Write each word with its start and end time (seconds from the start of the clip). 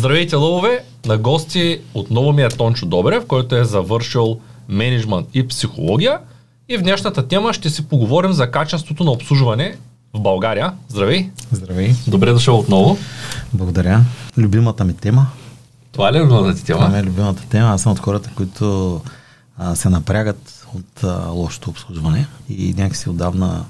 Здравейте, 0.00 0.36
лъвове! 0.36 0.84
На 1.06 1.18
гости 1.18 1.80
отново 1.94 2.32
ми 2.32 2.42
е 2.42 2.48
Тончо 2.48 2.86
Добрев, 2.86 3.26
който 3.26 3.56
е 3.56 3.64
завършил 3.64 4.40
менеджмент 4.68 5.26
и 5.34 5.48
психология. 5.48 6.18
И 6.68 6.78
в 6.78 6.82
днешната 6.82 7.28
тема 7.28 7.52
ще 7.52 7.70
си 7.70 7.88
поговорим 7.88 8.32
за 8.32 8.50
качеството 8.50 9.04
на 9.04 9.10
обслужване 9.10 9.76
в 10.14 10.20
България. 10.20 10.72
Здравей! 10.88 11.30
Здравей! 11.52 11.94
Добре 12.06 12.32
дошъл 12.32 12.58
отново. 12.58 12.98
Благодаря. 13.52 14.04
Любимата 14.38 14.84
ми 14.84 14.94
тема. 14.94 15.26
Това 15.92 16.08
е 16.08 16.12
ли 16.12 16.20
любимата 16.20 16.54
ти 16.54 16.64
тема? 16.64 16.86
Това 16.86 16.98
е 16.98 17.02
любимата 17.02 17.42
тема. 17.48 17.68
Аз 17.68 17.82
съм 17.82 17.92
от 17.92 17.98
хората, 17.98 18.30
които 18.36 19.00
а, 19.58 19.74
се 19.74 19.88
напрягат 19.88 20.66
от 20.74 21.04
а, 21.04 21.28
лошото 21.28 21.70
обслужване 21.70 22.26
и 22.48 22.74
някакси 22.76 23.08
отдавна 23.08 23.64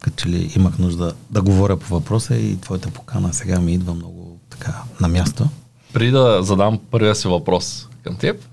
като 0.00 0.16
че 0.16 0.28
ли 0.28 0.52
имах 0.56 0.78
нужда 0.78 1.12
да 1.30 1.42
говоря 1.42 1.76
по 1.76 1.94
въпроса 1.94 2.36
и 2.36 2.60
твоята 2.60 2.90
покана 2.90 3.32
сега 3.32 3.60
ми 3.60 3.74
идва 3.74 3.94
много 3.94 4.38
така 4.50 4.82
на 5.00 5.08
място. 5.08 5.48
Преди 5.94 6.10
да 6.10 6.42
задам 6.42 6.80
първия 6.90 7.14
си 7.14 7.28
въпрос 7.28 7.88
към 8.02 8.16
теб, 8.16 8.44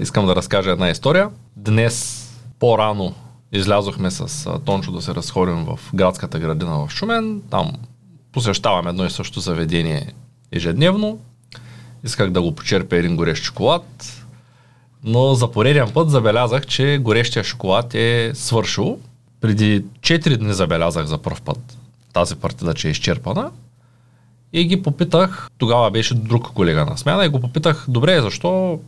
искам 0.00 0.26
да 0.26 0.36
разкажа 0.36 0.70
една 0.70 0.90
история. 0.90 1.30
Днес 1.56 2.28
по-рано 2.58 3.14
излязохме 3.52 4.10
с 4.10 4.50
Тончо 4.64 4.92
да 4.92 5.02
се 5.02 5.14
разходим 5.14 5.64
в 5.64 5.78
градската 5.94 6.38
градина 6.38 6.86
в 6.86 6.90
Шумен. 6.90 7.42
Там 7.50 7.72
посещаваме 8.32 8.90
едно 8.90 9.04
и 9.04 9.10
също 9.10 9.40
заведение 9.40 10.12
ежедневно. 10.52 11.18
Исках 12.04 12.30
да 12.30 12.42
го 12.42 12.54
почерпя 12.54 12.96
един 12.96 13.16
горещ 13.16 13.44
шоколад, 13.44 14.16
но 15.04 15.34
за 15.34 15.50
пореден 15.50 15.90
път 15.90 16.10
забелязах, 16.10 16.66
че 16.66 16.98
горещия 16.98 17.44
шоколад 17.44 17.94
е 17.94 18.32
свършил. 18.34 18.98
Преди 19.40 19.84
4 19.84 20.36
дни 20.36 20.52
забелязах 20.52 21.06
за 21.06 21.18
първ 21.18 21.40
път 21.44 21.78
тази 22.12 22.36
партида, 22.36 22.74
че 22.74 22.88
е 22.88 22.90
изчерпана. 22.90 23.50
И 24.52 24.64
ги 24.64 24.82
попитах, 24.82 25.48
тогава 25.58 25.90
беше 25.90 26.14
друг 26.14 26.52
колега 26.54 26.84
на 26.84 26.98
смяна, 26.98 27.24
и 27.24 27.28
го 27.28 27.40
попитах, 27.40 27.84
добре, 27.88 28.20
защо 28.20 28.78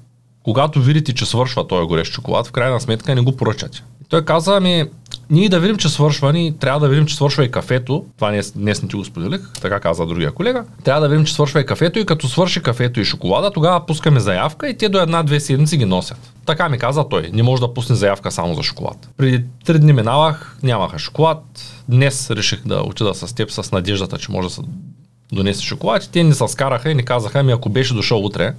когато 0.44 0.80
видите, 0.80 1.14
че 1.14 1.26
свършва 1.26 1.68
този 1.68 1.86
горещ 1.86 2.12
шоколад, 2.12 2.46
в 2.46 2.52
крайна 2.52 2.80
сметка 2.80 3.14
не 3.14 3.20
го 3.20 3.36
поръчате. 3.36 3.82
И 4.02 4.08
той 4.08 4.24
каза, 4.24 4.56
ами, 4.56 4.84
ние 5.30 5.48
да 5.48 5.60
видим, 5.60 5.76
че 5.76 5.88
свършва, 5.88 6.32
ни 6.32 6.58
трябва 6.58 6.80
да 6.80 6.88
видим, 6.88 7.06
че 7.06 7.16
свършва 7.16 7.44
и 7.44 7.50
кафето. 7.50 8.04
Това 8.16 8.30
днес, 8.30 8.52
днес 8.52 8.82
не 8.82 8.88
ти 8.88 8.96
го 8.96 9.04
споделих, 9.04 9.40
така 9.60 9.80
каза 9.80 10.06
другия 10.06 10.32
колега. 10.32 10.64
Трябва 10.84 11.00
да 11.00 11.08
видим, 11.08 11.24
че 11.24 11.34
свършва 11.34 11.60
и 11.60 11.66
кафето 11.66 11.98
и 11.98 12.06
като 12.06 12.28
свърши 12.28 12.62
кафето 12.62 13.00
и 13.00 13.04
шоколада, 13.04 13.50
тогава 13.50 13.86
пускаме 13.86 14.20
заявка 14.20 14.68
и 14.68 14.76
те 14.76 14.88
до 14.88 15.00
една-две 15.00 15.40
седмици 15.40 15.76
ги 15.76 15.84
носят. 15.84 16.32
Така 16.46 16.68
ми 16.68 16.78
каза 16.78 17.08
той. 17.08 17.30
Не 17.32 17.42
може 17.42 17.60
да 17.60 17.74
пусне 17.74 17.96
заявка 17.96 18.30
само 18.30 18.54
за 18.54 18.62
шоколад. 18.62 19.08
Преди 19.16 19.44
три 19.64 19.78
дни 19.78 19.92
минавах, 19.92 20.58
нямаха 20.62 20.98
шоколад. 20.98 21.42
Днес 21.88 22.30
реших 22.30 22.66
да 22.66 22.82
отида 22.82 23.14
с 23.14 23.34
теб 23.34 23.50
с 23.50 23.72
надеждата, 23.72 24.18
че 24.18 24.32
може 24.32 24.48
да 24.48 24.54
донесе 25.34 25.62
шоколад. 25.62 26.04
И 26.04 26.10
те 26.10 26.22
ни 26.22 26.34
се 26.34 26.48
скараха 26.48 26.90
и 26.90 26.94
ни 26.94 27.04
казаха, 27.04 27.38
ами 27.38 27.52
ако 27.52 27.68
беше 27.68 27.94
дошъл 27.94 28.24
утре, 28.24 28.54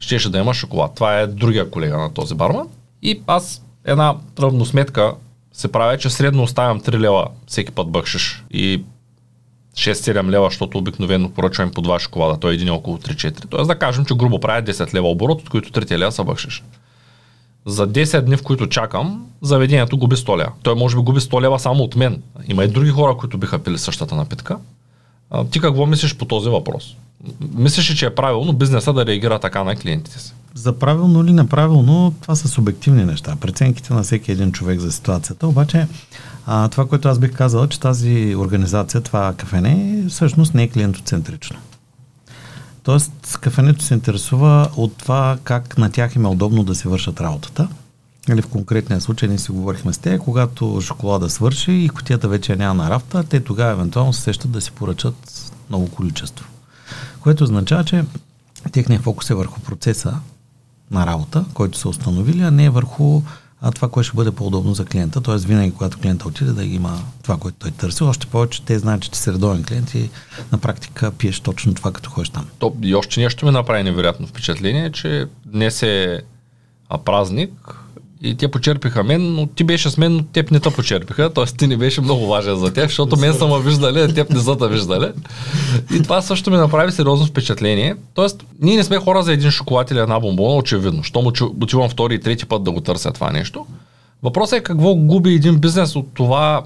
щеше 0.00 0.30
да 0.30 0.38
има 0.38 0.54
шоколад. 0.54 0.94
Това 0.94 1.20
е 1.20 1.26
другия 1.26 1.70
колега 1.70 1.98
на 1.98 2.14
този 2.14 2.34
барман. 2.34 2.68
И 3.02 3.20
аз 3.26 3.62
една 3.84 4.16
равносметка 4.40 5.14
се 5.52 5.72
правя, 5.72 5.98
че 5.98 6.10
средно 6.10 6.42
оставям 6.42 6.80
3 6.80 6.98
лева 6.98 7.26
всеки 7.46 7.72
път 7.72 7.90
бъкшиш 7.90 8.44
и 8.50 8.82
6-7 9.76 10.30
лева, 10.30 10.46
защото 10.46 10.78
обикновено 10.78 11.30
поръчвам 11.30 11.70
по 11.70 11.82
2 11.82 11.98
шоколада, 11.98 12.40
той 12.40 12.52
е 12.52 12.54
един 12.54 12.70
около 12.70 12.98
3-4. 12.98 13.44
Тоест 13.50 13.68
да 13.68 13.78
кажем, 13.78 14.04
че 14.04 14.14
грубо 14.14 14.40
правя 14.40 14.62
10 14.62 14.94
лева 14.94 15.08
оборот, 15.08 15.40
от 15.40 15.48
които 15.48 15.80
3 15.80 15.98
лева 15.98 16.12
са 16.12 16.24
бъкшиш. 16.24 16.62
За 17.66 17.88
10 17.88 18.20
дни, 18.20 18.36
в 18.36 18.42
които 18.42 18.68
чакам, 18.68 19.26
заведението 19.42 19.98
губи 19.98 20.16
100 20.16 20.38
лева. 20.38 20.52
Той 20.62 20.74
може 20.74 20.96
би 20.96 21.02
губи 21.02 21.20
100 21.20 21.40
лева 21.40 21.58
само 21.58 21.82
от 21.82 21.96
мен. 21.96 22.22
Има 22.48 22.64
и 22.64 22.68
други 22.68 22.90
хора, 22.90 23.16
които 23.16 23.38
биха 23.38 23.58
пили 23.58 23.78
същата 23.78 24.14
напитка. 24.14 24.58
А, 25.32 25.44
ти 25.44 25.60
какво 25.60 25.86
мислиш 25.86 26.16
по 26.16 26.24
този 26.24 26.48
въпрос? 26.48 26.96
Мислиш, 27.54 27.94
че 27.94 28.06
е 28.06 28.14
правилно 28.14 28.52
бизнеса 28.52 28.92
да 28.92 29.06
реагира 29.06 29.38
така 29.38 29.64
на 29.64 29.76
клиентите 29.76 30.18
си? 30.18 30.34
За 30.54 30.78
правилно 30.78 31.24
или 31.24 31.32
неправилно, 31.32 32.14
това 32.20 32.36
са 32.36 32.48
субективни 32.48 33.04
неща. 33.04 33.36
Преценките 33.40 33.94
на 33.94 34.02
всеки 34.02 34.32
един 34.32 34.52
човек 34.52 34.80
за 34.80 34.92
ситуацията. 34.92 35.46
Обаче, 35.46 35.86
а, 36.46 36.68
това, 36.68 36.86
което 36.86 37.08
аз 37.08 37.18
бих 37.18 37.32
казал, 37.32 37.66
че 37.66 37.80
тази 37.80 38.36
организация, 38.38 39.00
това 39.00 39.34
кафене, 39.36 40.04
всъщност 40.08 40.54
не 40.54 40.62
е 40.62 40.68
клиентоцентрично. 40.68 41.58
Тоест, 42.82 43.38
кафенето 43.40 43.84
се 43.84 43.94
интересува 43.94 44.68
от 44.76 44.96
това 44.96 45.38
как 45.44 45.78
на 45.78 45.90
тях 45.92 46.16
им 46.16 46.24
е 46.24 46.28
удобно 46.28 46.64
да 46.64 46.74
си 46.74 46.88
вършат 46.88 47.20
работата. 47.20 47.68
Или 48.28 48.42
в 48.42 48.48
конкретния 48.48 49.00
случай 49.00 49.28
ние 49.28 49.38
си 49.38 49.52
говорихме 49.52 49.92
с 49.92 49.98
те, 49.98 50.18
когато 50.18 50.80
шоколада 50.82 51.30
свърши 51.30 51.72
и 51.72 51.88
котията 51.88 52.28
вече 52.28 52.56
няма 52.56 52.84
на 52.84 52.90
рафта, 52.90 53.24
те 53.24 53.40
тогава 53.40 53.72
евентуално 53.72 54.12
се 54.12 54.20
сещат 54.22 54.50
да 54.50 54.60
си 54.60 54.72
поръчат 54.72 55.52
много 55.68 55.90
количество. 55.90 56.46
Което 57.20 57.44
означава, 57.44 57.84
че 57.84 58.04
техният 58.72 59.04
фокус 59.04 59.30
е 59.30 59.34
върху 59.34 59.60
процеса 59.60 60.14
на 60.90 61.06
работа, 61.06 61.44
който 61.54 61.78
са 61.78 61.88
установили, 61.88 62.42
а 62.42 62.50
не 62.50 62.70
върху 62.70 63.22
а 63.64 63.70
това, 63.70 63.88
което 63.88 64.08
ще 64.08 64.16
бъде 64.16 64.30
по-удобно 64.30 64.74
за 64.74 64.84
клиента. 64.84 65.20
Т.е. 65.20 65.36
винаги, 65.36 65.72
когато 65.72 65.98
клиента 65.98 66.28
отиде, 66.28 66.52
да 66.52 66.64
има 66.64 67.02
това, 67.22 67.36
което 67.36 67.58
той 67.58 67.70
търси. 67.70 68.04
Още 68.04 68.26
повече 68.26 68.62
те 68.62 68.78
знаят, 68.78 69.02
че 69.02 69.10
ти 69.10 69.18
си 69.18 69.32
редовен 69.32 69.64
клиент 69.64 69.94
и 69.94 70.10
на 70.52 70.58
практика 70.58 71.10
пиеш 71.10 71.40
точно 71.40 71.74
това, 71.74 71.92
като 71.92 72.10
ходиш 72.10 72.28
там. 72.28 72.46
То, 72.58 72.76
и 72.82 72.94
още 72.94 73.20
нещо 73.20 73.46
ми 73.46 73.52
направи 73.52 73.82
невероятно 73.82 74.26
впечатление, 74.26 74.92
че 74.92 75.26
днес 75.46 75.82
е 75.82 76.22
празник, 77.04 77.81
и 78.22 78.34
те 78.34 78.48
почерпиха 78.48 79.04
мен, 79.04 79.34
но 79.34 79.46
ти 79.46 79.64
беше 79.64 79.90
с 79.90 79.98
мен, 79.98 80.16
но 80.16 80.22
теб 80.22 80.50
не 80.50 80.60
те 80.60 80.70
почерпиха, 80.70 81.30
т.е. 81.30 81.44
ти 81.44 81.66
не 81.66 81.76
беше 81.76 82.00
много 82.00 82.26
важен 82.26 82.56
за 82.56 82.72
тях, 82.72 82.86
защото 82.86 83.16
мен 83.16 83.34
са 83.34 83.46
ме 83.46 83.60
виждали, 83.60 84.00
а 84.00 84.14
теб 84.14 84.30
не 84.30 84.40
са 84.40 84.58
те 84.58 84.68
виждали. 84.68 85.12
И 85.94 86.02
това 86.02 86.22
също 86.22 86.50
ми 86.50 86.56
направи 86.56 86.92
сериозно 86.92 87.26
впечатление. 87.26 87.96
Тоест, 88.14 88.44
ние 88.60 88.76
не 88.76 88.84
сме 88.84 88.96
хора 88.96 89.22
за 89.22 89.32
един 89.32 89.50
шоколад 89.50 89.90
или 89.90 89.98
една 89.98 90.20
бомбона, 90.20 90.56
очевидно. 90.56 91.02
Щом 91.02 91.26
отивам 91.62 91.88
втори 91.88 92.14
и 92.14 92.20
трети 92.20 92.46
път 92.46 92.64
да 92.64 92.70
го 92.70 92.80
търся 92.80 93.12
това 93.12 93.32
нещо. 93.32 93.66
Въпросът 94.22 94.58
е 94.58 94.62
какво 94.62 94.94
губи 94.94 95.34
един 95.34 95.58
бизнес 95.58 95.96
от 95.96 96.06
това 96.14 96.62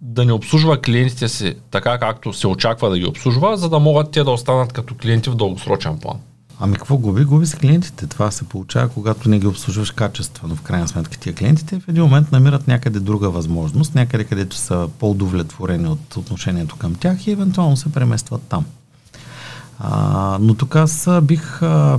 да 0.00 0.24
не 0.24 0.32
обслужва 0.32 0.80
клиентите 0.80 1.28
си 1.28 1.54
така, 1.70 1.98
както 1.98 2.32
се 2.32 2.48
очаква 2.48 2.90
да 2.90 2.98
ги 2.98 3.06
обслужва, 3.06 3.56
за 3.56 3.68
да 3.68 3.78
могат 3.78 4.10
те 4.10 4.24
да 4.24 4.30
останат 4.30 4.72
като 4.72 4.94
клиенти 4.94 5.30
в 5.30 5.36
дългосрочен 5.36 5.98
план. 5.98 6.16
Ами 6.60 6.76
какво 6.76 6.96
губи? 6.96 7.24
Губи 7.24 7.46
се 7.46 7.56
клиентите. 7.56 8.06
Това 8.06 8.30
се 8.30 8.44
получава, 8.44 8.88
когато 8.88 9.28
не 9.28 9.38
ги 9.38 9.46
обслужваш 9.46 9.90
качествено. 9.90 10.56
В 10.56 10.62
крайна 10.62 10.88
сметка 10.88 11.18
тия 11.18 11.34
клиентите 11.34 11.80
в 11.80 11.88
един 11.88 12.02
момент 12.02 12.32
намират 12.32 12.68
някъде 12.68 13.00
друга 13.00 13.30
възможност, 13.30 13.94
някъде 13.94 14.24
където 14.24 14.56
са 14.56 14.88
по-удовлетворени 14.98 15.88
от 15.88 16.16
отношението 16.16 16.76
към 16.76 16.94
тях 16.94 17.26
и 17.26 17.30
евентуално 17.30 17.76
се 17.76 17.92
преместват 17.92 18.42
там. 18.42 18.64
А, 19.78 20.38
но 20.40 20.54
тук 20.54 20.76
аз 20.76 21.08
бих 21.22 21.62
а, 21.62 21.98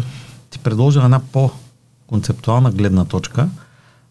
ти 0.49 0.59
предложил 0.59 1.01
една 1.01 1.19
по-концептуална 1.19 2.71
гледна 2.71 3.05
точка. 3.05 3.49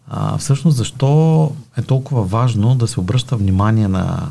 А, 0.09 0.39
всъщност 0.39 0.77
защо 0.77 1.53
е 1.77 1.83
толкова 1.83 2.23
важно 2.25 2.75
да 2.75 2.87
се 2.87 3.01
обръща 3.01 3.37
внимание 3.37 3.89
на 3.89 4.31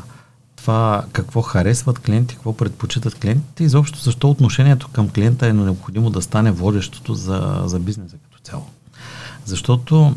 това 0.66 1.04
какво 1.12 1.42
харесват 1.42 1.98
клиенти, 1.98 2.34
какво 2.34 2.56
предпочитат 2.56 3.14
клиентите 3.14 3.62
и 3.62 3.66
изобщо 3.66 3.98
защо 3.98 4.30
отношението 4.30 4.88
към 4.88 5.08
клиента 5.08 5.46
е 5.46 5.52
необходимо 5.52 6.10
да 6.10 6.22
стане 6.22 6.50
водещото 6.50 7.14
за, 7.14 7.62
за 7.64 7.78
бизнеса 7.78 8.16
като 8.24 8.42
цяло. 8.42 8.66
Защото 9.44 10.14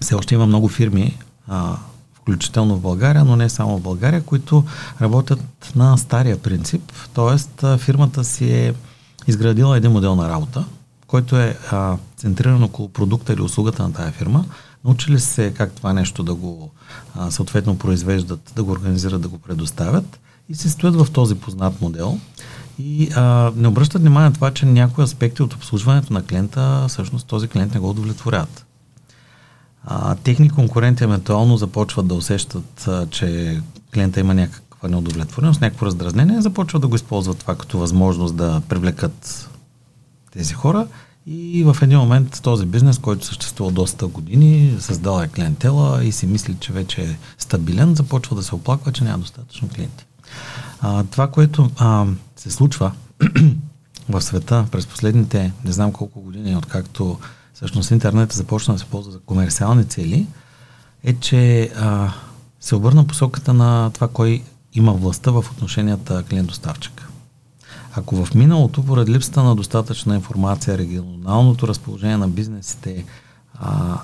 все 0.00 0.14
още 0.14 0.34
има 0.34 0.46
много 0.46 0.68
фирми, 0.68 1.18
а, 1.48 1.76
включително 2.14 2.76
в 2.76 2.80
България, 2.80 3.24
но 3.24 3.36
не 3.36 3.48
само 3.48 3.78
в 3.78 3.82
България, 3.82 4.22
които 4.22 4.64
работят 5.00 5.40
на 5.76 5.98
стария 5.98 6.42
принцип, 6.42 6.92
т.е. 7.14 7.78
фирмата 7.78 8.24
си 8.24 8.52
е 8.52 8.74
изградила 9.26 9.76
един 9.76 9.92
модел 9.92 10.16
на 10.16 10.28
работа, 10.28 10.64
който 11.06 11.36
е 11.36 11.58
а, 11.70 11.96
центриран 12.16 12.62
около 12.62 12.88
продукта 12.88 13.32
или 13.32 13.42
услугата 13.42 13.82
на 13.82 13.92
тази 13.92 14.12
фирма, 14.12 14.44
Научили 14.84 15.20
се 15.20 15.54
как 15.54 15.72
това 15.72 15.92
нещо 15.92 16.22
да 16.22 16.34
го 16.34 16.70
а, 17.14 17.30
съответно 17.30 17.78
произвеждат, 17.78 18.52
да 18.56 18.64
го 18.64 18.72
организират, 18.72 19.20
да 19.20 19.28
го 19.28 19.38
предоставят? 19.38 20.20
И 20.48 20.54
се 20.54 20.70
стоят 20.70 20.96
в 20.96 21.10
този 21.12 21.34
познат 21.34 21.80
модел. 21.80 22.18
И 22.78 23.10
а, 23.16 23.52
не 23.56 23.68
обръщат 23.68 24.00
внимание 24.00 24.28
на 24.28 24.34
това, 24.34 24.50
че 24.50 24.66
някои 24.66 25.04
аспекти 25.04 25.42
от 25.42 25.54
обслужването 25.54 26.12
на 26.12 26.22
клиента, 26.24 26.86
всъщност 26.88 27.26
този 27.26 27.48
клиент 27.48 27.74
не 27.74 27.80
го 27.80 27.90
удовлетворят. 27.90 28.66
А, 29.84 30.14
техни 30.14 30.50
конкуренти 30.50 31.04
евентуално 31.04 31.56
започват 31.56 32.06
да 32.06 32.14
усещат, 32.14 32.88
а, 32.88 33.06
че 33.06 33.60
клиента 33.94 34.20
има 34.20 34.34
някаква 34.34 34.88
неудовлетвореност, 34.88 35.60
някакво 35.60 35.86
раздразнение, 35.86 36.40
започват 36.40 36.82
да 36.82 36.88
го 36.88 36.96
използват 36.96 37.38
това 37.38 37.54
като 37.54 37.78
възможност 37.78 38.36
да 38.36 38.62
привлекат 38.68 39.48
тези 40.32 40.54
хора 40.54 40.86
и 41.26 41.64
в 41.64 41.76
един 41.82 41.98
момент 41.98 42.40
този 42.42 42.66
бизнес, 42.66 42.98
който 42.98 43.26
съществува 43.26 43.72
доста 43.72 44.06
години, 44.06 44.76
създал 44.80 45.22
е 45.22 45.28
клиентела 45.28 46.04
и 46.04 46.12
си 46.12 46.26
мисли, 46.26 46.56
че 46.60 46.72
вече 46.72 47.02
е 47.02 47.18
стабилен, 47.38 47.94
започва 47.94 48.36
да 48.36 48.42
се 48.42 48.54
оплаква, 48.54 48.92
че 48.92 49.04
няма 49.04 49.18
достатъчно 49.18 49.68
клиенти. 49.68 50.04
А, 50.80 51.04
това, 51.04 51.30
което 51.30 51.70
а, 51.78 52.06
се 52.36 52.50
случва 52.50 52.92
в 54.08 54.20
света 54.20 54.66
през 54.70 54.86
последните 54.86 55.52
не 55.64 55.72
знам 55.72 55.92
колко 55.92 56.20
години, 56.20 56.56
откакто 56.56 57.18
всъщност 57.54 57.90
интернет 57.90 58.32
започна 58.32 58.74
да 58.74 58.80
се 58.80 58.86
ползва 58.86 59.12
за 59.12 59.18
комерциални 59.18 59.84
цели, 59.84 60.26
е, 61.04 61.14
че 61.14 61.70
а, 61.76 62.12
се 62.60 62.74
обърна 62.74 63.06
посоката 63.06 63.52
на 63.54 63.90
това, 63.90 64.08
кой 64.08 64.42
има 64.74 64.92
властта 64.92 65.30
в 65.30 65.44
отношенията 65.52 66.22
клиент-доставчик. 66.22 67.11
Ако 67.94 68.24
в 68.24 68.34
миналото, 68.34 68.82
поради 68.82 69.12
липсата 69.12 69.42
на 69.42 69.54
достатъчна 69.54 70.14
информация, 70.14 70.78
регионалното 70.78 71.68
разположение 71.68 72.16
на 72.16 72.28
бизнесите, 72.28 73.04
а, 73.54 74.00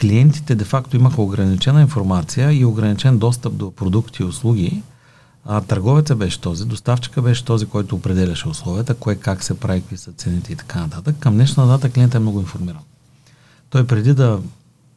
клиентите 0.00 0.54
де-факто 0.54 0.96
имаха 0.96 1.22
ограничена 1.22 1.80
информация 1.80 2.52
и 2.52 2.64
ограничен 2.64 3.18
достъп 3.18 3.56
до 3.56 3.70
продукти 3.70 4.22
и 4.22 4.26
услуги, 4.26 4.82
а, 5.44 5.60
търговеца 5.60 6.16
беше 6.16 6.40
този, 6.40 6.64
доставчика 6.64 7.22
беше 7.22 7.44
този, 7.44 7.66
който 7.66 7.96
определяше 7.96 8.48
условията, 8.48 8.94
кое 8.94 9.14
как 9.14 9.42
се 9.42 9.60
прави, 9.60 9.80
какви 9.80 9.96
са 9.96 10.12
цените 10.12 10.52
и 10.52 10.56
така 10.56 10.80
нататък. 10.80 11.16
Към 11.18 11.34
днешна 11.34 11.66
дата 11.66 11.90
клиентът 11.90 12.14
е 12.14 12.18
много 12.18 12.40
информиран. 12.40 12.82
Той 13.70 13.86
преди 13.86 14.14
да 14.14 14.40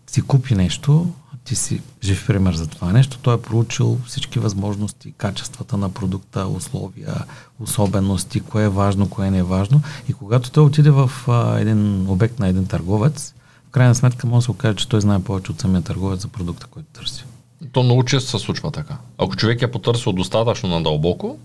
си 0.09 0.21
купи 0.21 0.55
нещо, 0.55 1.07
ти 1.43 1.55
си 1.55 1.81
жив 2.03 2.27
пример 2.27 2.53
за 2.53 2.67
това 2.67 2.91
нещо, 2.91 3.17
той 3.21 3.35
е 3.35 3.41
проучил 3.41 3.97
всички 4.05 4.39
възможности, 4.39 5.13
качествата 5.17 5.77
на 5.77 5.89
продукта, 5.89 6.47
условия, 6.47 7.15
особености, 7.59 8.39
кое 8.39 8.63
е 8.63 8.69
важно, 8.69 9.09
кое 9.09 9.31
не 9.31 9.37
е 9.37 9.43
важно. 9.43 9.81
И 10.09 10.13
когато 10.13 10.51
той 10.51 10.63
отиде 10.63 10.89
в 10.89 11.11
а, 11.27 11.59
един 11.59 12.09
обект 12.09 12.39
на 12.39 12.47
един 12.47 12.65
търговец, 12.65 13.33
в 13.67 13.71
крайна 13.71 13.95
сметка 13.95 14.27
може 14.27 14.37
да 14.37 14.41
се 14.41 14.51
окаже, 14.51 14.75
че 14.75 14.89
той 14.89 15.01
знае 15.01 15.19
повече 15.19 15.51
от 15.51 15.59
самия 15.59 15.81
търговец 15.81 16.21
за 16.21 16.27
продукта, 16.27 16.67
който 16.71 16.87
търси. 16.93 17.25
То 17.71 17.83
много 17.83 18.03
често 18.03 18.29
се 18.29 18.45
случва 18.45 18.71
така. 18.71 18.97
Ако 19.17 19.35
човек 19.35 19.61
е 19.61 19.71
потърсил 19.71 20.11
достатъчно 20.11 20.69
надълбоко, 20.69 21.37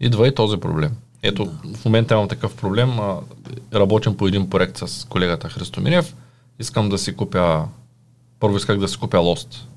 идва 0.00 0.28
и 0.28 0.34
този 0.34 0.56
проблем. 0.56 0.92
Ето, 1.22 1.44
да. 1.44 1.76
в 1.76 1.84
момента 1.84 2.14
имам 2.14 2.28
такъв 2.28 2.56
проблем. 2.56 2.98
Работим 3.74 4.16
по 4.16 4.28
един 4.28 4.50
проект 4.50 4.78
с 4.78 5.06
колегата 5.08 5.48
Христо 5.48 5.80
Минев. 5.80 6.14
Искам 6.58 6.88
да 6.88 6.98
си 6.98 7.16
купя... 7.16 7.64
Първо 8.40 8.56
исках 8.56 8.78
да 8.78 8.88
си 8.88 8.98
купя 8.98 9.18
лост. 9.18 9.68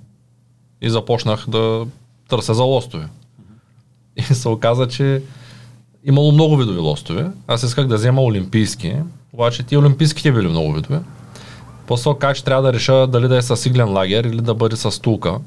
И 0.81 0.89
започнах 0.89 1.49
да 1.49 1.85
търся 2.29 2.53
за 2.53 2.63
лостове. 2.63 3.07
И 4.15 4.21
се 4.21 4.49
оказа, 4.49 4.87
че 4.87 5.23
имало 6.03 6.31
много 6.31 6.57
видови 6.57 6.79
лостове. 6.79 7.31
Аз 7.47 7.63
исках 7.63 7.87
да 7.87 7.95
взема 7.95 8.21
олимпийски, 8.21 8.95
обаче 9.33 9.63
ти 9.63 9.77
олимпийските 9.77 10.31
били 10.31 10.47
много 10.47 10.73
видове. 10.73 11.01
После 11.87 12.11
как 12.19 12.35
че 12.35 12.43
трябва 12.43 12.63
да 12.63 12.73
реша 12.73 13.07
дали 13.07 13.27
да 13.27 13.37
е 13.37 13.41
с 13.41 13.65
иглен 13.65 13.93
лагер 13.93 14.23
или 14.23 14.41
да 14.41 14.53
бъде 14.53 14.75
с 14.75 14.91
стулка. 14.91 15.39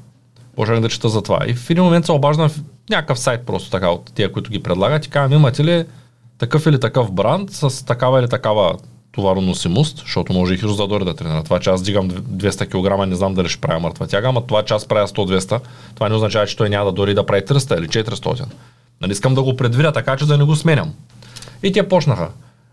Почнах 0.56 0.80
да 0.80 0.88
чета 0.88 1.08
за 1.08 1.22
това. 1.22 1.38
И 1.46 1.54
в 1.54 1.70
един 1.70 1.84
момент 1.84 2.06
се 2.06 2.12
обаждам 2.12 2.48
в 2.48 2.60
някакъв 2.90 3.18
сайт 3.18 3.46
просто 3.46 3.70
така 3.70 3.90
от 3.90 4.12
тия, 4.14 4.32
които 4.32 4.50
ги 4.50 4.62
предлагат 4.62 5.06
и 5.06 5.10
казвам, 5.10 5.38
имате 5.38 5.64
ли 5.64 5.84
такъв 6.38 6.66
или 6.66 6.80
такъв 6.80 7.12
бранд 7.12 7.50
с 7.50 7.86
такава 7.86 8.20
или 8.20 8.28
такава 8.28 8.76
товароносимост, 9.12 9.98
защото 9.98 10.32
може 10.32 10.54
и 10.54 10.58
Хирос 10.58 10.76
да 10.76 10.86
да 10.86 11.14
тренира. 11.14 11.42
Това, 11.42 11.60
че 11.60 11.70
аз 11.70 11.82
дигам 11.82 12.10
200 12.10 12.66
кг, 12.66 13.08
не 13.08 13.16
знам 13.16 13.34
дали 13.34 13.48
ще 13.48 13.60
правя 13.60 13.80
мъртва 13.80 14.06
тяга, 14.06 14.28
ама 14.28 14.46
това, 14.46 14.62
че 14.62 14.74
аз 14.74 14.86
правя 14.86 15.08
100-200, 15.08 15.60
това 15.94 16.08
не 16.08 16.14
означава, 16.14 16.46
че 16.46 16.56
той 16.56 16.68
няма 16.68 16.84
да 16.84 16.92
дори 16.92 17.14
да 17.14 17.26
прави 17.26 17.42
300 17.42 17.78
или 17.78 17.88
400. 17.88 18.44
Нали, 19.00 19.12
искам 19.12 19.34
да 19.34 19.42
го 19.42 19.56
предвидя 19.56 19.92
така, 19.92 20.16
че 20.16 20.26
да 20.26 20.38
не 20.38 20.44
го 20.44 20.56
сменям. 20.56 20.94
И 21.62 21.72
те 21.72 21.88
почнаха. 21.88 22.28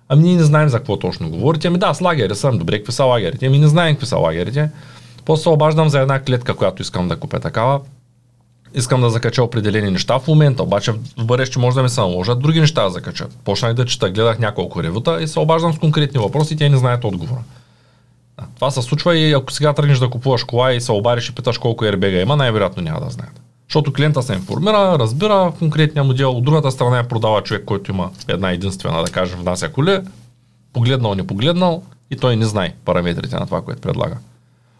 Ами 0.09 0.23
ние 0.23 0.35
не 0.35 0.43
знаем 0.43 0.69
за 0.69 0.77
какво 0.77 0.99
точно 0.99 1.29
говорите. 1.29 1.67
Ами 1.67 1.77
да, 1.77 1.93
с 1.93 2.01
лагери 2.01 2.35
съм. 2.35 2.57
Добре, 2.57 2.77
какви 2.77 2.91
са 2.91 3.03
лагерите? 3.03 3.45
Ами 3.45 3.59
не 3.59 3.67
знаем 3.67 3.95
какви 3.95 4.07
са 4.07 4.17
лагерите. 4.17 4.69
После 5.25 5.43
се 5.43 5.49
обаждам 5.49 5.89
за 5.89 5.99
една 5.99 6.23
клетка, 6.23 6.53
която 6.53 6.81
искам 6.81 7.07
да 7.07 7.15
купя 7.15 7.39
такава. 7.39 7.79
Искам 8.73 9.01
да 9.01 9.09
закача 9.09 9.43
определени 9.43 9.91
неща 9.91 10.19
в 10.19 10.27
момента, 10.27 10.63
обаче 10.63 10.91
в 10.91 11.25
бъдеще 11.25 11.59
може 11.59 11.75
да 11.75 11.83
ми 11.83 11.89
се 11.89 12.01
наложат 12.01 12.39
други 12.39 12.59
неща 12.59 12.83
да 12.83 12.89
закача. 12.89 13.27
Почнах 13.43 13.73
да 13.73 13.85
чета, 13.85 14.09
гледах 14.09 14.39
няколко 14.39 14.83
ревута 14.83 15.21
и 15.21 15.27
се 15.27 15.39
обаждам 15.39 15.73
с 15.73 15.79
конкретни 15.79 16.19
въпроси 16.19 16.53
и 16.53 16.57
те 16.57 16.69
не 16.69 16.77
знаят 16.77 17.03
отговора. 17.03 17.39
Това 18.55 18.71
се 18.71 18.81
случва 18.81 19.17
и 19.17 19.33
ако 19.33 19.51
сега 19.51 19.73
тръгнеш 19.73 19.99
да 19.99 20.09
купуваш 20.09 20.43
кола 20.43 20.73
и 20.73 20.81
се 20.81 20.91
обадиш 20.91 21.29
и 21.29 21.35
питаш 21.35 21.57
колко 21.57 21.85
RBG 21.85 22.21
има, 22.21 22.35
най-вероятно 22.35 22.83
няма 22.83 22.99
да 22.99 23.09
знаят. 23.09 23.41
Защото 23.69 23.93
клиента 23.93 24.23
се 24.23 24.33
информира, 24.33 24.97
разбира 24.99 25.53
конкретния 25.59 26.03
модел, 26.03 26.31
от 26.31 26.43
другата 26.43 26.71
страна 26.71 26.99
е 26.99 27.07
продава 27.07 27.41
човек, 27.41 27.65
който 27.65 27.91
има 27.91 28.09
една 28.27 28.51
единствена, 28.51 29.03
да 29.03 29.11
кажем, 29.11 29.39
внася 29.39 29.69
коли, 29.69 29.99
погледнал, 30.73 31.15
не 31.15 31.27
погледнал 31.27 31.83
и 32.11 32.15
той 32.15 32.35
не 32.35 32.45
знае 32.45 32.73
параметрите 32.85 33.35
на 33.35 33.45
това, 33.45 33.61
което 33.61 33.81
предлага. 33.81 34.17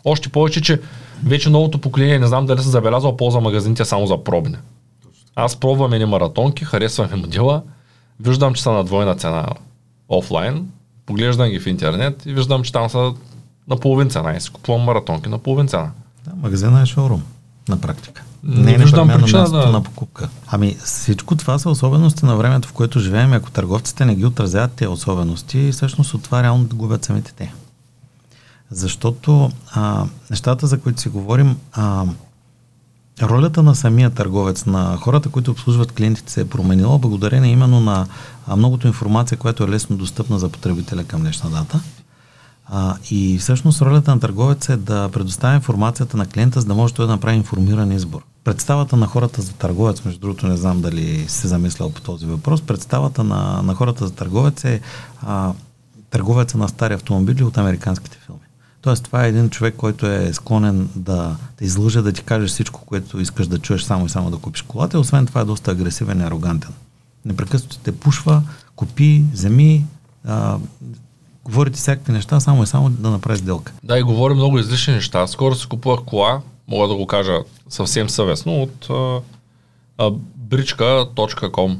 Още 0.06 0.30
повече, 0.30 0.62
че 0.62 0.80
вече 1.26 1.50
новото 1.50 1.78
поколение, 1.78 2.20
не 2.20 2.28
знам 2.28 2.46
дали 2.46 2.62
се 2.62 2.70
забелязал, 2.70 3.18
ползва 3.18 3.42
магазините 3.42 3.86
само 3.86 4.08
за 4.08 4.24
пробне. 4.24 4.58
Аз 5.36 5.56
пробвам 5.56 5.94
едни 5.94 6.06
маратонки, 6.06 6.66
харесвам 6.66 7.20
модела, 7.20 7.62
виждам, 8.20 8.54
че 8.54 8.64
са 8.64 8.72
на 8.72 8.84
двойна 8.84 9.16
цена 9.16 9.46
офлайн, 10.10 10.68
поглеждам 11.06 11.50
ги 11.50 11.60
в 11.60 11.68
интернет 11.68 12.26
и 12.26 12.34
виждам, 12.34 12.64
че 12.64 12.72
там 12.72 12.90
са 12.90 13.14
на 13.68 13.78
половин 13.78 14.10
цена 14.10 14.36
и 14.36 14.42
си 14.42 14.50
купувам 14.50 14.82
маратонки 14.82 15.30
на 15.30 15.38
половин 15.38 15.68
цена. 15.68 15.92
Да, 16.26 16.32
магазина 16.36 16.82
е 16.82 16.86
шоурум, 16.86 17.24
на 17.70 17.82
практика. 17.82 18.24
Не, 18.44 18.72
не 18.72 18.78
виждам 18.78 19.08
причина 19.08 19.50
да... 19.50 19.66
на 19.66 19.84
покупка. 19.84 20.30
Ами 20.48 20.76
всичко 20.84 21.36
това 21.36 21.60
са 21.60 21.70
особености 21.70 22.26
на 22.26 22.36
времето, 22.36 22.68
в 22.68 22.74
което 22.74 23.00
живеем. 23.00 23.34
Ако 23.34 23.52
търговците 23.52 24.06
не 24.06 24.16
ги 24.16 24.26
отразяват 24.26 24.72
тези 24.72 24.88
особености, 24.88 25.72
всъщност 25.72 26.14
от 26.14 26.24
това 26.24 26.44
реално 26.44 26.68
губят 26.74 27.06
самите 27.06 27.34
те. 27.34 27.54
Защото 28.72 29.52
а, 29.72 30.06
нещата, 30.30 30.68
за 30.68 30.80
които 30.80 31.02
си 31.02 31.10
говорим, 31.10 31.58
а, 31.74 32.06
ролята 33.22 33.64
на 33.64 33.76
самия 33.76 34.10
търговец, 34.10 34.66
на 34.66 34.98
хората, 34.98 35.30
които 35.30 35.52
обслужват 35.52 35.92
клиентите, 35.92 36.32
се 36.32 36.42
е 36.42 36.50
променила 36.50 37.00
благодарение 37.00 37.52
именно 37.52 37.80
на 37.80 38.08
многото 38.56 38.88
информация, 38.88 39.38
която 39.38 39.64
е 39.64 39.70
лесно 39.70 39.98
достъпна 39.98 40.40
за 40.40 40.50
потребителя 40.50 41.04
към 41.04 41.22
днешна 41.22 41.50
дата. 41.50 41.80
А, 42.72 42.96
и 43.12 43.38
всъщност 43.38 43.82
ролята 43.82 44.12
на 44.12 44.20
търговец 44.20 44.70
е 44.70 44.78
да 44.78 45.10
предоставя 45.14 45.56
информацията 45.56 46.18
на 46.18 46.26
клиента, 46.26 46.62
за 46.62 46.68
да 46.68 46.76
може 46.76 46.94
той 46.94 47.06
да 47.06 47.12
направи 47.12 47.38
информиран 47.38 47.92
избор. 47.92 48.22
Представата 48.44 48.96
на 48.96 49.08
хората 49.08 49.42
за 49.42 49.54
търговец, 49.54 50.06
между 50.06 50.20
другото 50.20 50.48
не 50.48 50.58
знам 50.58 50.82
дали 50.82 51.26
се 51.28 51.48
замислял 51.48 51.90
по 51.90 52.02
този 52.02 52.26
въпрос, 52.26 52.62
представата 52.62 53.24
на, 53.24 53.62
на 53.62 53.76
хората 53.76 54.08
за 54.08 54.14
търговец 54.14 54.64
е 54.64 54.82
а, 55.22 55.54
търговеца 56.10 56.58
на 56.58 56.70
стари 56.70 56.94
автомобили 56.94 57.44
от 57.44 57.58
американските 57.58 58.18
филми. 58.26 58.49
Тоест, 58.82 59.04
това 59.04 59.26
е 59.26 59.30
един 59.30 59.50
човек, 59.50 59.76
който 59.76 60.06
е 60.06 60.34
склонен 60.34 60.90
да 60.96 61.36
те 61.58 61.66
излъже, 61.66 62.02
да 62.02 62.12
ти 62.12 62.24
каже 62.24 62.48
всичко, 62.48 62.86
което 62.86 63.20
искаш 63.20 63.48
да 63.48 63.60
чуеш 63.60 63.82
само 63.82 64.06
и 64.06 64.10
само 64.10 64.32
да 64.32 64.38
купиш 64.38 64.62
колата. 64.62 65.00
Освен 65.00 65.26
това 65.26 65.42
е 65.42 65.46
доста 65.46 65.72
агресивен 65.72 66.20
и 66.20 66.24
арогантен. 66.24 66.74
Непрекъснато 67.26 67.78
те 67.78 67.92
пушва, 67.92 68.44
купи, 68.76 69.24
вземи, 69.34 69.86
а, 70.26 70.58
говори 71.46 71.72
ти 71.72 71.80
всякакви 71.80 72.14
неща, 72.14 72.40
само 72.40 72.64
и 72.64 72.68
само 72.68 72.90
да 72.90 73.10
направи 73.10 73.40
сделка. 73.40 73.74
Да, 73.84 74.00
и 74.00 74.04
говори 74.04 74.34
много 74.34 74.60
излишни 74.60 74.94
неща. 74.94 75.28
Скоро 75.28 75.56
си 75.56 75.68
купувах 75.68 76.00
кола, 76.06 76.42
мога 76.68 76.88
да 76.88 76.96
го 76.96 77.08
кажа 77.08 77.38
съвсем 77.70 78.10
съвестно, 78.10 78.62
от 78.62 78.90
а, 79.98 80.12
бричка.com 80.36 81.78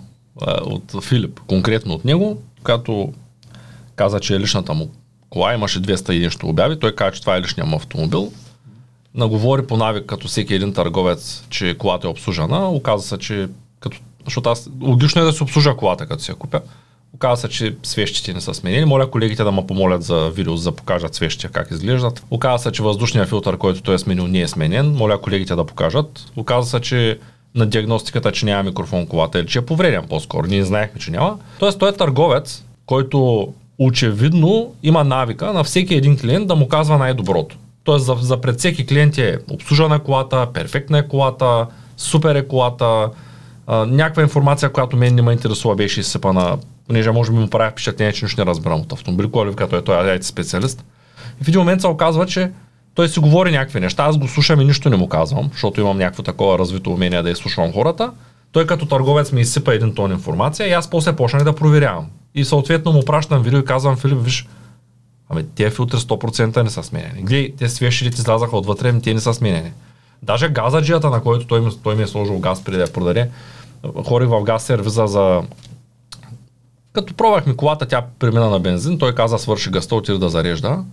от 0.62 1.04
Филип, 1.04 1.40
конкретно 1.48 1.94
от 1.94 2.06
него, 2.06 2.42
като 2.64 3.14
каза, 3.96 4.20
че 4.20 4.36
е 4.36 4.40
личната 4.40 4.74
му 4.74 4.90
кола, 5.30 5.54
имаше 5.54 5.82
200 5.82 6.12
и 6.12 6.20
нещо 6.20 6.48
обяви, 6.48 6.80
той 6.80 6.96
каза, 6.96 7.12
че 7.12 7.22
това 7.22 7.38
е 7.38 7.42
личния 7.42 7.66
му 7.66 7.76
автомобил. 7.76 8.32
Наговори 9.16 9.68
по 9.68 9.78
навик, 9.78 10.06
като 10.06 10.28
всеки 10.28 10.54
един 10.54 10.74
търговец, 10.74 11.44
че 11.50 11.78
колата 11.78 12.08
е 12.08 12.10
обслужена. 12.10 12.70
Оказа 12.70 13.08
се, 13.08 13.18
че 13.18 13.48
като, 13.80 13.98
защото 14.26 14.50
аз 14.50 14.70
логично 14.82 15.22
е 15.22 15.26
да 15.26 15.34
се 15.34 15.44
обслужа 15.44 15.76
колата, 15.76 16.06
като 16.06 16.24
си 16.24 16.32
я 16.32 16.36
купя. 16.36 16.62
Оказа 17.14 17.42
се, 17.42 17.50
че 17.50 17.76
свещите 17.84 18.34
не 18.34 18.42
са 18.42 18.54
сменени. 18.54 18.86
Моля 18.86 19.12
колегите 19.12 19.44
да 19.44 19.52
ме 19.52 19.68
помолят 19.68 20.04
за 20.04 20.30
видео, 20.30 20.58
за 20.58 20.72
да 20.72 20.76
покажат 20.76 21.16
свещите 21.16 21.48
как 21.48 21.72
изглеждат. 21.72 22.24
Оказа 22.32 22.64
се, 22.64 22.72
че 22.72 22.84
въздушният 22.84 23.30
филтър, 23.30 23.58
който 23.58 23.82
той 23.82 23.96
е 23.96 24.00
сменил, 24.00 24.28
не 24.28 24.42
е 24.42 24.48
сменен. 24.48 24.92
Моля 24.92 25.22
колегите 25.22 25.56
да 25.56 25.66
покажат. 25.66 26.32
Оказа 26.36 26.70
се, 26.70 26.80
че 26.80 27.20
на 27.56 27.66
диагностиката, 27.66 28.32
че 28.32 28.46
няма 28.46 28.64
микрофон 28.64 29.08
колата 29.08 29.40
или 29.40 29.48
че 29.48 29.60
е 29.60 29.66
повреден 29.66 30.08
по-скоро. 30.10 30.48
Ние 30.48 30.64
знаехме, 30.64 31.00
че 31.00 31.12
няма. 31.12 31.38
Тоест 31.60 31.80
той 31.80 31.90
е 31.90 31.94
търговец, 31.94 32.64
който 32.86 33.48
очевидно 33.80 34.74
има 34.84 35.04
навика 35.04 35.54
на 35.54 35.64
всеки 35.64 35.96
един 35.96 36.18
клиент 36.18 36.48
да 36.48 36.56
му 36.56 36.68
казва 36.68 36.98
най-доброто. 36.98 37.58
Тоест 37.84 38.06
за, 38.06 38.16
за 38.22 38.42
пред 38.42 38.60
всеки 38.60 38.86
клиент 38.86 39.18
е 39.18 39.40
обслужена 39.52 40.00
колата, 40.00 40.48
перфектна 40.54 40.98
е 40.98 41.08
колата, 41.08 41.68
супер 41.98 42.36
е 42.36 42.48
колата, 42.48 43.10
а, 43.68 43.86
някаква 43.86 44.24
информация, 44.24 44.72
която 44.72 44.98
мен 44.98 45.16
не 45.16 45.22
ме 45.22 45.32
интересува, 45.32 45.76
беше 45.76 46.00
изсъпана, 46.00 46.58
понеже 46.88 47.12
може 47.12 47.32
би 47.32 47.38
му 47.38 47.48
прави 47.48 47.72
впечатление, 47.72 48.14
че 48.14 48.26
нищо 48.26 48.42
не 48.42 48.46
разбирам 48.46 48.82
от 48.82 48.94
автомобил, 48.94 49.30
коли, 49.30 49.56
като 49.56 49.76
е 49.76 49.82
той 49.82 49.96
IT 49.96 50.22
специалист. 50.22 50.86
И 51.42 51.44
в 51.44 51.48
един 51.48 51.60
момент 51.60 51.82
се 51.82 51.88
оказва, 51.88 52.26
че 52.26 52.52
той 52.96 53.10
си 53.10 53.20
говори 53.20 53.52
някакви 53.52 53.80
неща, 53.80 54.04
аз 54.04 54.18
го 54.18 54.28
слушам 54.28 54.62
и 54.62 54.66
нищо 54.66 54.90
не 54.90 54.98
му 54.98 55.08
казвам, 55.08 55.50
защото 55.52 55.82
имам 55.82 55.98
някакво 55.98 56.24
такова 56.24 56.60
развито 56.60 56.92
умение 56.92 57.22
да 57.22 57.30
изслушвам 57.30 57.74
хората. 57.74 58.12
Той 58.52 58.68
като 58.68 58.86
търговец 58.86 59.32
ми 59.32 59.42
изсипа 59.42 59.74
един 59.74 59.96
тон 59.96 60.12
информация 60.12 60.68
и 60.68 60.72
аз 60.72 60.90
после 60.90 61.16
почнах 61.16 61.44
да 61.44 61.56
проверявам. 61.56 62.06
И 62.40 62.46
съответно 62.46 62.92
му 62.92 63.06
пращам 63.06 63.44
видео 63.44 63.60
и 63.60 63.66
казвам, 63.66 63.98
Филип, 63.98 64.18
виж, 64.22 64.48
ами 65.30 65.44
тези 65.56 65.76
филтри 65.76 65.98
100% 65.98 66.64
не 66.64 66.70
са 66.70 66.84
сменени. 66.84 67.22
Гледай, 67.22 67.54
те 67.58 67.70
свещите 67.70 68.22
излязаха 68.22 68.58
отвътре, 68.58 68.90
ами 68.90 69.02
те 69.02 69.14
не 69.14 69.20
са 69.20 69.34
сменени. 69.34 69.72
Даже 70.24 70.50
газаджията, 70.50 71.10
на 71.10 71.22
който 71.22 71.48
той, 71.48 71.70
той 71.84 71.96
ми 71.96 72.04
е 72.04 72.08
сложил 72.08 72.40
газ 72.40 72.64
преди 72.64 72.78
да 72.78 72.84
я 72.84 72.94
продаде, 72.94 73.30
хорих 74.08 74.30
в 74.30 74.44
газ 74.44 74.64
сервиза 74.64 75.08
за... 75.08 75.42
Като 76.94 77.14
пробвахме 77.14 77.56
колата, 77.56 77.86
тя 77.86 78.06
премина 78.20 78.50
на 78.50 78.60
бензин, 78.60 79.00
той 79.00 79.16
каза 79.16 79.38
свърши 79.38 79.70
гъста, 79.70 79.96
отида 79.96 80.20
да 80.20 80.30
зарежда. 80.30 80.84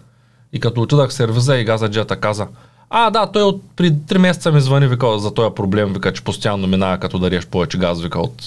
И 0.53 0.61
като 0.61 0.83
отидах 0.83 1.11
в 1.11 1.15
сервиза 1.15 1.57
и 1.57 1.65
газаджията 1.65 2.21
каза, 2.21 2.47
а, 2.91 3.11
да, 3.11 3.26
той 3.26 3.43
от 3.43 3.62
при 3.76 3.93
3 3.93 4.19
месеца 4.19 4.53
ми 4.53 4.61
звъни, 4.61 4.87
вика, 4.87 5.19
за 5.19 5.35
този 5.35 5.55
проблем, 5.55 5.93
вика, 5.93 6.12
че 6.12 6.25
постоянно 6.25 6.67
минава, 6.67 6.99
като 6.99 7.19
дареш 7.19 7.47
повече 7.47 7.79
газ, 7.79 8.00
вика, 8.00 8.21
от 8.21 8.43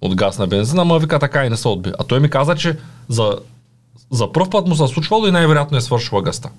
от 0.00 0.14
газ 0.14 0.38
на 0.38 0.46
бензин, 0.46 0.78
ама 0.78 0.98
вика 0.98 1.18
така 1.18 1.46
и 1.46 1.50
не 1.50 1.56
се 1.56 1.68
отби. 1.68 1.92
А 1.98 2.04
той 2.04 2.20
ми 2.20 2.30
каза, 2.30 2.54
че 2.54 2.76
за, 3.08 3.38
за 4.10 4.32
първ 4.32 4.50
път 4.50 4.66
му 4.66 4.76
се 4.76 4.86
случвало 4.86 5.26
и 5.26 5.30
най-вероятно 5.30 5.76
е 5.76 5.80
свършила 5.80 6.22
гъста. 6.22 6.50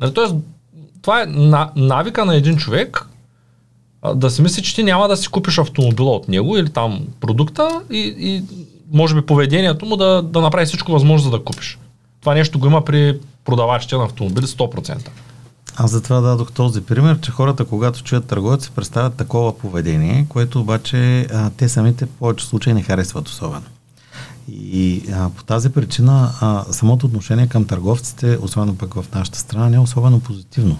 Нали, 0.00 0.14
тоест, 0.14 0.34
това 1.02 1.22
е 1.22 1.26
на, 1.26 1.70
навика 1.76 2.24
на 2.24 2.36
един 2.36 2.56
човек 2.56 3.08
а, 4.02 4.14
да 4.14 4.30
си 4.30 4.42
мисли, 4.42 4.62
че 4.62 4.74
ти 4.74 4.82
няма 4.82 5.08
да 5.08 5.16
си 5.16 5.28
купиш 5.28 5.58
автомобила 5.58 6.10
от 6.10 6.28
него 6.28 6.56
или 6.56 6.70
там 6.70 7.06
продукта 7.20 7.80
и, 7.90 8.14
и 8.18 8.42
може 8.92 9.14
би 9.14 9.26
поведението 9.26 9.86
му 9.86 9.96
да, 9.96 10.22
да 10.22 10.40
направи 10.40 10.66
всичко 10.66 10.92
възможно 10.92 11.30
за 11.30 11.38
да 11.38 11.44
купиш. 11.44 11.78
Това 12.20 12.34
нещо 12.34 12.58
го 12.58 12.66
има 12.66 12.84
при 12.84 13.18
продавачите 13.44 13.96
на 13.96 14.04
автомобили 14.04 14.46
100%. 14.46 15.08
Аз 15.78 15.90
затова 15.90 16.20
дадох 16.20 16.52
този 16.52 16.80
пример, 16.80 17.20
че 17.20 17.30
хората, 17.30 17.64
когато 17.64 18.02
чуят 18.02 18.26
търговец, 18.26 18.70
представят 18.70 19.14
такова 19.14 19.58
поведение, 19.58 20.26
което 20.28 20.60
обаче 20.60 21.26
а, 21.32 21.50
те 21.50 21.68
самите 21.68 22.06
в 22.06 22.08
повече 22.08 22.46
случаи 22.46 22.74
не 22.74 22.82
харесват 22.82 23.28
особено. 23.28 23.66
И 24.48 25.02
а, 25.12 25.30
по 25.30 25.44
тази 25.44 25.70
причина 25.70 26.32
а, 26.40 26.64
самото 26.72 27.06
отношение 27.06 27.46
към 27.46 27.64
търговците, 27.64 28.38
особено 28.40 28.76
пък 28.76 28.94
в 28.94 29.04
нашата 29.14 29.38
страна, 29.38 29.68
не 29.68 29.76
е 29.76 29.80
особено 29.80 30.20
позитивно. 30.20 30.78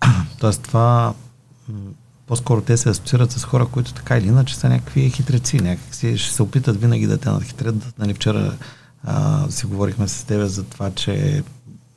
Тоест 0.38 0.62
това 0.62 1.14
по-скоро 2.26 2.60
те 2.60 2.76
се 2.76 2.88
асоциират 2.88 3.32
с 3.32 3.44
хора, 3.44 3.66
които 3.66 3.92
така 3.92 4.18
или 4.18 4.26
иначе 4.26 4.56
са 4.56 4.68
някакви 4.68 5.10
хитреци, 5.10 5.60
някакси 5.60 6.18
ще 6.18 6.34
се 6.34 6.42
опитат 6.42 6.80
винаги 6.80 7.06
да 7.06 7.18
те 7.18 7.28
надхитрят. 7.28 7.98
Нали, 7.98 8.14
вчера 8.14 8.54
а, 9.04 9.46
си 9.50 9.66
говорихме 9.66 10.08
с 10.08 10.24
тебе 10.24 10.46
за 10.46 10.62
това, 10.62 10.90
че 10.90 11.42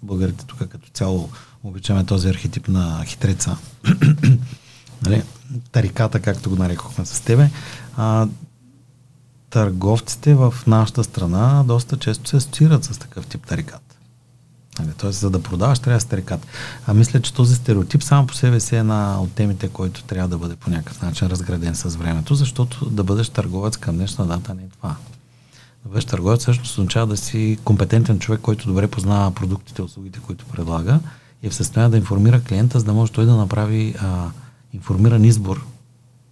българите 0.03 0.45
тук 0.45 0.57
като 0.57 0.89
цяло 0.93 1.29
обичаме 1.65 2.05
този 2.05 2.29
архетип 2.29 2.67
на 2.67 3.03
хитреца. 3.05 3.57
нали, 5.05 5.24
тариката, 5.72 6.19
както 6.19 6.50
го 6.50 6.55
нарекохме 6.55 7.05
с 7.05 7.22
тебе. 7.22 7.50
А, 7.98 8.27
търговците 9.50 10.34
в 10.34 10.53
нашата 10.67 11.03
страна 11.03 11.63
доста 11.67 11.98
често 11.98 12.29
се 12.29 12.38
асоциират 12.38 12.84
с 12.84 12.98
такъв 12.98 13.27
тип 13.27 13.48
тарикат. 13.48 13.81
Нали, 14.79 14.89
Тоест, 14.98 15.19
за 15.19 15.29
да 15.29 15.43
продаваш, 15.43 15.79
трябва 15.79 15.98
да 15.98 16.01
си 16.01 16.07
тарикат. 16.07 16.48
А 16.88 16.93
мисля, 16.93 17.22
че 17.22 17.34
този 17.34 17.55
стереотип 17.55 18.03
само 18.03 18.27
по 18.27 18.34
себе 18.34 18.60
си 18.60 18.75
е 18.75 18.79
една 18.79 19.22
от 19.22 19.31
темите, 19.31 19.67
който 19.67 20.03
трябва 20.03 20.29
да 20.29 20.38
бъде 20.38 20.55
по 20.55 20.69
някакъв 20.69 21.01
начин 21.01 21.27
разграден 21.27 21.75
с 21.75 21.95
времето, 21.95 22.36
защото 22.36 22.89
да 22.89 23.03
бъдеш 23.03 23.29
търговец 23.29 23.77
към 23.77 23.95
днешна 23.95 24.25
дата 24.25 24.53
не 24.53 24.63
е 24.63 24.69
това. 24.69 24.95
Да 25.84 25.89
бъдеш 25.89 26.05
търговец 26.05 26.41
всъщност 26.41 26.77
означава 26.77 27.07
да 27.07 27.17
си 27.17 27.57
компетентен 27.63 28.19
човек, 28.19 28.41
който 28.41 28.67
добре 28.67 28.88
познава 28.88 29.31
продуктите, 29.31 29.81
услугите, 29.81 30.19
които 30.19 30.45
предлага 30.45 31.00
е 31.45 31.49
в 31.49 31.55
състояние 31.55 31.89
да 31.89 31.97
информира 31.97 32.41
клиента, 32.41 32.79
за 32.79 32.85
да 32.85 32.93
може 32.93 33.11
той 33.11 33.25
да 33.25 33.35
направи 33.35 33.95
а, 34.01 34.29
информиран 34.73 35.25
избор, 35.25 35.65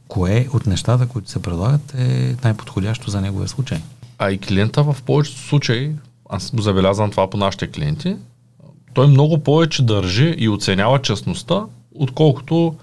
кое 0.08 0.48
от 0.54 0.68
нещата, 0.68 1.08
които 1.08 1.30
се 1.30 1.42
предлагат 1.42 1.94
е 1.98 2.36
най-подходящо 2.44 3.12
за 3.12 3.22
неговия 3.22 3.48
случай. 3.48 3.78
А 4.18 4.32
и 4.32 4.38
клиента 4.38 4.84
в 4.84 4.98
повечето 5.06 5.40
случаи, 5.40 5.92
аз 6.30 6.52
забелязвам 6.60 7.12
това 7.12 7.30
по 7.30 7.38
нашите 7.38 7.68
клиенти, 7.68 8.16
той 8.94 9.08
много 9.08 9.40
повече 9.40 9.84
държи 9.84 10.36
и 10.38 10.50
оценява 10.50 11.02
честността, 11.02 11.64
отколкото 11.96 12.76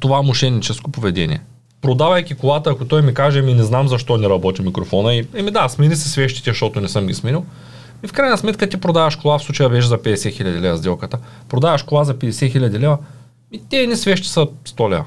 това 0.00 0.22
мошенническо 0.22 0.90
поведение. 0.90 1.40
Продавайки 1.80 2.34
колата, 2.34 2.70
ако 2.70 2.84
той 2.84 3.02
ми 3.02 3.14
каже, 3.14 3.42
ми 3.42 3.54
не 3.54 3.62
знам 3.62 3.88
защо 3.88 4.16
не 4.16 4.28
работи 4.28 4.62
микрофона 4.62 5.14
и 5.14 5.26
еми 5.34 5.50
да, 5.50 5.68
смени 5.68 5.96
се 5.96 6.08
свещите, 6.08 6.50
защото 6.50 6.80
не 6.80 6.88
съм 6.88 7.06
ги 7.06 7.14
сменил. 7.14 7.44
И 8.02 8.08
в 8.08 8.12
крайна 8.12 8.38
сметка 8.38 8.68
ти 8.68 8.76
продаваш 8.76 9.16
кола, 9.16 9.38
в 9.38 9.42
случая 9.42 9.68
беше 9.68 9.88
за 9.88 9.98
50 9.98 10.32
хиляди 10.32 10.60
лева 10.60 10.76
сделката, 10.76 11.18
продаваш 11.48 11.82
кола 11.82 12.04
за 12.04 12.14
50 12.14 12.52
хиляди 12.52 12.78
лева, 12.78 12.98
и 13.52 13.62
те 13.70 13.86
не 13.86 13.96
свещи 13.96 14.28
са 14.28 14.46
100 14.64 14.90
лева. 14.90 15.04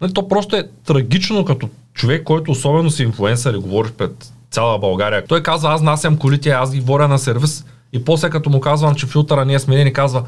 Нали, 0.00 0.12
то 0.12 0.28
просто 0.28 0.56
е 0.56 0.68
трагично 0.86 1.44
като 1.44 1.68
човек, 1.94 2.24
който 2.24 2.50
особено 2.50 2.90
си 2.90 3.02
инфлуенсър 3.02 3.54
и 3.54 3.58
говориш 3.58 3.92
пред 3.92 4.32
цяла 4.50 4.78
България. 4.78 5.24
Той 5.26 5.42
казва, 5.42 5.72
аз 5.72 5.82
насям 5.82 6.16
колите, 6.16 6.50
аз 6.50 6.72
ги 6.72 6.80
воря 6.80 7.08
на 7.08 7.18
сервис 7.18 7.64
и 7.92 8.04
после 8.04 8.30
като 8.30 8.50
му 8.50 8.60
казвам, 8.60 8.94
че 8.94 9.06
филтъра 9.06 9.44
не 9.44 9.54
е 9.54 9.58
сменен 9.58 9.86
и 9.86 9.92
казва, 9.92 10.22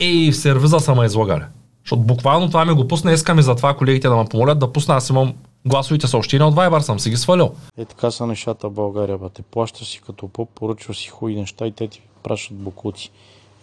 ей, 0.00 0.30
в 0.30 0.36
сервиза 0.36 0.80
са 0.80 0.94
ме 0.94 1.06
излагали. 1.06 1.42
Защото 1.84 2.02
буквално 2.02 2.48
това 2.48 2.64
ми 2.64 2.72
го 2.72 2.88
пусна, 2.88 3.12
искам 3.12 3.38
и 3.38 3.42
за 3.42 3.54
това 3.54 3.74
колегите 3.74 4.08
да 4.08 4.16
ме 4.16 4.24
помолят 4.24 4.58
да 4.58 4.72
пусна, 4.72 4.94
аз 4.94 5.10
имам 5.10 5.34
гласовите 5.66 6.06
съобщения 6.06 6.46
от 6.46 6.54
Viber, 6.54 6.80
съм 6.80 7.00
си 7.00 7.10
ги 7.10 7.16
свалил. 7.16 7.54
Е 7.78 7.84
така 7.84 8.10
са 8.10 8.26
нещата 8.26 8.68
в 8.68 8.72
България, 8.72 9.18
бе. 9.18 9.26
Те 9.34 9.42
плащаш 9.42 9.88
си 9.88 10.00
като 10.06 10.28
поп, 10.28 10.50
поръчва 10.54 10.94
си 10.94 11.08
хуй 11.08 11.34
неща 11.34 11.66
и 11.66 11.72
те 11.72 11.88
ти 11.88 12.02
пращат 12.22 12.56
букуци. 12.56 13.10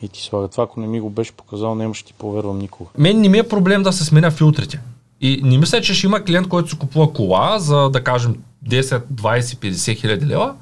И 0.02 0.10
ти 0.10 0.22
слагат. 0.22 0.52
Това, 0.52 0.64
ако 0.64 0.80
не 0.80 0.88
ми 0.88 1.00
го 1.00 1.10
беше 1.10 1.32
показал, 1.32 1.76
нямаше 1.76 2.06
ти 2.06 2.14
повярвам 2.14 2.60
никога. 2.60 2.90
Мен 2.98 3.22
не 3.22 3.30
ми 3.30 3.38
е 3.38 3.48
проблем 3.48 3.84
да 3.84 3.94
се 3.94 4.06
сменя 4.06 4.32
филтрите. 4.32 4.82
И 5.22 5.42
не 5.44 5.58
мисля, 5.58 5.82
че 5.82 5.94
ще 5.94 6.08
има 6.08 6.24
клиент, 6.24 6.48
който 6.48 6.70
си 6.70 6.78
купува 6.78 7.14
кола 7.14 7.60
за, 7.60 7.90
да 7.90 8.04
кажем, 8.04 8.36
10, 8.68 9.04
20, 9.14 9.40
50 9.40 9.96
хиляди 9.96 10.26
лева, 10.26 10.56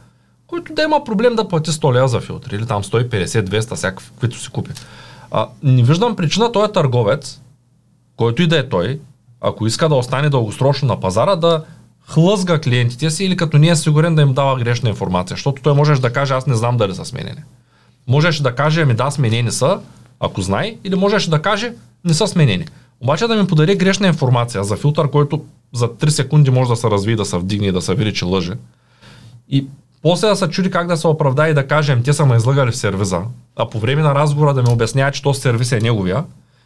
който 0.48 0.74
да 0.74 0.82
има 0.82 1.04
проблем 1.04 1.36
да 1.36 1.48
плати 1.48 1.72
100 1.72 1.94
лева 1.94 2.08
за 2.08 2.22
филтри 2.22 2.56
или 2.56 2.66
там 2.66 2.84
150, 2.84 3.26
200, 3.26 3.76
всякаквито 3.76 4.40
си 4.40 4.50
купи. 4.50 4.72
А, 5.32 5.48
не 5.64 5.84
виждам 5.84 6.16
причина 6.16 6.52
той 6.52 6.66
е 6.66 6.72
търговец, 6.72 7.42
който 8.18 8.42
и 8.42 8.48
да 8.48 8.60
е 8.60 8.70
той, 8.70 9.00
ако 9.42 9.68
иска 9.68 9.90
да 9.90 9.96
остане 9.96 10.30
дългосрочно 10.30 10.88
на 10.88 11.00
пазара, 11.00 11.36
да 11.36 11.64
хлъзга 12.10 12.60
клиентите 12.60 13.10
си 13.10 13.26
или 13.26 13.38
като 13.38 13.58
не 13.58 13.68
е 13.68 13.76
сигурен 13.76 14.16
да 14.16 14.22
им 14.22 14.34
дава 14.34 14.60
грешна 14.60 14.90
информация, 14.90 15.36
защото 15.36 15.62
той 15.62 15.74
можеш 15.74 16.00
да 16.00 16.14
каже, 16.14 16.34
аз 16.34 16.48
не 16.48 16.56
знам 16.56 16.78
дали 16.78 16.96
са 16.96 17.06
сменени. 17.06 17.44
Можеш 18.08 18.40
да 18.40 18.56
каже, 18.56 18.82
ами 18.82 18.94
да, 18.94 19.12
сменени 19.12 19.52
са, 19.52 19.80
ако 20.20 20.42
знае, 20.42 20.76
или 20.84 20.96
можеш 20.96 21.26
да 21.28 21.42
каже, 21.42 21.74
не 22.06 22.14
са 22.14 22.28
сменени. 22.28 22.66
Обаче 23.02 23.28
да 23.28 23.36
ми 23.36 23.48
подари 23.48 23.76
грешна 23.76 24.08
информация 24.08 24.64
за 24.64 24.78
филтър, 24.78 25.10
който 25.10 25.46
за 25.74 25.88
3 25.88 26.10
секунди 26.10 26.52
може 26.52 26.70
да 26.70 26.76
се 26.76 26.90
развие, 26.90 27.16
да 27.16 27.26
се 27.26 27.38
вдигне 27.38 27.68
и 27.68 27.72
да 27.72 27.82
се 27.82 27.96
види, 27.96 28.14
че 28.14 28.26
лъже. 28.26 28.54
И 29.50 29.68
после 30.02 30.28
да 30.28 30.36
се 30.36 30.48
чуди 30.50 30.72
как 30.72 30.88
да 30.88 30.98
се 30.98 31.08
оправда 31.08 31.48
и 31.48 31.54
да 31.54 31.68
кажем, 31.68 32.04
те 32.04 32.14
са 32.14 32.26
ме 32.26 32.36
излагали 32.36 32.72
в 32.72 32.78
сервиза, 32.78 33.22
а 33.56 33.70
по 33.70 33.80
време 33.80 34.02
на 34.02 34.16
разговора 34.16 34.54
да 34.54 34.64
ми 34.64 34.70
обяснява, 34.70 35.12
че 35.12 35.22
този 35.22 35.42
сервис 35.42 35.72
е 35.72 35.80
неговия, 35.80 36.24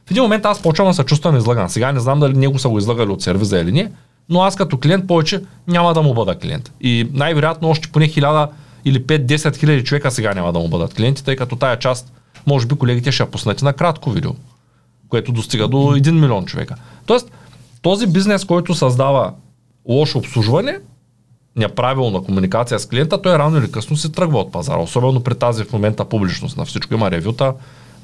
в 0.07 0.11
един 0.11 0.23
момент 0.23 0.45
аз 0.45 0.61
почвам 0.61 0.87
да 0.87 0.93
се 0.93 1.03
чувствам 1.03 1.37
излаган. 1.37 1.69
Сега 1.69 1.91
не 1.91 1.99
знам 1.99 2.19
дали 2.19 2.37
него 2.37 2.59
са 2.59 2.69
го 2.69 2.77
излагали 2.77 3.09
от 3.09 3.21
сервиза 3.21 3.59
или 3.59 3.71
не, 3.71 3.91
но 4.29 4.41
аз 4.41 4.55
като 4.55 4.77
клиент 4.77 5.07
повече 5.07 5.43
няма 5.67 5.93
да 5.93 6.01
му 6.01 6.13
бъда 6.13 6.35
клиент. 6.35 6.71
И 6.81 7.09
най-вероятно 7.13 7.69
още 7.69 7.91
поне 7.91 8.07
1000 8.07 8.49
или 8.85 9.03
5-10 9.03 9.57
хиляди 9.57 9.83
човека 9.83 10.11
сега 10.11 10.33
няма 10.33 10.53
да 10.53 10.59
му 10.59 10.67
бъдат 10.67 10.93
клиенти, 10.93 11.23
тъй 11.23 11.35
като 11.35 11.55
тая 11.55 11.79
част, 11.79 12.13
може 12.47 12.67
би 12.67 12.75
колегите 12.75 13.11
ще 13.11 13.23
я 13.23 13.31
пуснат 13.31 13.61
на 13.61 13.73
кратко 13.73 14.11
видео, 14.11 14.31
което 15.09 15.31
достига 15.31 15.67
до 15.67 15.77
1 15.77 16.11
милион 16.11 16.45
човека. 16.45 16.75
Тоест, 17.05 17.31
този 17.81 18.07
бизнес, 18.07 18.45
който 18.45 18.73
създава 18.73 19.33
лошо 19.89 20.17
обслужване, 20.17 20.79
неправилна 21.55 22.23
комуникация 22.23 22.79
с 22.79 22.85
клиента, 22.85 23.21
той 23.21 23.37
рано 23.37 23.57
или 23.57 23.71
късно 23.71 23.97
се 23.97 24.11
тръгва 24.11 24.39
от 24.39 24.51
пазара. 24.51 24.79
Особено 24.79 25.23
при 25.23 25.35
тази 25.35 25.63
в 25.63 25.73
момента 25.73 26.05
публичност 26.05 26.57
на 26.57 26.65
всичко 26.65 26.93
има 26.93 27.11
ревюта, 27.11 27.53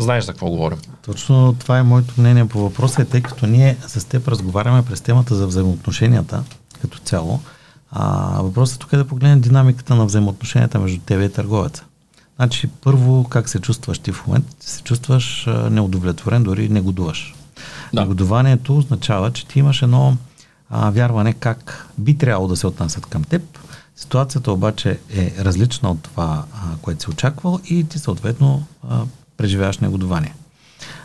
знаеш 0.04 0.26
за 0.26 0.32
какво 0.32 0.50
говорим. 0.50 0.78
Точно 1.06 1.56
това 1.60 1.80
е 1.80 1.84
моето 1.84 2.14
мнение 2.18 2.48
по 2.48 2.60
въпроса, 2.60 3.06
тъй 3.06 3.22
като 3.22 3.48
ние 3.48 3.78
с 3.88 4.06
теб 4.06 4.28
разговаряме 4.28 4.86
през 4.86 5.02
темата 5.02 5.36
за 5.36 5.48
взаимоотношенията 5.48 6.44
като 6.82 7.00
цяло. 7.00 7.40
А, 7.92 8.42
въпросът 8.42 8.80
тук 8.80 8.94
е 8.94 8.98
да 8.98 9.08
погледнем 9.08 9.42
динамиката 9.42 9.96
на 9.96 10.06
взаимоотношенията 10.06 10.80
между 10.80 11.00
тебе 11.06 11.26
и 11.26 11.32
търговеца. 11.32 11.84
Значи, 12.36 12.68
първо, 12.68 13.24
как 13.24 13.50
се 13.50 13.60
чувстваш 13.60 14.00
ти 14.00 14.12
в 14.12 14.28
момента? 14.28 14.56
Ти 14.60 14.70
се 14.70 14.82
чувстваш 14.82 15.48
неудовлетворен, 15.72 16.44
дори 16.44 16.70
негодуваш. 16.70 17.36
Да. 17.94 18.02
Негодованието 18.02 18.78
означава, 18.78 19.34
че 19.34 19.46
ти 19.46 19.60
имаш 19.60 19.82
едно 19.82 20.18
а, 20.70 20.90
вярване 20.90 21.34
как 21.34 21.88
би 21.98 22.18
трябвало 22.18 22.48
да 22.48 22.58
се 22.58 22.68
отнасят 22.68 23.06
към 23.06 23.24
теб. 23.24 23.60
Ситуацията 23.96 24.52
обаче 24.52 25.00
е 25.14 25.34
различна 25.40 25.92
от 25.92 26.02
това, 26.04 26.46
а, 26.54 26.78
което 26.82 27.04
си 27.04 27.10
очаквал 27.10 27.60
и 27.70 27.84
ти 27.84 28.00
съответно 28.00 28.64
а, 28.90 29.02
преживяваш 29.40 29.78
негодование. 29.78 30.34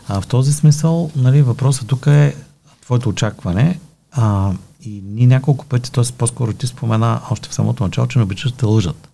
А, 0.09 0.21
в 0.21 0.26
този 0.26 0.53
смисъл, 0.53 1.11
нали, 1.17 1.43
въпросът 1.43 1.87
тук 1.87 2.07
е 2.07 2.37
твоето 2.83 3.09
очакване 3.09 3.79
а, 4.12 4.53
и 4.83 5.03
ние 5.05 5.26
няколко 5.26 5.67
пъти, 5.67 5.93
т.е. 5.93 6.05
по-скоро 6.19 6.53
ти 6.53 6.67
спомена 6.67 7.21
още 7.31 7.49
в 7.49 7.55
самото 7.55 7.85
начало, 7.85 8.07
че 8.07 8.19
не 8.19 8.23
обичаш 8.25 8.53
да 8.53 8.69
лъжат. 8.69 9.09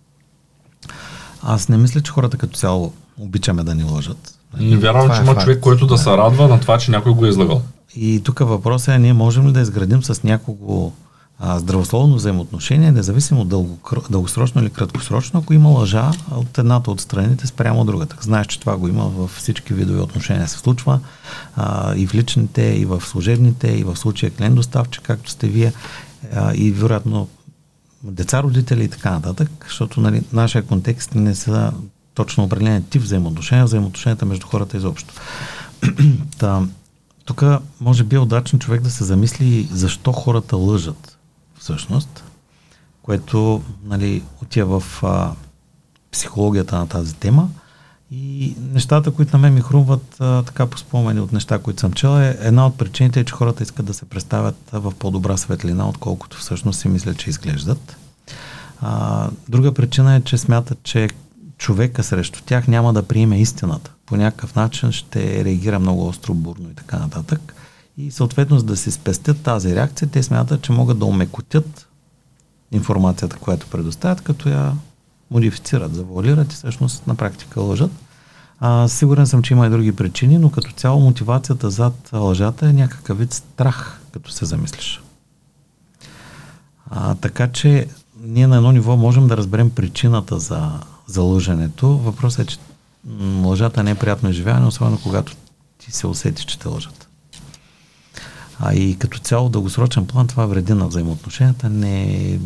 Аз 1.43 1.69
не 1.69 1.77
мисля, 1.77 2.01
че 2.01 2.11
хората 2.11 2.37
като 2.37 2.57
цяло 2.57 2.93
обичаме 3.19 3.63
да 3.63 3.75
ни 3.75 3.83
лъжат. 3.83 4.37
Не 4.59 4.77
вярвам, 4.77 5.03
това 5.03 5.15
че 5.15 5.21
е 5.21 5.23
има 5.23 5.33
факт. 5.33 5.43
човек, 5.43 5.59
който 5.59 5.87
да 5.87 5.97
се 5.97 6.09
радва 6.09 6.47
на 6.47 6.59
това, 6.59 6.77
че 6.77 6.91
някой 6.91 7.13
го 7.13 7.25
е 7.25 7.29
излагал. 7.29 7.61
И 7.95 8.21
тук 8.23 8.39
въпросът 8.39 8.95
е, 8.95 8.99
ние 8.99 9.13
можем 9.13 9.47
ли 9.47 9.51
да 9.51 9.61
изградим 9.61 10.03
с 10.03 10.23
някого 10.23 10.93
а, 11.43 11.59
здравословно 11.59 12.15
взаимоотношение, 12.15 12.91
независимо 12.91 13.45
дълго, 13.45 13.79
дългосрочно 14.09 14.61
или 14.61 14.69
краткосрочно, 14.69 15.39
ако 15.39 15.53
има 15.53 15.69
лъжа 15.69 16.11
от 16.31 16.57
едната 16.57 16.91
от 16.91 17.01
страните 17.01 17.47
спрямо 17.47 17.85
другата. 17.85 18.17
Знаеш, 18.21 18.47
че 18.47 18.59
това 18.59 18.77
го 18.77 18.87
има 18.87 19.03
във 19.03 19.31
всички 19.31 19.73
видове 19.73 20.01
отношения 20.01 20.47
се 20.47 20.57
случва 20.57 20.99
а, 21.55 21.95
и 21.95 22.07
в 22.07 22.15
личните, 22.15 22.61
и 22.61 22.85
в 22.85 23.01
служебните, 23.01 23.67
и 23.67 23.83
в 23.83 23.95
случая 23.95 24.31
клиент 24.31 24.55
доставчик, 24.55 25.03
както 25.03 25.29
сте 25.29 25.47
вие, 25.47 25.73
а, 26.33 26.53
и 26.55 26.71
вероятно 26.71 27.27
деца, 28.03 28.43
родители 28.43 28.83
и 28.83 28.89
така 28.89 29.11
нататък, 29.11 29.49
защото 29.67 30.01
нали, 30.01 30.23
нашия 30.33 30.63
контекст 30.63 31.15
не 31.15 31.35
са 31.35 31.71
точно 32.13 32.43
определен 32.43 32.83
тип 32.83 33.01
взаимоотношения, 33.01 33.65
взаимоотношенията 33.65 34.25
между 34.25 34.47
хората 34.47 34.77
изобщо. 34.77 35.13
Тук 37.25 37.43
може 37.79 38.03
би 38.03 38.15
е 38.15 38.19
удачно 38.19 38.59
човек 38.59 38.81
да 38.81 38.89
се 38.89 39.03
замисли 39.03 39.67
защо 39.71 40.11
хората 40.11 40.57
лъжат 40.57 41.10
всъщност, 41.61 42.23
което 43.01 43.61
нали, 43.83 44.23
отива 44.41 44.79
в 44.79 45.03
а, 45.03 45.31
психологията 46.11 46.77
на 46.77 46.87
тази 46.87 47.15
тема. 47.15 47.49
И 48.11 48.55
нещата, 48.73 49.11
които 49.11 49.37
на 49.37 49.41
мен 49.41 49.53
ми 49.53 49.61
хрумват 49.61 50.15
а, 50.19 50.43
така 50.43 50.65
по 50.65 50.77
спомени 50.77 51.19
от 51.19 51.33
неща, 51.33 51.59
които 51.59 51.79
съм 51.79 51.93
чел, 51.93 52.21
е 52.21 52.37
една 52.41 52.67
от 52.67 52.77
причините 52.77 53.19
е, 53.19 53.23
че 53.23 53.33
хората 53.33 53.63
искат 53.63 53.85
да 53.85 53.93
се 53.93 54.05
представят 54.05 54.55
в 54.73 54.93
по-добра 54.99 55.37
светлина, 55.37 55.89
отколкото 55.89 56.37
всъщност 56.37 56.79
си 56.79 56.87
мислят, 56.87 57.17
че 57.17 57.29
изглеждат. 57.29 57.97
А, 58.81 59.29
друга 59.49 59.73
причина 59.73 60.15
е, 60.15 60.21
че 60.21 60.37
смятат, 60.37 60.83
че 60.83 61.09
човека 61.57 62.03
срещу 62.03 62.41
тях 62.45 62.67
няма 62.67 62.93
да 62.93 63.03
приеме 63.03 63.41
истината. 63.41 63.91
По 64.05 64.15
някакъв 64.15 64.55
начин 64.55 64.91
ще 64.91 65.45
реагира 65.45 65.79
много 65.79 66.07
остро, 66.07 66.33
бурно 66.33 66.69
и 66.69 66.75
така 66.75 66.99
нататък. 66.99 67.55
И 67.97 68.11
съответно, 68.11 68.59
за 68.59 68.65
да 68.65 68.77
се 68.77 68.91
спестят 68.91 69.41
тази 69.41 69.75
реакция, 69.75 70.07
те 70.07 70.23
смятат, 70.23 70.61
че 70.61 70.71
могат 70.71 70.99
да 70.99 71.05
омекотят 71.05 71.87
информацията, 72.71 73.37
която 73.37 73.67
предоставят, 73.67 74.21
като 74.21 74.49
я 74.49 74.73
модифицират, 75.31 75.95
завуалират 75.95 76.53
и 76.53 76.55
всъщност 76.55 77.07
на 77.07 77.15
практика 77.15 77.61
лъжат. 77.61 77.91
А, 78.59 78.87
сигурен 78.87 79.27
съм, 79.27 79.41
че 79.41 79.53
има 79.53 79.67
и 79.67 79.69
други 79.69 79.95
причини, 79.95 80.37
но 80.37 80.51
като 80.51 80.71
цяло 80.71 80.99
мотивацията 80.99 81.69
зад 81.69 82.09
лъжата 82.13 82.69
е 82.69 82.73
някакъв 82.73 83.17
вид 83.17 83.33
страх, 83.33 84.01
като 84.11 84.31
се 84.31 84.45
замислиш. 84.45 85.01
А, 86.89 87.15
така 87.15 87.51
че 87.51 87.87
ние 88.23 88.47
на 88.47 88.55
едно 88.55 88.71
ниво 88.71 88.97
можем 88.97 89.27
да 89.27 89.37
разберем 89.37 89.69
причината 89.69 90.39
за, 90.39 90.71
за 91.07 91.21
лъженето. 91.21 91.97
Въпросът 91.97 92.39
е, 92.39 92.45
че 92.45 92.57
лъжата 93.43 93.83
не 93.83 93.91
е 93.91 93.95
приятно 93.95 94.29
изживяване, 94.29 94.67
особено 94.67 94.99
когато 95.03 95.35
ти 95.77 95.91
се 95.91 96.07
усетиш, 96.07 96.45
че 96.45 96.59
те 96.59 96.67
лъжат. 96.67 97.00
А 98.63 98.73
и 98.73 98.95
като 98.99 99.19
цяло 99.19 99.49
дългосрочен 99.49 100.07
план 100.07 100.27
това 100.27 100.45
вреди 100.45 100.73
на 100.73 100.87
взаимоотношенията. 100.87 101.69
Не... 101.69 102.39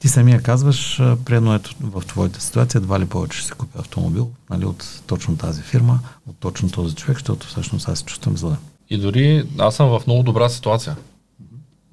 Ти 0.00 0.08
самия 0.08 0.42
казваш, 0.42 0.96
предно 1.24 1.54
ето 1.54 1.74
в 1.80 2.02
твоята 2.06 2.40
ситуация, 2.40 2.78
едва 2.78 3.00
ли 3.00 3.06
повече 3.06 3.38
ще 3.38 3.48
се 3.48 3.54
купи 3.54 3.78
автомобил 3.78 4.30
нали, 4.50 4.64
от 4.64 5.02
точно 5.06 5.36
тази 5.36 5.62
фирма, 5.62 6.00
от 6.28 6.36
точно 6.40 6.70
този 6.70 6.94
човек, 6.94 7.16
защото 7.16 7.46
всъщност 7.46 7.88
аз 7.88 7.98
се 7.98 8.04
чувствам 8.04 8.36
зле. 8.36 8.56
И 8.90 8.98
дори 8.98 9.44
аз 9.58 9.76
съм 9.76 9.88
в 9.88 10.02
много 10.06 10.22
добра 10.22 10.48
ситуация, 10.48 10.96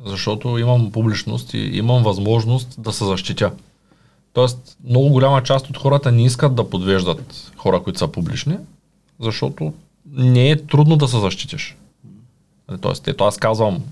защото 0.05 0.57
имам 0.57 0.91
публичност 0.91 1.53
и 1.53 1.57
имам 1.57 2.03
възможност 2.03 2.75
да 2.77 2.93
се 2.93 3.05
защитя. 3.05 3.51
Тоест, 4.33 4.77
много 4.89 5.09
голяма 5.09 5.43
част 5.43 5.69
от 5.69 5.77
хората 5.77 6.11
не 6.11 6.25
искат 6.25 6.55
да 6.55 6.69
подвеждат 6.69 7.51
хора, 7.57 7.83
които 7.83 7.99
са 7.99 8.07
публични, 8.07 8.57
защото 9.19 9.73
не 10.11 10.49
е 10.49 10.65
трудно 10.65 10.95
да 10.97 11.07
се 11.07 11.19
защитиш. 11.19 11.77
Тоест, 12.81 13.07
ето 13.07 13.23
аз 13.23 13.37
казвам, 13.37 13.83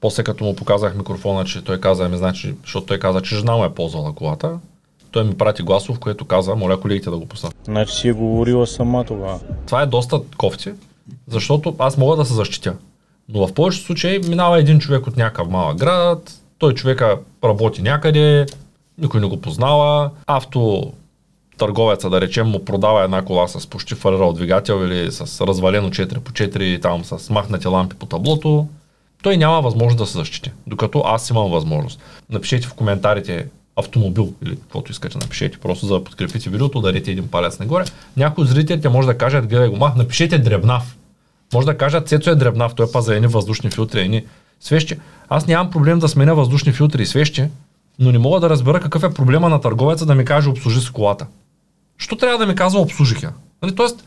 после 0.00 0.24
като 0.24 0.44
му 0.44 0.56
показах 0.56 0.96
микрофона, 0.96 1.44
че 1.44 1.64
той 1.64 1.80
каза, 1.80 2.08
ми 2.08 2.16
значи, 2.16 2.54
защото 2.62 2.86
той 2.86 2.98
каза, 2.98 3.22
че 3.22 3.36
жена 3.36 3.56
му 3.56 3.64
е 3.64 3.74
ползвала 3.74 4.12
колата, 4.12 4.58
той 5.10 5.24
ми 5.24 5.38
прати 5.38 5.62
гласов, 5.62 5.98
което 5.98 6.24
каза, 6.24 6.56
моля 6.56 6.80
колегите 6.80 7.10
да 7.10 7.16
го 7.16 7.26
пуснат. 7.26 7.54
Значи 7.64 7.96
си 7.96 8.08
е 8.08 8.12
говорила 8.12 8.66
сама 8.66 9.04
тогава. 9.04 9.40
Това 9.66 9.82
е 9.82 9.86
доста 9.86 10.20
кофти, 10.36 10.72
защото 11.28 11.76
аз 11.78 11.96
мога 11.96 12.16
да 12.16 12.24
се 12.24 12.34
защитя. 12.34 12.74
Но 13.28 13.46
в 13.46 13.54
повечето 13.54 13.86
случаи 13.86 14.18
минава 14.18 14.58
един 14.58 14.78
човек 14.78 15.06
от 15.06 15.16
някакъв 15.16 15.48
малък 15.48 15.78
град, 15.78 16.32
той 16.58 16.74
човека 16.74 17.18
работи 17.44 17.82
някъде, 17.82 18.46
никой 18.98 19.20
не 19.20 19.26
го 19.26 19.40
познава, 19.40 20.10
авто 20.26 20.92
търговеца, 21.58 22.10
да 22.10 22.20
речем, 22.20 22.48
му 22.48 22.64
продава 22.64 23.04
една 23.04 23.24
кола 23.24 23.48
с 23.48 23.66
почти 23.66 23.94
фарирал 23.94 24.32
двигател 24.32 24.84
или 24.84 25.12
с 25.12 25.46
развалено 25.46 25.90
4 25.90 26.18
по 26.18 26.32
4 26.32 26.82
там 26.82 27.04
с 27.04 27.30
махнати 27.30 27.68
лампи 27.68 27.96
по 27.96 28.06
таблото, 28.06 28.66
той 29.22 29.36
няма 29.36 29.60
възможност 29.60 29.98
да 29.98 30.06
се 30.06 30.18
защити, 30.18 30.52
докато 30.66 31.02
аз 31.06 31.30
имам 31.30 31.50
възможност. 31.50 32.00
Напишете 32.30 32.66
в 32.66 32.74
коментарите 32.74 33.46
автомобил 33.76 34.32
или 34.46 34.56
каквото 34.56 34.92
искате 34.92 35.18
напишете, 35.18 35.58
просто 35.58 35.86
за 35.86 35.94
да 35.94 36.04
подкрепите 36.04 36.50
видеото, 36.50 36.80
дарете 36.80 37.10
един 37.10 37.28
палец 37.28 37.58
нагоре. 37.58 37.84
Някои 38.16 38.42
от 38.42 38.50
зрителите 38.50 38.88
може 38.88 39.06
да 39.06 39.18
кажат, 39.18 39.46
гледай 39.46 39.68
го, 39.68 39.76
мах, 39.76 39.96
напишете 39.96 40.38
дребнав. 40.38 40.96
Може 41.54 41.66
да 41.66 41.78
кажат, 41.78 42.08
Цецо 42.08 42.30
е 42.30 42.34
дребнав, 42.34 42.74
той 42.74 42.86
е 42.86 42.88
па 42.92 43.14
едни 43.14 43.26
въздушни 43.26 43.70
филтри, 43.70 44.00
едни 44.00 44.24
свещи. 44.60 44.96
Аз 45.28 45.46
нямам 45.46 45.70
проблем 45.70 45.98
да 45.98 46.08
сменя 46.08 46.34
въздушни 46.34 46.72
филтри 46.72 47.02
и 47.02 47.06
свещи, 47.06 47.44
но 47.98 48.12
не 48.12 48.18
мога 48.18 48.40
да 48.40 48.50
разбера 48.50 48.80
какъв 48.80 49.02
е 49.02 49.14
проблема 49.14 49.48
на 49.48 49.60
търговеца 49.60 50.06
да 50.06 50.14
ми 50.14 50.24
каже 50.24 50.48
обслужи 50.48 50.80
с 50.80 50.90
колата. 50.90 51.26
Що 51.98 52.16
трябва 52.16 52.38
да 52.38 52.46
ми 52.46 52.54
казва 52.54 52.80
обслужих 52.80 53.22
я? 53.22 53.32
Нали, 53.62 53.74
тоест, 53.74 54.04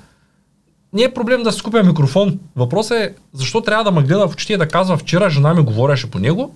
не 0.93 1.03
е 1.03 1.13
проблем 1.13 1.43
да 1.43 1.51
си 1.51 1.61
купя 1.61 1.83
микрофон. 1.83 2.39
Въпросът 2.55 2.97
е 2.97 3.13
защо 3.33 3.61
трябва 3.61 3.83
да 3.83 3.91
ме 3.91 4.03
гледа 4.03 4.27
в 4.27 4.33
очите 4.33 4.53
и 4.53 4.57
да 4.57 4.67
казва 4.67 4.97
вчера 4.97 5.29
жена 5.29 5.53
ми 5.53 5.63
говореше 5.63 6.11
по 6.11 6.19
него 6.19 6.55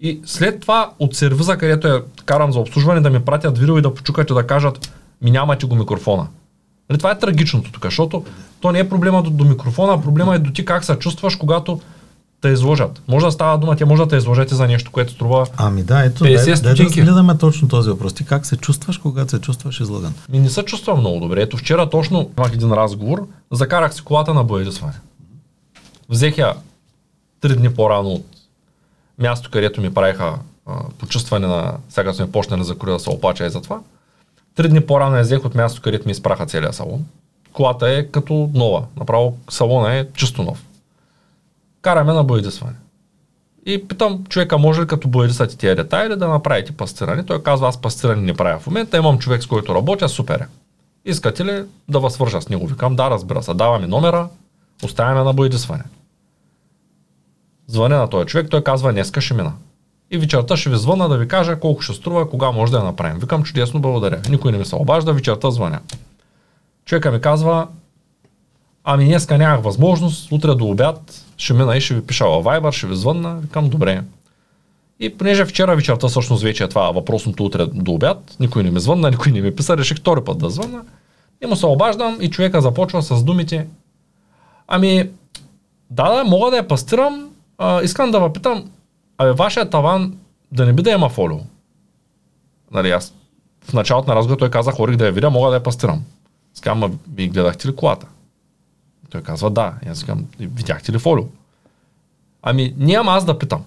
и 0.00 0.20
след 0.24 0.60
това 0.60 0.90
от 0.98 1.14
сервиза, 1.14 1.56
където 1.56 1.88
е 1.88 2.02
карам 2.24 2.52
за 2.52 2.60
обслужване, 2.60 3.00
да 3.00 3.10
ми 3.10 3.24
пратят 3.24 3.58
видео 3.58 3.78
и 3.78 3.82
да 3.82 3.94
почукат 3.94 4.30
и 4.30 4.34
да 4.34 4.46
кажат 4.46 4.92
ми 5.22 5.30
нямате 5.30 5.66
го 5.66 5.74
микрофона. 5.74 6.26
Нали, 6.90 6.98
това 6.98 7.10
е 7.10 7.18
трагичното 7.18 7.72
тук, 7.72 7.84
защото 7.84 8.24
то 8.60 8.72
не 8.72 8.78
е 8.78 8.88
проблема 8.88 9.22
до, 9.22 9.30
до 9.30 9.44
микрофона, 9.44 9.92
а 9.92 10.02
проблема 10.02 10.34
е 10.34 10.38
до 10.38 10.50
ти 10.50 10.64
как 10.64 10.84
се 10.84 10.98
чувстваш, 10.98 11.36
когато 11.36 11.80
те 12.40 12.48
изложат. 12.48 13.02
Може 13.08 13.26
да 13.26 13.32
става 13.32 13.58
дума, 13.58 13.76
те 13.76 13.84
може 13.84 14.02
да 14.02 14.08
те 14.08 14.16
изложете 14.16 14.54
за 14.54 14.66
нещо, 14.66 14.90
което 14.92 15.12
струва 15.12 15.46
Ами 15.56 15.82
да, 15.82 16.04
ето, 16.04 16.24
50 16.24 16.44
дай, 16.44 16.54
дай 16.54 16.74
да 16.74 16.84
разгледаме 16.84 17.38
точно 17.38 17.68
този 17.68 17.90
въпрос. 17.90 18.12
Ти 18.12 18.24
как 18.24 18.46
се 18.46 18.56
чувстваш, 18.56 18.98
когато 18.98 19.30
се 19.30 19.40
чувстваш 19.40 19.80
излаган? 19.80 20.14
Ми 20.28 20.38
не 20.38 20.50
се 20.50 20.62
чувствам 20.62 21.00
много 21.00 21.20
добре. 21.20 21.42
Ето 21.42 21.56
вчера 21.56 21.90
точно 21.90 22.30
имах 22.38 22.52
един 22.52 22.72
разговор, 22.72 23.26
закарах 23.52 23.94
си 23.94 24.02
колата 24.02 24.34
на 24.34 24.44
боядисване. 24.44 24.94
Взех 26.08 26.38
я 26.38 26.54
три 27.40 27.56
дни 27.56 27.74
по-рано 27.74 28.08
от 28.08 28.26
място, 29.18 29.50
където 29.52 29.80
ми 29.80 29.94
правиха 29.94 30.38
а, 30.66 30.72
почувстване 30.98 31.46
на, 31.46 31.72
сега 31.88 32.12
сме 32.12 32.32
почнали 32.32 32.64
за 32.64 32.78
коли 32.78 32.90
да 32.90 32.98
се 33.00 33.10
опача 33.10 33.46
и 33.46 33.50
за 33.50 33.62
това. 33.62 33.80
Три 34.54 34.68
дни 34.68 34.80
по-рано 34.80 35.16
я 35.16 35.22
взех 35.22 35.44
от 35.44 35.54
място, 35.54 35.80
където 35.82 36.08
ми 36.08 36.12
изпраха 36.12 36.46
целия 36.46 36.72
салон. 36.72 37.04
Колата 37.52 37.90
е 37.90 38.06
като 38.06 38.50
нова. 38.54 38.84
Направо 38.96 39.36
салона 39.50 39.94
е 39.94 40.06
чисто 40.14 40.42
нов. 40.42 40.64
Караме 41.86 42.12
на 42.12 42.24
боядисване. 42.24 42.76
И 43.66 43.88
питам 43.88 44.24
човека, 44.28 44.58
може 44.58 44.82
ли 44.82 44.86
като 44.86 45.08
боядисате 45.08 45.56
тия 45.56 45.76
детайли 45.76 46.16
да 46.16 46.28
направите 46.28 46.72
пастиране? 46.72 47.26
Той 47.26 47.42
казва, 47.42 47.68
аз 47.68 47.80
пастиране 47.80 48.22
не 48.22 48.34
правя 48.34 48.58
в 48.58 48.66
момента, 48.66 48.96
имам 48.96 49.18
човек 49.18 49.42
с 49.42 49.46
който 49.46 49.74
работя, 49.74 50.08
супер 50.08 50.40
е. 50.40 50.46
Искате 51.04 51.44
ли 51.44 51.64
да 51.88 52.00
вас 52.00 52.14
свържа 52.14 52.42
с 52.42 52.48
него? 52.48 52.66
Викам, 52.66 52.96
да, 52.96 53.10
разбира 53.10 53.42
се, 53.42 53.54
дава 53.54 53.78
ми 53.78 53.86
номера, 53.86 54.28
оставяме 54.84 55.22
на 55.22 55.32
боядисване. 55.32 55.84
Звъня 57.66 57.96
на 57.96 58.10
този 58.10 58.26
човек, 58.26 58.50
той 58.50 58.64
казва, 58.64 58.92
днеска 58.92 59.20
ще 59.20 59.34
мина. 59.34 59.52
И 60.10 60.18
вечерта 60.18 60.56
ще 60.56 60.70
ви 60.70 60.76
звъна 60.76 61.08
да 61.08 61.18
ви 61.18 61.28
кажа 61.28 61.60
колко 61.60 61.82
ще 61.82 61.94
струва, 61.94 62.30
кога 62.30 62.50
може 62.50 62.72
да 62.72 62.78
я 62.78 62.84
направим. 62.84 63.18
Викам, 63.18 63.42
чудесно, 63.42 63.80
благодаря. 63.80 64.20
Никой 64.28 64.52
не 64.52 64.58
ми 64.58 64.64
се 64.64 64.76
обажда, 64.76 65.12
вечерта 65.12 65.50
звъня. 65.50 65.80
Човека 66.84 67.10
ми 67.12 67.20
казва, 67.20 67.68
ами 68.84 69.04
днеска 69.04 69.38
нямах 69.38 69.64
възможност, 69.64 70.32
утре 70.32 70.54
до 70.54 70.66
обяд 70.66 71.25
ще 71.36 71.54
мина 71.54 71.76
и 71.76 71.80
ще 71.80 71.94
ви 71.94 72.06
пиша 72.06 72.26
във 72.26 72.44
Viber, 72.44 72.72
ще 72.72 72.86
ви 72.86 72.96
звънна. 72.96 73.36
Викам, 73.36 73.68
добре. 73.68 74.02
И 75.00 75.18
понеже 75.18 75.44
вчера 75.44 75.76
вечерта 75.76 76.08
всъщност 76.08 76.42
вече 76.42 76.64
е 76.64 76.68
това 76.68 76.90
въпросното 76.90 77.44
утре 77.44 77.66
до 77.66 77.92
обяд, 77.92 78.36
никой 78.40 78.62
не 78.62 78.70
ми 78.70 78.80
звънна, 78.80 79.10
никой 79.10 79.32
не 79.32 79.40
ми 79.40 79.56
писа, 79.56 79.76
реших 79.76 79.98
втори 79.98 80.24
път 80.24 80.38
да 80.38 80.50
звънна. 80.50 80.82
И 81.42 81.46
му 81.46 81.56
се 81.56 81.66
обаждам 81.66 82.18
и 82.20 82.30
човека 82.30 82.60
започва 82.60 83.02
с 83.02 83.24
думите, 83.24 83.66
ами, 84.68 85.10
да, 85.90 86.14
да, 86.14 86.24
мога 86.24 86.50
да 86.50 86.56
я 86.56 86.68
пастирам, 86.68 87.30
а, 87.58 87.82
искам 87.82 88.10
да 88.10 88.20
ви 88.26 88.32
питам, 88.32 88.70
абе, 89.18 89.32
вашия 89.32 89.70
таван 89.70 90.18
да 90.52 90.66
не 90.66 90.72
би 90.72 90.82
да 90.82 90.90
има 90.90 91.08
фолио. 91.08 91.38
Нали, 92.72 92.90
аз 92.90 93.14
в 93.64 93.72
началото 93.72 94.10
на 94.10 94.16
разговора 94.16 94.38
той 94.38 94.50
каза, 94.50 94.72
хорих 94.72 94.96
да 94.96 95.06
я 95.06 95.12
видя, 95.12 95.30
мога 95.30 95.48
да 95.50 95.56
я 95.56 95.62
пастирам. 95.62 96.04
Скам, 96.54 96.78
ма 96.78 96.90
ви 97.14 97.28
гледахте 97.28 97.68
ли 97.68 97.76
колата? 97.76 98.06
Той 99.10 99.22
казва 99.22 99.50
да. 99.50 99.74
И 99.86 99.88
аз 99.88 100.00
викам, 100.00 100.24
видяхте 100.40 100.92
ли 100.92 100.98
фолио? 100.98 101.24
Ами, 102.42 102.74
нямам 102.78 103.14
аз 103.14 103.24
да 103.24 103.38
питам. 103.38 103.64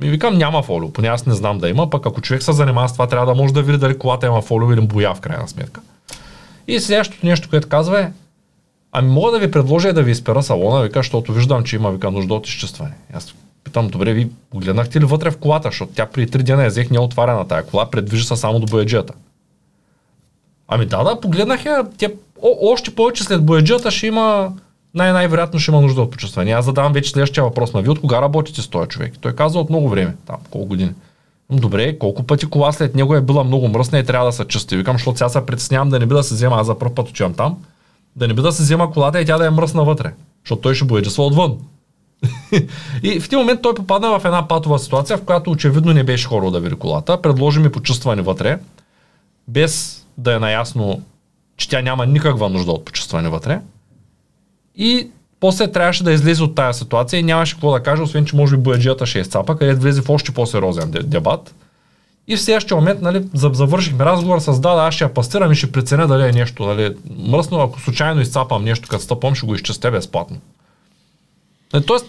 Ми 0.00 0.10
викам, 0.10 0.38
няма 0.38 0.62
фолио, 0.62 0.92
поне 0.92 1.08
аз 1.08 1.26
не 1.26 1.34
знам 1.34 1.58
да 1.58 1.68
има, 1.68 1.90
пък 1.90 2.06
ако 2.06 2.20
човек 2.20 2.42
се 2.42 2.52
занимава 2.52 2.88
с 2.88 2.92
това, 2.92 3.06
трябва 3.06 3.26
да 3.26 3.34
може 3.34 3.54
да 3.54 3.62
види 3.62 3.78
дали 3.78 3.98
колата 3.98 4.26
има 4.26 4.42
фолио 4.42 4.72
или 4.72 4.80
боя 4.80 5.14
в 5.14 5.20
крайна 5.20 5.48
сметка. 5.48 5.80
И 6.68 6.80
следващото 6.80 7.26
нещо, 7.26 7.50
което 7.50 7.68
казва 7.68 8.00
е, 8.00 8.12
ами 8.92 9.08
мога 9.08 9.30
да 9.32 9.38
ви 9.38 9.50
предложа 9.50 9.88
и 9.88 9.92
да 9.92 10.02
ви 10.02 10.10
изпера 10.10 10.42
салона, 10.42 10.82
вика, 10.82 10.98
защото 10.98 11.32
виждам, 11.32 11.64
че 11.64 11.76
има 11.76 11.90
вика, 11.90 12.10
нужда 12.10 12.34
от 12.34 12.46
изчистване. 12.46 12.94
Аз 13.12 13.34
питам, 13.64 13.88
добре, 13.88 14.12
ви 14.12 14.30
погледнахте 14.50 15.00
ли 15.00 15.04
вътре 15.04 15.30
в 15.30 15.38
колата, 15.38 15.68
защото 15.68 15.92
тя 15.94 16.06
при 16.06 16.30
три 16.30 16.42
дена 16.42 16.62
я 16.62 16.68
взех 16.68 16.90
не 16.90 16.96
е 16.96 17.00
отварена 17.00 17.48
тая 17.48 17.66
кола, 17.66 17.90
предвижда 17.90 18.34
се 18.34 18.40
само 18.40 18.60
до 18.60 18.66
бояджията. 18.66 19.14
Ами 20.68 20.86
да, 20.86 21.04
да, 21.04 21.20
погледнах 21.20 21.64
я, 21.64 21.84
тя, 21.98 22.08
о, 22.42 22.72
още 22.72 22.94
повече 22.94 23.24
след 23.24 23.44
бояджията 23.44 23.90
ще 23.90 24.06
има, 24.06 24.52
най- 24.94 25.12
най-вероятно 25.12 25.60
ще 25.60 25.70
има 25.70 25.80
нужда 25.80 26.02
от 26.02 26.10
почувстване. 26.10 26.52
Аз 26.52 26.64
задавам 26.64 26.92
вече 26.92 27.10
следващия 27.10 27.44
въпрос. 27.44 27.74
Ма 27.74 27.82
вие 27.82 27.90
от 27.90 28.00
кога 28.00 28.22
работите 28.22 28.62
с 28.62 28.68
този 28.68 28.88
човек? 28.88 29.14
Той 29.20 29.32
каза 29.32 29.58
от 29.58 29.70
много 29.70 29.88
време, 29.88 30.16
там, 30.26 30.36
колко 30.50 30.68
години. 30.68 30.92
Добре, 31.50 31.98
колко 31.98 32.22
пъти 32.22 32.46
кола 32.46 32.72
след 32.72 32.94
него 32.94 33.14
е 33.14 33.20
била 33.20 33.44
много 33.44 33.68
мръсна 33.68 33.98
и 33.98 34.04
трябва 34.04 34.26
да 34.26 34.32
се 34.32 34.44
чисти. 34.44 34.76
Викам, 34.76 34.94
защото 34.96 35.18
сега 35.18 35.28
се 35.28 35.46
притеснявам 35.46 35.90
да 35.90 35.98
не 35.98 36.06
би 36.06 36.14
да 36.14 36.22
се 36.22 36.34
взема, 36.34 36.56
аз 36.56 36.66
за 36.66 36.78
първ 36.78 36.94
път 36.94 37.08
отивам 37.08 37.34
там, 37.34 37.56
да 38.16 38.28
не 38.28 38.34
би 38.34 38.42
да 38.42 38.52
се 38.52 38.62
взема 38.62 38.90
колата 38.90 39.20
и 39.20 39.24
тя 39.24 39.38
да 39.38 39.46
е 39.46 39.50
мръсна 39.50 39.84
вътре. 39.84 40.12
Защото 40.44 40.60
той 40.62 40.74
ще 40.74 40.84
бояджисва 40.84 41.26
отвън. 41.26 41.58
и 43.02 43.20
в 43.20 43.28
този 43.28 43.36
момент 43.36 43.62
той 43.62 43.74
попадна 43.74 44.18
в 44.18 44.24
една 44.24 44.48
патова 44.48 44.78
ситуация, 44.78 45.16
в 45.16 45.24
която 45.24 45.50
очевидно 45.50 45.92
не 45.92 46.04
беше 46.04 46.28
хоро 46.28 46.50
да 46.50 46.60
види 46.60 46.74
колата. 46.74 47.22
Предложи 47.22 47.60
ми 47.60 47.72
почувстване 47.72 48.22
вътре, 48.22 48.58
без 49.48 50.04
да 50.18 50.34
е 50.34 50.38
наясно, 50.38 51.02
че 51.56 51.68
тя 51.68 51.82
няма 51.82 52.06
никаква 52.06 52.48
нужда 52.48 52.72
от 52.72 52.84
почувстване 52.84 53.28
вътре. 53.28 53.60
И 54.76 55.10
после 55.40 55.72
трябваше 55.72 56.04
да 56.04 56.12
излезе 56.12 56.42
от 56.42 56.54
тази 56.54 56.78
ситуация 56.78 57.20
и 57.20 57.22
нямаше 57.22 57.54
какво 57.54 57.72
да 57.72 57.82
каже, 57.82 58.02
освен 58.02 58.24
че 58.24 58.36
може 58.36 58.56
би 58.56 58.62
бояджията 58.62 59.06
ще 59.06 59.20
е 59.20 59.24
цапа, 59.24 59.56
където 59.56 59.80
влезе 59.80 60.02
в 60.02 60.10
още 60.10 60.32
по-сериозен 60.32 60.90
дебат. 60.90 61.54
И 62.28 62.36
в 62.36 62.42
следващия 62.42 62.76
момент 62.76 63.02
нали, 63.02 63.24
завършихме 63.34 64.04
разговор 64.04 64.38
с 64.38 64.60
да, 64.60 64.74
да, 64.74 64.82
аз 64.82 64.94
ще 64.94 65.04
я 65.04 65.14
пастирам 65.14 65.52
и 65.52 65.54
ще 65.54 65.72
преценя 65.72 66.06
дали 66.06 66.28
е 66.28 66.32
нещо 66.32 66.66
нали, 66.66 66.94
мръсно, 67.18 67.60
ако 67.60 67.80
случайно 67.80 68.20
изцапам 68.20 68.64
нещо, 68.64 68.88
като 68.88 69.04
стъпам, 69.04 69.34
ще 69.34 69.46
го 69.46 69.54
изчисте 69.54 69.90
безплатно. 69.90 70.36
Нали, 71.72 71.86
тоест, 71.86 72.06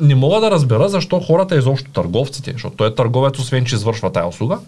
не 0.00 0.14
мога 0.14 0.40
да 0.40 0.50
разбера 0.50 0.88
защо 0.88 1.20
хората 1.20 1.56
изобщо 1.56 1.90
търговците, 1.90 2.52
защото 2.52 2.76
той 2.76 2.88
е 2.88 2.94
търговец, 2.94 3.38
освен 3.38 3.64
че 3.64 3.74
извършва 3.74 4.12
тази 4.12 4.28
услуга, 4.28 4.58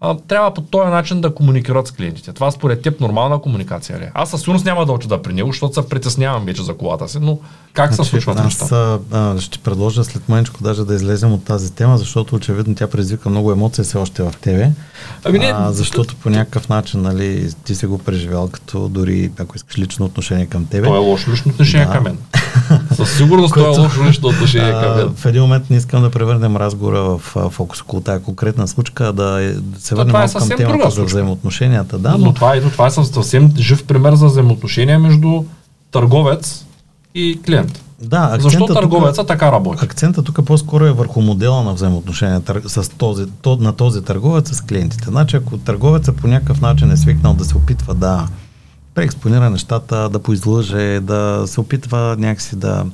а, 0.00 0.16
трябва 0.28 0.54
по 0.54 0.60
този 0.60 0.90
начин 0.90 1.20
да 1.20 1.34
комуникират 1.34 1.86
с 1.86 1.92
клиентите. 1.92 2.32
Това 2.32 2.50
според 2.50 2.82
теб 2.82 3.00
нормална 3.00 3.38
комуникация 3.38 3.98
ли? 3.98 4.04
Е? 4.04 4.10
Аз 4.14 4.30
със 4.30 4.40
сигурност 4.40 4.64
няма 4.64 4.86
да 4.86 4.92
отида 4.92 5.22
при 5.22 5.32
него, 5.32 5.48
защото 5.52 5.74
се 5.74 5.88
притеснявам 5.88 6.44
вече 6.44 6.62
за 6.62 6.76
колата 6.76 7.08
си, 7.08 7.18
но 7.20 7.38
как 7.72 7.92
значи, 7.92 8.04
се 8.04 8.10
случват 8.10 8.44
нещата? 8.44 8.98
Аз 9.12 9.40
ще 9.40 9.58
предложа 9.58 10.04
след 10.04 10.28
мъничко 10.28 10.62
даже 10.62 10.84
да 10.84 10.94
излезем 10.94 11.32
от 11.32 11.44
тази 11.44 11.72
тема, 11.72 11.98
защото 11.98 12.36
очевидно 12.36 12.74
тя 12.74 12.86
предизвика 12.86 13.28
много 13.28 13.52
емоции 13.52 13.84
все 13.84 13.98
още 13.98 14.22
в 14.22 14.34
тебе. 14.40 14.70
Ами 15.24 15.38
не, 15.38 15.52
а, 15.54 15.72
защото 15.72 16.16
по 16.16 16.30
някакъв 16.30 16.68
начин 16.68 17.02
нали, 17.02 17.52
ти 17.64 17.74
си 17.74 17.86
го 17.86 17.98
преживял 17.98 18.48
като 18.48 18.88
дори, 18.88 19.30
ако 19.38 19.56
искаш 19.56 19.78
лично 19.78 20.06
отношение 20.06 20.46
към 20.46 20.66
тебе. 20.66 20.86
Това 20.86 20.96
е 20.96 21.00
лошо 21.00 21.30
лично 21.30 21.52
отношение 21.52 21.86
да. 21.86 21.92
към 21.92 22.04
мен. 22.04 22.18
Със 22.96 23.16
сигурност 23.16 23.54
това 23.54 23.66
е 23.66 23.78
лошо 23.78 24.04
лично 24.04 24.28
отношение 24.28 24.72
към 24.72 24.96
мен. 24.96 25.14
В 25.16 25.26
един 25.26 25.42
момент 25.42 25.70
не 25.70 25.76
искам 25.76 26.02
да 26.02 26.10
превърнем 26.10 26.56
разговора 26.56 27.00
в 27.00 27.20
фокус 27.50 27.80
около 27.80 28.02
тази 28.02 28.24
конкретна 28.24 28.68
случка, 28.68 29.12
да, 29.12 29.42
е, 29.42 29.52
да 29.52 29.80
се 29.80 29.94
върнем 29.94 30.16
е 30.16 30.32
към 30.32 30.48
темата 30.48 30.90
за 30.90 31.04
взаимоотношенията. 31.04 31.98
Да, 31.98 32.10
но... 32.10 32.18
но 32.18 32.32
това, 32.32 32.56
е, 32.56 32.60
това 32.60 32.86
е 32.86 32.90
съвсем 32.90 33.52
жив 33.58 33.84
пример 33.84 34.14
за 34.14 34.26
взаимоотношения 34.26 34.98
между 34.98 35.44
търговец 35.90 36.64
и 37.14 37.40
клиент. 37.46 37.82
Да, 38.02 38.36
Защо 38.40 38.66
търговеца 38.66 39.20
тук, 39.20 39.28
така 39.28 39.52
работи? 39.52 39.84
Акцента 39.84 40.22
тук 40.22 40.44
по-скоро 40.44 40.86
е 40.86 40.92
върху 40.92 41.20
модела 41.20 41.62
на 41.62 41.74
взаимоотношения 41.74 42.42
с 42.66 42.88
този, 42.88 43.24
то, 43.42 43.56
на 43.56 43.72
този 43.72 44.02
търговец 44.02 44.56
с 44.56 44.60
клиентите. 44.60 45.04
Значи, 45.04 45.36
ако 45.36 45.58
търговеца 45.58 46.12
по 46.12 46.26
някакъв 46.28 46.60
начин 46.60 46.90
е 46.90 46.96
свикнал 46.96 47.34
да 47.34 47.44
се 47.44 47.56
опитва 47.56 47.94
да 47.94 48.26
преекспонира 48.96 49.50
нещата, 49.50 50.08
да 50.08 50.18
поизлъже, 50.18 51.00
да 51.00 51.44
се 51.46 51.60
опитва 51.60 52.16
някакси 52.18 52.56
да, 52.56 52.86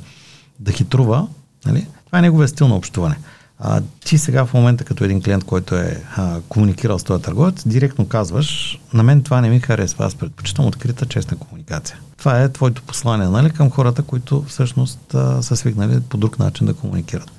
да 0.61 0.73
хитрува, 0.73 1.27
нали? 1.67 1.87
това 2.07 2.19
е 2.19 2.23
неговия 2.23 2.49
стил 2.49 2.69
на 2.69 2.77
общуване. 2.77 3.19
А, 3.59 3.83
ти 4.05 4.19
сега 4.19 4.45
в 4.45 4.55
момента 4.55 4.85
като 4.85 5.05
един 5.05 5.23
клиент, 5.23 5.45
който 5.45 5.75
е 5.75 6.03
а, 6.17 6.41
комуникирал 6.49 6.99
с 6.99 7.05
този 7.05 7.23
търговец, 7.23 7.63
директно 7.69 8.09
казваш, 8.09 8.81
на 8.95 9.03
мен 9.03 9.23
това 9.23 9.41
не 9.41 9.51
ми 9.51 9.61
харесва, 9.61 10.05
аз 10.05 10.15
предпочитам 10.15 10.67
открита, 10.67 11.07
честна 11.07 11.37
комуникация. 11.37 11.99
Това 12.19 12.43
е 12.43 12.53
твоето 12.53 12.83
послание 12.83 13.29
нали, 13.29 13.51
към 13.51 13.71
хората, 13.71 14.03
които 14.03 14.45
всъщност 14.49 15.15
а, 15.15 15.43
са 15.43 15.57
свикнали 15.57 16.01
по 16.01 16.17
друг 16.17 16.39
начин 16.39 16.67
да 16.67 16.75
комуникират. 16.75 17.33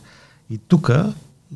И 0.49 0.59
тук 0.67 0.91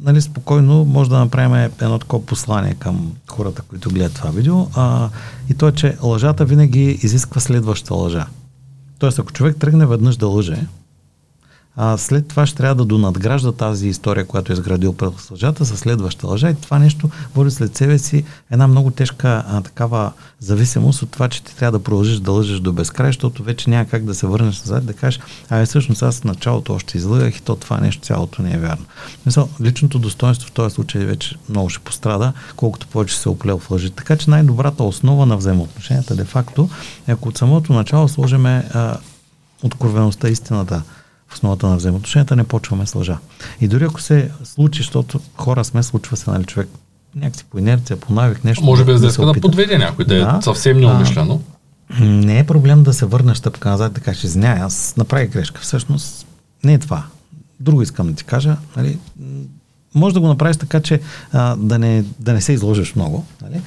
нали, 0.01 0.21
спокойно 0.21 0.85
може 0.85 1.09
да 1.09 1.19
направим 1.19 1.71
едно 1.81 1.99
такова 1.99 2.25
послание 2.25 2.73
към 2.73 3.11
хората, 3.27 3.61
които 3.61 3.89
гледат 3.89 4.13
това 4.13 4.29
видео. 4.29 4.65
А, 4.75 5.09
и 5.49 5.53
то 5.53 5.67
е, 5.67 5.71
че 5.71 5.97
лъжата 6.03 6.45
винаги 6.45 6.99
изисква 7.03 7.41
следваща 7.41 7.93
лъжа. 7.93 8.25
Тоест, 8.99 9.19
ако 9.19 9.31
човек 9.31 9.57
тръгне 9.57 9.85
веднъж 9.85 10.17
да 10.17 10.27
лъже, 10.27 10.67
а, 11.77 11.97
след 11.97 12.27
това 12.27 12.45
ще 12.45 12.57
трябва 12.57 12.75
да 12.75 12.85
донадгражда 12.85 13.51
тази 13.51 13.87
история, 13.87 14.25
която 14.25 14.51
е 14.51 14.53
изградил 14.53 14.93
пред 14.93 15.13
лъжата, 15.31 15.65
с 15.65 15.77
следваща 15.77 16.27
лъжа 16.27 16.49
и 16.49 16.55
това 16.55 16.79
нещо 16.79 17.09
води 17.35 17.51
след 17.51 17.77
себе 17.77 17.97
си 17.97 18.23
една 18.51 18.67
много 18.67 18.91
тежка 18.91 19.43
а, 19.47 19.61
такава 19.61 20.11
зависимост 20.39 21.01
от 21.01 21.11
това, 21.11 21.29
че 21.29 21.43
ти 21.43 21.55
трябва 21.55 21.77
да 21.79 21.83
продължиш 21.83 22.19
да 22.19 22.31
лъжеш 22.31 22.59
до 22.59 22.73
безкрай, 22.73 23.07
защото 23.07 23.43
вече 23.43 23.69
няма 23.69 23.85
как 23.85 24.03
да 24.03 24.15
се 24.15 24.27
върнеш 24.27 24.59
назад 24.59 24.85
да 24.85 24.93
кажеш, 24.93 25.19
а 25.49 25.65
всъщност 25.65 26.03
аз 26.03 26.19
в 26.19 26.23
началото 26.23 26.73
още 26.73 26.97
излъгах 26.97 27.37
и 27.37 27.41
то 27.41 27.55
това 27.55 27.77
нещо 27.77 28.01
цялото 28.01 28.41
не 28.41 28.53
е 28.53 28.57
вярно. 28.57 28.85
Мисъл, 29.25 29.49
личното 29.61 29.99
достоинство 29.99 30.47
в 30.47 30.51
този 30.51 30.75
случай 30.75 31.05
вече 31.05 31.35
много 31.49 31.69
ще 31.69 31.83
пострада, 31.83 32.33
колкото 32.55 32.87
повече 32.87 33.17
се 33.17 33.29
оплел 33.29 33.59
в 33.59 33.71
лъжи. 33.71 33.89
Така 33.89 34.17
че 34.17 34.29
най-добрата 34.29 34.83
основа 34.83 35.25
на 35.25 35.37
взаимоотношенията, 35.37 36.15
де-факто, 36.15 36.69
е 37.07 37.11
ако 37.11 37.29
от 37.29 37.37
самото 37.37 37.73
начало 37.73 38.07
сложиме 38.07 38.69
откровеността, 39.63 40.29
истината, 40.29 40.81
в 41.29 41.33
основата 41.33 41.67
на 41.67 41.77
взаимоотношенията, 41.77 42.35
не 42.35 42.43
почваме 42.43 42.87
с 42.87 42.95
лъжа. 42.95 43.17
И 43.61 43.67
дори 43.67 43.83
ако 43.83 44.01
се 44.01 44.31
случи, 44.43 44.79
защото 44.79 45.19
хора 45.35 45.63
сме, 45.63 45.83
случва 45.83 46.17
се, 46.17 46.29
нали, 46.29 46.43
човек 46.43 46.69
някакси 47.15 47.43
по 47.43 47.57
инерция, 47.59 47.97
по 47.97 48.13
навик, 48.13 48.43
нещо. 48.43 48.63
Може 48.63 48.85
би 48.85 48.93
да, 48.93 48.99
да, 48.99 49.33
да 49.33 49.41
подведе 49.41 49.77
някой, 49.77 50.05
да, 50.05 50.15
да 50.15 50.37
е 50.37 50.41
съвсем 50.41 50.77
неумишлено. 50.77 51.41
Не 51.99 52.39
е 52.39 52.43
проблем 52.43 52.83
да 52.83 52.93
се 52.93 53.05
върнеш 53.05 53.37
стъпка 53.37 53.69
назад 53.69 53.93
да 53.93 54.01
кажеш, 54.01 54.23
извиняй, 54.23 54.59
аз 54.59 54.93
направих 54.97 55.29
грешка. 55.29 55.61
Всъщност 55.61 56.27
не 56.63 56.73
е 56.73 56.79
това. 56.79 57.03
Друго 57.59 57.81
искам 57.81 58.07
да 58.07 58.13
ти 58.13 58.23
кажа. 58.23 58.57
Нали, 58.77 58.97
може 59.95 60.13
да 60.13 60.19
го 60.19 60.27
направиш 60.27 60.57
така, 60.57 60.81
че 60.81 61.01
а, 61.33 61.55
да, 61.55 61.79
не, 61.79 62.03
да 62.19 62.33
не 62.33 62.41
се 62.41 62.53
изложиш 62.53 62.95
много. 62.95 63.25
Нали? 63.41 63.61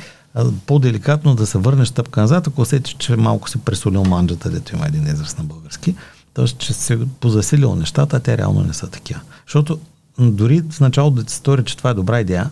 по-деликатно 0.67 1.35
да 1.35 1.47
се 1.47 1.59
върнеш 1.59 1.89
стъпка 1.89 2.21
назад, 2.21 2.47
ако 2.47 2.61
усетиш, 2.61 2.97
че 2.99 3.17
малко 3.17 3.51
си 3.51 3.59
пресолил 3.59 4.05
манджата, 4.05 4.51
дето 4.51 4.77
има 4.77 4.87
един 4.87 5.07
израз 5.07 5.39
на 5.39 5.45
български. 5.45 5.95
Тоест, 6.35 6.59
че 6.59 6.73
се 6.73 6.99
позасилил 7.21 7.75
нещата, 7.75 8.17
а 8.17 8.21
те 8.21 8.39
реално 8.39 8.61
не 8.61 8.75
са 8.75 8.91
такива. 8.91 9.21
Защото 9.47 9.79
дори 10.19 10.63
в 10.71 10.81
началото 10.81 11.17
да 11.17 11.25
ти 11.25 11.35
стори, 11.35 11.65
че 11.65 11.77
това 11.77 11.91
е 11.91 11.95
добра 11.95 12.21
идея, 12.21 12.51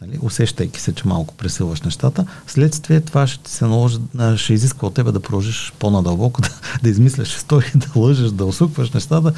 нали, 0.00 0.18
усещайки 0.22 0.80
се, 0.80 0.94
че 0.94 1.08
малко 1.08 1.34
пресилваш 1.34 1.80
нещата, 1.80 2.26
следствие 2.46 3.00
това 3.00 3.26
ще 3.26 3.50
се 3.50 3.64
наложи, 3.64 3.98
ще 4.36 4.52
изисква 4.52 4.88
от 4.88 4.94
тебе 4.94 5.12
да 5.12 5.20
продължиш 5.20 5.72
по-надълбоко, 5.78 6.40
да, 6.42 6.50
да 6.82 6.88
измисляш 6.88 7.36
истории, 7.36 7.70
да 7.74 7.86
лъжеш, 7.96 8.30
да 8.30 8.44
усукваш 8.44 8.90
нещата, 8.90 9.32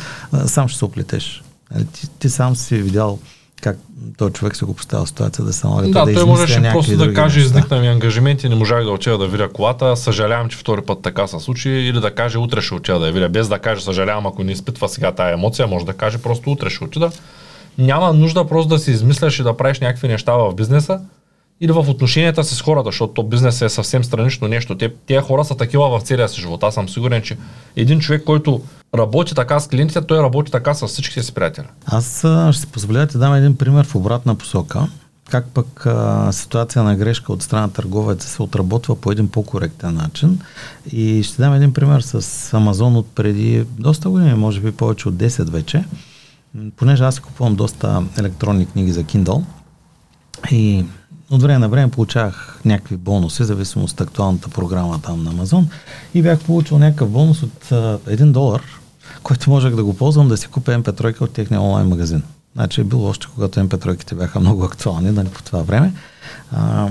сам 0.47 0.69
ще 0.69 0.79
се 0.79 0.85
оплетеш. 0.85 1.43
Нали, 1.75 1.85
ти, 1.87 2.09
ти 2.19 2.31
сам 2.31 2.57
си 2.57 2.77
видял 2.77 3.19
как 3.62 3.79
този 4.19 4.33
човек 4.33 4.57
се 4.57 4.64
го 4.64 4.75
поставя 4.75 5.05
в 5.05 5.09
ситуация 5.09 5.45
да 5.45 5.53
се 5.53 5.66
налага 5.66 5.88
да, 5.88 6.05
да 6.05 6.14
той 6.14 6.25
можеше 6.25 6.62
просто 6.73 6.97
да 6.97 7.14
каже, 7.14 7.40
изникна 7.40 7.81
ми 7.81 7.88
ангажименти, 7.88 8.49
не 8.49 8.55
можах 8.55 8.85
да 8.85 8.90
отида 8.90 9.19
да 9.19 9.29
видя 9.29 9.49
колата, 9.49 9.97
съжалявам, 9.97 10.49
че 10.49 10.59
втори 10.59 10.83
път 10.83 11.03
така 11.03 11.27
се 11.27 11.40
случи, 11.40 11.71
или 11.71 12.01
да 12.01 12.14
каже 12.14 12.38
утре 12.38 12.61
ще 12.61 12.75
отида 12.75 12.99
да 12.99 13.07
я 13.07 13.12
видя, 13.12 13.29
без 13.29 13.49
да 13.49 13.59
каже 13.59 13.85
съжалявам, 13.85 14.27
ако 14.27 14.45
не 14.45 14.53
изпитва 14.53 14.88
сега 14.88 15.12
тая 15.12 15.33
емоция, 15.33 15.66
може 15.66 15.87
да 15.87 15.92
каже 15.92 16.19
просто 16.19 16.51
утре 16.51 16.71
ще 16.71 16.85
отида. 16.85 17.11
Няма 17.79 18.12
нужда 18.12 18.49
просто 18.49 18.69
да 18.69 18.79
си 18.79 18.90
измисляш 18.90 19.38
и 19.38 19.42
да 19.42 19.57
правиш 19.57 19.81
някакви 19.81 20.09
неща 20.09 20.33
в 20.33 20.55
бизнеса, 20.55 21.01
или 21.61 21.73
в 21.73 21.85
отношенията 21.88 22.45
си 22.45 22.55
с 22.55 22.62
хората, 22.62 22.88
защото 22.88 23.23
бизнес 23.23 23.62
е 23.62 23.69
съвсем 23.69 24.05
странично 24.05 24.49
нещо. 24.49 24.79
Те, 24.79 24.95
тези 25.07 25.21
хора 25.21 25.45
са 25.45 25.57
такива 25.57 25.99
в 25.99 26.03
целия 26.03 26.29
си 26.29 26.40
живот. 26.40 26.62
Аз 26.62 26.75
съм 26.75 26.88
сигурен, 26.88 27.23
че 27.23 27.37
един 27.77 28.01
човек, 28.01 28.25
който 28.25 28.61
работи 28.95 29.35
така 29.35 29.61
с 29.61 29.69
клиентите, 29.69 30.01
той 30.01 30.19
работи 30.19 30.53
така 30.53 30.75
с 30.75 30.87
всичките 30.87 31.23
си 31.23 31.35
приятели. 31.35 31.66
Аз 31.87 32.19
ще 32.51 32.61
си 32.61 32.66
позволя 32.66 32.99
да 32.99 33.07
ти 33.07 33.19
дам 33.19 33.35
един 33.35 33.57
пример 33.57 33.87
в 33.87 33.95
обратна 33.95 34.35
посока. 34.35 34.88
Как 35.31 35.47
пък 35.55 35.87
а, 35.87 36.33
ситуация 36.33 36.83
на 36.83 36.97
грешка 36.97 37.33
от 37.33 37.42
страна 37.42 37.69
търговеца 37.69 38.29
се 38.29 38.42
отработва 38.42 38.97
по 38.97 39.12
един 39.12 39.29
по-коректен 39.29 39.95
начин. 39.95 40.40
И 40.92 41.23
ще 41.23 41.42
дам 41.42 41.55
един 41.55 41.73
пример 41.73 42.01
с 42.01 42.55
Амазон 42.55 42.97
от 42.97 43.07
преди 43.14 43.64
доста 43.79 44.11
години, 44.11 44.35
може 44.35 44.61
би 44.61 44.73
повече 44.73 45.09
от 45.09 45.14
10 45.14 45.51
вече. 45.51 45.85
Понеже 46.77 47.05
аз 47.05 47.21
купувам 47.21 47.57
доста 47.57 48.03
електронни 48.19 48.66
книги 48.66 48.92
за 48.92 49.05
Kindle. 49.05 49.45
И 50.51 50.85
от 51.31 51.43
време 51.43 51.59
на 51.59 51.69
време 51.69 51.91
получавах 51.91 52.61
някакви 52.65 52.97
бонуси, 52.97 53.45
зависимо 53.45 53.85
от 53.85 54.01
актуалната 54.01 54.49
програма 54.49 55.01
там 55.03 55.25
на 55.25 55.31
Амазон. 55.31 55.69
И 56.15 56.23
бях 56.23 56.41
получил 56.41 56.79
някакъв 56.79 57.11
бонус 57.11 57.43
от 57.43 57.73
а, 57.73 57.99
1 57.99 58.31
долар, 58.31 58.62
който 59.23 59.51
можех 59.51 59.75
да 59.75 59.85
го 59.85 59.97
ползвам 59.97 60.29
да 60.29 60.37
си 60.37 60.49
купя 60.49 60.73
MP3 60.73 61.21
от 61.21 61.33
техния 61.33 61.61
онлайн 61.61 61.89
магазин. 61.89 62.23
Значи 62.55 62.81
е 62.81 62.85
било 62.85 63.09
още 63.09 63.27
когато 63.35 63.61
MP3 63.61 64.15
бяха 64.15 64.41
много 64.41 64.65
актуални, 64.65 65.11
нали, 65.11 65.29
по 65.29 65.43
това 65.43 65.62
време. 65.62 65.93
А, 66.53 66.89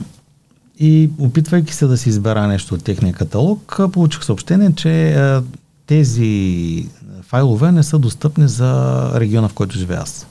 и 0.80 1.10
опитвайки 1.20 1.74
се 1.74 1.88
да 1.88 1.98
си 1.98 2.10
избера 2.10 2.48
нещо 2.48 2.76
от 2.76 2.84
техния 2.84 3.14
каталог, 3.14 3.80
получих 3.94 4.24
съобщение, 4.24 4.72
че 4.76 5.14
а, 5.14 5.44
тези 5.88 6.90
файлове 7.22 7.72
не 7.72 7.84
са 7.84 8.00
достъпни 8.00 8.48
за 8.48 9.12
региона, 9.20 9.48
в 9.48 9.54
който 9.54 9.78
живея 9.78 10.00
аз. 10.02 10.28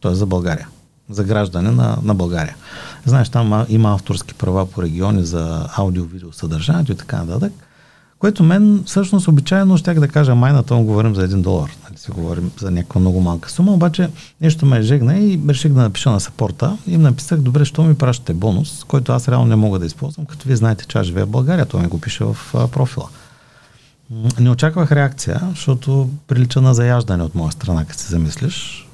Тоест 0.00 0.18
за 0.18 0.26
България. 0.26 0.68
За 1.10 1.24
граждане 1.24 1.70
на, 1.70 1.98
на 2.02 2.14
България. 2.14 2.56
Знаеш, 3.06 3.28
там 3.28 3.66
има 3.68 3.92
авторски 3.92 4.34
права 4.34 4.66
по 4.70 4.82
региони 4.82 5.24
за 5.24 5.68
аудио-видео 5.76 6.32
съдържанието 6.32 6.92
и 6.92 6.96
така 6.96 7.24
нататък. 7.24 7.52
Което 8.20 8.42
мен 8.42 8.82
всъщност 8.86 9.28
обичайно 9.28 9.76
ще 9.76 9.94
да 9.94 10.08
кажа 10.08 10.34
майната, 10.34 10.74
му 10.74 10.84
говорим 10.84 11.14
за 11.14 11.24
един 11.24 11.42
долар. 11.42 11.70
Нали, 11.84 11.98
си 11.98 12.10
говорим 12.10 12.50
за 12.60 12.70
някаква 12.70 13.00
много 13.00 13.20
малка 13.20 13.50
сума, 13.50 13.72
обаче 13.72 14.10
нещо 14.40 14.66
ме 14.66 14.82
жегна 14.82 15.18
и 15.18 15.40
реших 15.48 15.72
да 15.72 15.80
напиша 15.80 16.10
на 16.10 16.20
сапорта 16.20 16.76
им 16.86 17.02
написах, 17.02 17.40
добре, 17.40 17.64
що 17.64 17.82
ми 17.82 17.94
пращате 17.94 18.34
бонус, 18.34 18.84
който 18.84 19.12
аз 19.12 19.28
реално 19.28 19.46
не 19.46 19.56
мога 19.56 19.78
да 19.78 19.86
използвам, 19.86 20.26
като 20.26 20.48
вие 20.48 20.56
знаете, 20.56 20.86
че 20.86 20.98
аз 20.98 21.06
живея 21.06 21.26
в 21.26 21.30
България, 21.30 21.66
това 21.66 21.82
ми 21.82 21.88
го 21.88 22.00
пише 22.00 22.24
в 22.24 22.36
а, 22.54 22.68
профила. 22.68 23.08
Не 24.40 24.50
очаквах 24.50 24.92
реакция, 24.92 25.40
защото 25.50 26.10
прилича 26.26 26.60
на 26.60 26.74
заяждане 26.74 27.22
от 27.22 27.34
моя 27.34 27.52
страна, 27.52 27.84
като 27.84 28.00
се 28.00 28.08
замислиш. 28.08 28.88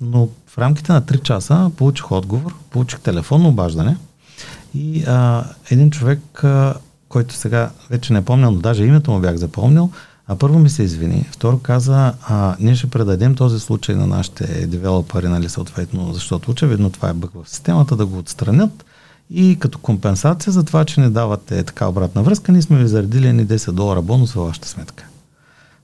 Но 0.00 0.28
в 0.46 0.58
рамките 0.58 0.92
на 0.92 1.02
3 1.02 1.22
часа 1.22 1.70
получих 1.76 2.12
отговор, 2.12 2.54
получих 2.70 3.00
телефонно 3.00 3.48
обаждане 3.48 3.96
и 4.74 5.04
а, 5.06 5.44
един 5.70 5.90
човек, 5.90 6.44
а, 6.44 6.74
който 7.08 7.34
сега 7.34 7.70
вече 7.90 8.12
не 8.12 8.24
помня, 8.24 8.50
но 8.50 8.58
даже 8.58 8.84
името 8.84 9.10
му 9.10 9.20
бях 9.20 9.36
запомнил, 9.36 9.90
а 10.28 10.36
първо 10.36 10.58
ми 10.58 10.70
се 10.70 10.82
извини, 10.82 11.28
второ 11.30 11.58
каза, 11.58 12.12
а, 12.28 12.56
ние 12.60 12.74
ще 12.74 12.90
предадем 12.90 13.34
този 13.34 13.60
случай 13.60 13.94
на 13.94 14.06
нашите 14.06 14.66
девелопери, 14.66 15.28
нали, 15.28 15.48
съответно, 15.48 16.12
защото 16.12 16.50
очевидно 16.50 16.90
това 16.90 17.08
е 17.08 17.12
бък 17.12 17.30
в 17.34 17.50
системата, 17.50 17.96
да 17.96 18.06
го 18.06 18.18
отстранят 18.18 18.84
и 19.30 19.56
като 19.60 19.78
компенсация 19.78 20.52
за 20.52 20.64
това, 20.64 20.84
че 20.84 21.00
не 21.00 21.10
давате 21.10 21.62
така 21.62 21.88
обратна 21.88 22.22
връзка, 22.22 22.52
ние 22.52 22.62
сме 22.62 22.78
ви 22.78 22.88
заредили 22.88 23.32
ни 23.32 23.46
10 23.46 23.72
долара 23.72 24.02
бонус 24.02 24.32
във 24.32 24.46
вашата 24.46 24.68
сметка. 24.68 25.04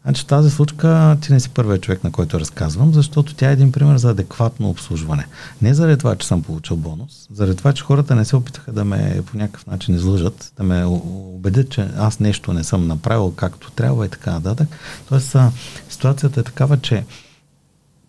Значи 0.05 0.27
тази 0.27 0.51
случка 0.51 1.17
ти 1.23 1.33
не 1.33 1.41
си 1.41 1.49
първият 1.49 1.83
човек, 1.83 2.05
на 2.05 2.13
който 2.13 2.41
разказвам, 2.41 2.95
защото 2.95 3.35
тя 3.35 3.51
е 3.51 3.53
един 3.53 3.73
пример 3.73 3.97
за 3.97 4.11
адекватно 4.11 4.71
обслужване. 4.71 5.27
Не 5.63 5.75
заради 5.75 5.99
това, 5.99 6.17
че 6.17 6.27
съм 6.27 6.43
получил 6.43 6.77
бонус, 6.77 7.29
заради 7.33 7.57
това, 7.57 7.73
че 7.73 7.83
хората 7.85 8.15
не 8.15 8.25
се 8.25 8.37
опитаха 8.37 8.73
да 8.73 8.85
ме 8.85 9.23
по 9.27 9.37
някакъв 9.37 9.67
начин 9.67 9.95
излъжат, 9.95 10.53
да 10.57 10.63
ме 10.63 10.85
убедят, 10.85 11.71
че 11.71 11.89
аз 11.97 12.21
нещо 12.21 12.53
не 12.53 12.65
съм 12.65 12.87
направил 12.87 13.33
както 13.37 13.71
трябва 13.71 14.07
и 14.07 14.09
така 14.09 14.33
нататък. 14.33 14.69
Тоест, 15.09 15.37
ситуацията 15.89 16.41
е 16.41 16.45
такава, 16.45 16.81
че 16.81 17.05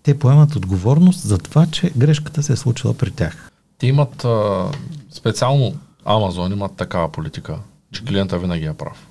те 0.04 0.20
поемат 0.20 0.56
отговорност 0.56 1.20
за 1.20 1.38
това, 1.38 1.66
че 1.66 1.92
грешката 1.98 2.44
се 2.44 2.54
е 2.54 2.56
случила 2.56 2.94
при 2.94 3.12
тях. 3.12 3.52
Те 3.78 3.88
имат 3.88 4.26
специално 5.12 5.76
Амазон 6.06 6.52
имат 6.52 6.76
такава 6.76 7.12
политика, 7.12 7.58
че 7.92 8.06
клиента 8.06 8.40
винаги 8.40 8.66
е 8.66 8.74
прав. 8.74 9.08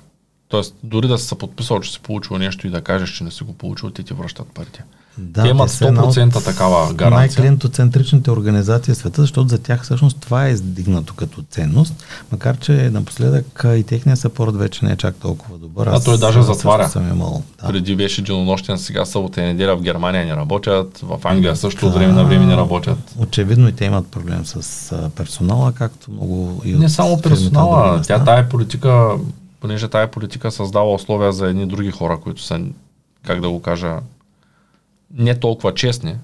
Тоест, 0.53 0.75
дори 0.83 1.09
да 1.09 1.19
се 1.19 1.35
подписал, 1.35 1.81
че 1.81 1.93
си 1.93 2.01
получил 2.01 2.39
нещо 2.39 2.67
и 2.67 2.71
да 2.71 2.81
кажеш, 2.81 3.11
че 3.11 3.25
не 3.25 3.31
си 3.31 3.45
го 3.45 3.53
получил, 3.53 3.91
те 3.91 4.03
ти 4.03 4.15
връщат 4.15 4.47
парите. 4.55 4.85
Да, 5.19 5.43
те 5.43 5.49
имат 5.49 5.71
100% 5.71 6.37
от 6.37 6.45
такава 6.45 6.95
гаранция. 6.95 7.11
Най-клиентоцентричните 7.11 8.31
организации 8.31 8.95
в 8.95 8.97
света, 8.97 9.21
защото 9.21 9.49
за 9.49 9.59
тях 9.59 9.83
всъщност 9.83 10.19
това 10.21 10.47
е 10.47 10.51
издигнато 10.51 11.15
като 11.15 11.43
ценност, 11.51 12.05
макар 12.33 12.59
че 12.59 12.73
напоследък 12.73 13.65
и 13.77 13.83
техния 13.83 14.17
съпорт 14.17 14.57
вече 14.57 14.85
не 14.85 14.93
е 14.93 14.97
чак 14.97 15.15
толкова 15.17 15.59
добър. 15.59 15.87
А 15.87 16.01
той 16.01 16.19
даже 16.19 16.43
затваря. 16.43 16.89
Съм 16.89 17.09
имал, 17.11 17.43
да. 17.63 17.69
Преди 17.69 17.97
беше 17.97 18.23
денонощен, 18.23 18.79
сега 18.79 19.05
събота 19.05 19.41
и 19.41 19.45
неделя 19.45 19.77
в 19.77 19.83
Германия 19.83 20.27
не 20.27 20.37
работят, 20.37 20.99
в 21.03 21.21
Англия 21.25 21.57
също 21.57 21.87
от 21.87 21.95
време 21.95 22.13
на 22.13 22.25
време 22.25 22.47
не 22.47 22.57
работят. 22.57 22.99
Очевидно 23.19 23.69
и 23.69 23.73
те 23.73 23.85
имат 23.85 24.07
проблем 24.07 24.47
с 24.47 25.11
персонала, 25.17 25.73
както 25.73 26.11
много 26.11 26.63
и 26.65 26.73
Не 26.73 26.89
само 26.89 27.21
персонала, 27.21 28.03
тя 28.03 28.25
тая 28.25 28.49
политика 28.49 29.11
понеже 29.63 29.89
тая 29.89 30.11
политика 30.11 30.51
създава 30.51 30.95
условия 30.95 31.33
за 31.33 31.49
едни 31.49 31.67
други 31.67 31.91
хора, 31.91 32.21
които 32.21 32.43
са, 32.43 32.61
как 33.27 33.41
да 33.41 33.51
го 33.51 33.63
кажа, 33.63 33.99
не 35.15 35.41
толкова 35.41 35.75
честни, 35.75 36.17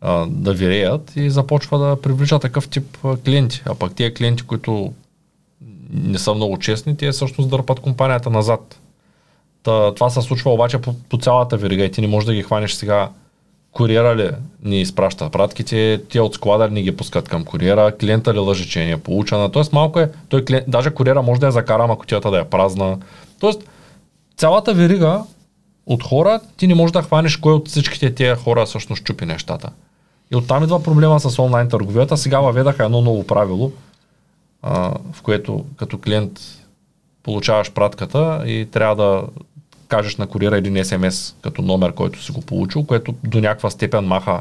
а, 0.00 0.26
да 0.26 0.52
виреят 0.52 1.12
и 1.16 1.30
започва 1.30 1.78
да 1.78 2.00
привлича 2.02 2.38
такъв 2.38 2.68
тип 2.68 2.98
клиенти. 3.24 3.62
А 3.66 3.74
пък 3.74 3.94
тия 3.94 4.14
клиенти, 4.14 4.42
които 4.42 4.92
не 5.90 6.18
са 6.18 6.34
много 6.34 6.58
честни, 6.58 6.96
те 6.96 7.10
всъщност 7.10 7.50
дърпат 7.50 7.80
компанията 7.80 8.30
назад. 8.30 8.80
Та, 9.62 9.94
това 9.94 10.10
се 10.10 10.22
случва 10.22 10.52
обаче 10.52 10.78
по, 10.78 10.94
по 11.08 11.18
цялата 11.18 11.56
верига 11.56 11.84
и 11.84 11.90
ти 11.90 12.00
не 12.00 12.06
можеш 12.06 12.26
да 12.26 12.34
ги 12.34 12.42
хванеш 12.42 12.72
сега 12.72 13.10
куриера 13.76 14.16
ли 14.16 14.30
ни 14.64 14.80
изпраща 14.80 15.30
пратките, 15.30 16.02
те 16.10 16.20
от 16.20 16.34
склада 16.34 16.68
ли 16.68 16.72
ни 16.72 16.82
ги 16.82 16.96
пускат 16.96 17.28
към 17.28 17.44
куриера, 17.44 17.96
клиента 18.00 18.34
ли 18.34 18.38
лъжи, 18.38 18.68
че 18.68 18.84
не 18.84 18.90
е 18.90 18.96
получена. 18.96 19.52
Тоест 19.52 19.72
малко 19.72 20.00
е, 20.00 20.10
той 20.28 20.44
клиент, 20.44 20.64
даже 20.68 20.90
куриера 20.90 21.22
може 21.22 21.40
да 21.40 21.46
я 21.46 21.52
закара, 21.52 21.84
ама 21.84 21.98
кутията 21.98 22.30
да 22.30 22.40
е 22.40 22.44
празна. 22.44 22.98
Тоест 23.40 23.68
цялата 24.36 24.74
верига 24.74 25.22
от 25.86 26.02
хора, 26.02 26.40
ти 26.56 26.66
не 26.66 26.74
можеш 26.74 26.92
да 26.92 27.02
хванеш 27.02 27.36
кой 27.36 27.52
от 27.52 27.68
всичките 27.68 28.14
тия 28.14 28.36
хора 28.36 28.66
всъщност 28.66 29.04
чупи 29.04 29.26
нещата. 29.26 29.70
И 30.32 30.36
оттам 30.36 30.64
идва 30.64 30.82
проблема 30.82 31.20
с 31.20 31.38
онлайн 31.38 31.68
търговията. 31.68 32.16
Сега 32.16 32.40
въведаха 32.40 32.84
едно 32.84 33.00
ново 33.00 33.26
правило, 33.26 33.72
а, 34.62 34.94
в 35.12 35.22
което 35.22 35.64
като 35.76 35.98
клиент 35.98 36.40
получаваш 37.22 37.72
пратката 37.72 38.42
и 38.46 38.68
трябва 38.72 38.96
да 38.96 39.22
кажеш 39.88 40.16
на 40.16 40.26
куриера 40.26 40.56
един 40.56 40.84
СМС 40.84 41.34
като 41.42 41.62
номер, 41.62 41.92
който 41.92 42.22
си 42.22 42.32
го 42.32 42.40
получил, 42.40 42.84
което 42.84 43.14
до 43.24 43.40
някаква 43.40 43.70
степен 43.70 44.04
маха 44.04 44.40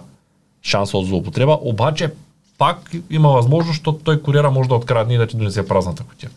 шанса 0.64 0.98
от 0.98 1.08
злоупотреба, 1.08 1.58
обаче 1.62 2.12
пак 2.58 2.92
има 3.10 3.30
възможност, 3.30 3.68
защото 3.68 4.00
той 4.04 4.22
куриера 4.22 4.52
може 4.52 4.70
да 4.70 4.76
открадне 4.76 5.14
и 5.14 5.18
да 5.18 5.28
ти 5.28 5.38
донесе 5.38 5.68
празната 5.68 6.04
котия. 6.04 6.30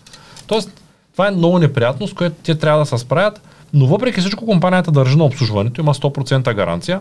Тоест, 0.47 0.83
това 1.12 1.29
е 1.29 1.31
много 1.31 1.59
неприятно, 1.59 2.09
с 2.09 2.14
което 2.14 2.37
те 2.42 2.55
трябва 2.55 2.79
да 2.79 2.87
се 2.87 2.99
справят, 2.99 3.40
но 3.73 3.87
въпреки 3.87 4.21
всичко 4.21 4.47
компанията 4.47 4.90
държи 4.90 5.16
на 5.16 5.25
обслужването, 5.25 5.81
има 5.81 5.94
100% 5.94 6.55
гаранция 6.55 7.01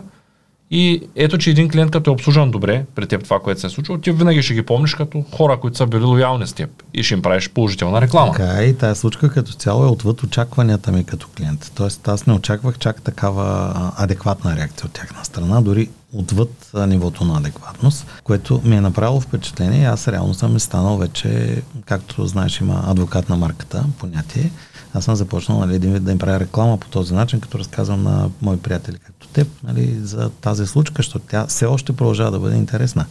и 0.70 1.02
ето, 1.16 1.38
че 1.38 1.50
един 1.50 1.68
клиент 1.68 1.90
като 1.90 2.10
е 2.10 2.12
обслужен 2.12 2.50
добре 2.50 2.84
при 2.94 3.06
теб 3.06 3.24
това, 3.24 3.40
което 3.40 3.60
се 3.60 3.66
е 3.66 3.70
случило, 3.70 3.98
ти 3.98 4.12
винаги 4.12 4.42
ще 4.42 4.54
ги 4.54 4.62
помниш 4.62 4.94
като 4.94 5.24
хора, 5.36 5.60
които 5.60 5.76
са 5.76 5.86
били 5.86 6.04
лоялни 6.04 6.46
с 6.46 6.52
теб 6.52 6.70
и 6.94 7.02
ще 7.02 7.14
им 7.14 7.22
правиш 7.22 7.50
положителна 7.50 8.00
реклама. 8.00 8.32
Така 8.32 8.64
и 8.64 8.78
тази 8.78 9.00
случка 9.00 9.30
като 9.30 9.52
цяло 9.52 9.84
е 9.84 9.88
отвъд 9.88 10.22
очакванията 10.22 10.92
ми 10.92 11.04
като 11.04 11.28
клиент. 11.36 11.72
Тоест 11.74 12.08
аз 12.08 12.26
не 12.26 12.32
очаквах 12.32 12.78
чак 12.78 13.02
такава 13.02 13.72
адекватна 13.96 14.56
реакция 14.56 14.86
от 14.86 14.92
тяхна 14.92 15.24
страна, 15.24 15.60
дори 15.60 15.88
отвъд 16.12 16.70
нивото 16.74 17.24
на 17.24 17.38
адекватност, 17.38 18.06
което 18.24 18.60
ми 18.64 18.76
е 18.76 18.80
направило 18.80 19.20
впечатление. 19.20 19.86
Аз 19.86 20.08
реално 20.08 20.34
съм 20.34 20.60
станал 20.60 20.96
вече, 20.96 21.62
както 21.86 22.26
знаеш, 22.26 22.60
има 22.60 22.82
адвокат 22.86 23.28
на 23.28 23.36
марката, 23.36 23.84
понятие 23.98 24.50
аз 24.94 25.04
съм 25.04 25.16
започнал 25.16 25.58
нали, 25.58 25.78
да, 25.78 26.12
им 26.12 26.18
правя 26.18 26.40
реклама 26.40 26.76
по 26.76 26.88
този 26.88 27.14
начин, 27.14 27.40
като 27.40 27.58
разказвам 27.58 28.02
на 28.02 28.30
мои 28.42 28.56
приятели, 28.56 28.98
като 28.98 29.17
теб, 29.38 29.48
нали, 29.64 29.98
за 30.02 30.30
тази 30.30 30.66
случка, 30.66 30.94
защото 30.96 31.24
тя 31.30 31.46
все 31.46 31.66
още 31.66 31.92
продължава 31.92 32.30
да 32.30 32.38
бъде 32.38 32.56
интересна 32.56 33.06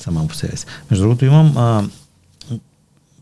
сама 0.00 0.28
по 0.28 0.34
себе 0.34 0.56
си. 0.56 0.66
Между 0.90 1.04
другото, 1.04 1.24
имам 1.24 1.56
а, 1.56 1.88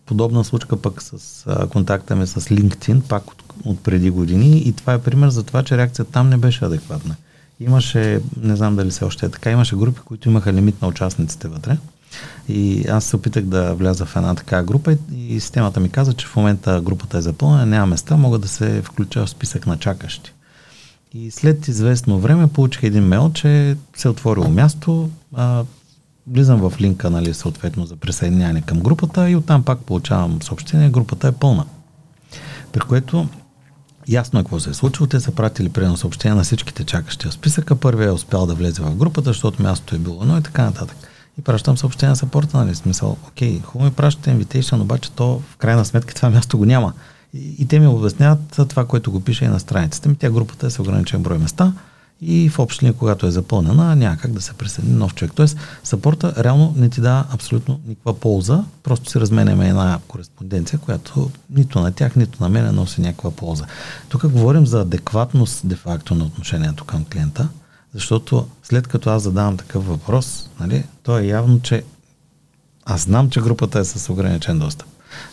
подобна 0.07 0.45
случка 0.45 0.77
пък 0.77 1.03
с 1.03 1.45
а, 1.47 1.67
контакта 1.67 2.17
ми 2.17 2.27
с 2.27 2.41
LinkedIn, 2.41 3.01
пак 3.01 3.31
от, 3.31 3.43
от 3.65 3.81
преди 3.81 4.11
години 4.11 4.59
и 4.59 4.73
това 4.73 4.93
е 4.95 4.99
пример 4.99 5.29
за 5.29 5.43
това, 5.43 5.63
че 5.63 5.77
реакцията 5.77 6.13
там 6.13 6.29
не 6.29 6.37
беше 6.37 6.65
адекватна. 6.65 7.17
Имаше, 7.61 8.21
не 8.43 8.57
знам 8.57 8.77
дали 8.77 8.91
все 8.91 9.05
още 9.05 9.27
е 9.27 9.29
така, 9.29 9.51
имаше 9.51 9.77
групи, 9.77 10.01
които 10.05 10.29
имаха 10.29 10.53
лимит 10.53 10.83
на 10.83 10.89
участниците 10.89 11.49
вътре. 11.49 11.79
И 12.49 12.89
аз 12.89 13.05
се 13.05 13.17
опитах 13.17 13.45
да 13.45 13.75
вляза 13.75 14.07
в 14.07 14.17
една 14.17 14.35
така 14.35 14.63
група 14.63 14.97
и 15.15 15.41
системата 15.41 15.81
ми 15.81 15.89
каза, 15.89 16.13
че 16.13 16.27
в 16.27 16.37
момента 16.37 16.81
групата 16.81 17.19
е 17.19 17.21
запълнена, 17.21 17.67
няма 17.67 17.87
места, 17.87 18.17
мога 18.17 18.39
да 18.39 18.49
се 18.49 18.83
включа 18.83 19.27
в 19.27 19.31
списък 19.31 19.67
на 19.67 19.79
чакащи. 19.79 20.33
И 21.13 21.31
след 21.31 21.69
известно 21.69 22.19
време 22.19 22.47
получих 22.47 22.83
един 22.83 23.05
мейл, 23.05 23.31
че 23.35 23.77
се 23.97 24.09
е 24.09 24.11
отворило 24.11 24.49
място, 24.49 25.11
а, 25.35 25.65
влизам 26.27 26.61
в 26.61 26.81
линка, 26.81 27.11
нали, 27.11 27.35
съответно 27.35 27.87
за 27.87 27.97
присъединяване 27.97 28.63
към 28.63 28.81
групата 28.81 29.31
и 29.31 29.37
оттам 29.37 29.63
пак 29.63 29.79
получавам 29.79 30.43
съобщение, 30.43 30.91
групата 30.91 31.29
е 31.29 31.33
пълна. 31.33 31.65
При 32.73 32.81
което 32.81 33.29
ясно 34.09 34.41
е 34.41 34.43
какво 34.43 34.61
се 34.61 34.71
е 34.71 34.75
случило. 34.75 35.07
Те 35.07 35.21
са 35.21 35.33
пратили 35.33 35.69
предно 35.69 35.97
съобщение 35.97 36.35
на 36.35 36.43
всичките 36.43 36.85
чакащи 36.85 37.29
в 37.29 37.33
списъка. 37.33 37.77
Първият 37.77 38.11
е 38.11 38.15
успял 38.15 38.47
да 38.47 38.55
влезе 38.55 38.83
в 38.83 38.97
групата, 38.97 39.31
защото 39.31 39.63
мястото 39.63 39.97
е 39.97 39.99
било 39.99 40.23
едно 40.23 40.39
и 40.39 40.43
така 40.43 40.65
нататък 40.65 40.97
и 41.39 41.43
пращам 41.43 41.79
съобщение 41.79 42.11
на 42.11 42.17
сапорта, 42.17 42.57
нали? 42.57 42.75
Смисъл, 42.75 43.17
окей, 43.29 43.61
хубаво 43.61 43.85
ми 43.85 43.95
пращате 43.97 44.31
invitation, 44.31 44.81
обаче 44.81 45.11
то 45.11 45.43
в 45.51 45.57
крайна 45.57 45.85
сметка 45.85 46.15
това 46.15 46.31
място 46.31 46.59
го 46.59 46.65
няма. 46.65 46.93
И, 47.35 47.55
и 47.59 47.69
те 47.69 47.79
ми 47.81 47.87
обясняват 47.87 48.61
това, 48.69 48.87
което 48.87 49.13
го 49.13 49.21
пише 49.21 49.45
и 49.45 49.49
на 49.49 49.61
страницата 49.61 50.09
ми. 50.09 50.17
Тя 50.17 50.31
групата 50.31 50.67
е 50.67 50.71
с 50.71 50.79
ограничен 50.79 51.23
брой 51.23 51.39
места 51.39 51.73
и 52.23 52.49
в 52.49 52.59
общ 52.59 52.83
линия, 52.83 52.95
когато 52.95 53.27
е 53.27 53.31
запълнена, 53.31 53.97
няма 53.97 54.17
как 54.17 54.33
да 54.33 54.41
се 54.41 54.53
присъедини 54.53 54.97
нов 54.97 55.15
човек. 55.15 55.33
Тоест, 55.35 55.57
сапорта 55.85 56.35
реално 56.45 56.75
не 56.77 56.89
ти 56.89 57.01
дава 57.01 57.25
абсолютно 57.31 57.81
никаква 57.87 58.21
полза, 58.21 58.65
просто 58.83 59.11
си 59.11 59.21
разменяме 59.21 59.69
една 59.69 59.99
кореспонденция, 60.09 60.79
която 60.79 61.31
нито 61.51 61.81
на 61.81 61.93
тях, 61.93 62.17
нито 62.17 62.43
на 62.43 62.49
мен 62.49 62.75
носи 62.75 63.01
някаква 63.01 63.31
полза. 63.31 63.65
Тук 64.09 64.29
говорим 64.29 64.67
за 64.67 64.81
адекватност 64.81 65.69
де-факто 65.69 66.15
на 66.15 66.25
отношението 66.25 66.85
към 66.85 67.05
клиента, 67.05 67.49
защото 67.95 68.47
след 68.63 68.87
като 68.87 69.11
аз 69.11 69.23
задавам 69.23 69.57
такъв 69.57 69.87
въпрос, 69.87 70.49
нали, 70.61 70.85
то 71.03 71.19
е 71.19 71.27
явно, 71.27 71.61
че 71.61 71.83
аз 72.85 73.03
знам, 73.03 73.31
че 73.31 73.41
групата 73.41 73.79
е 73.79 73.85
с 73.85 74.13
ограничен 74.13 74.59
достъп. 74.59 74.89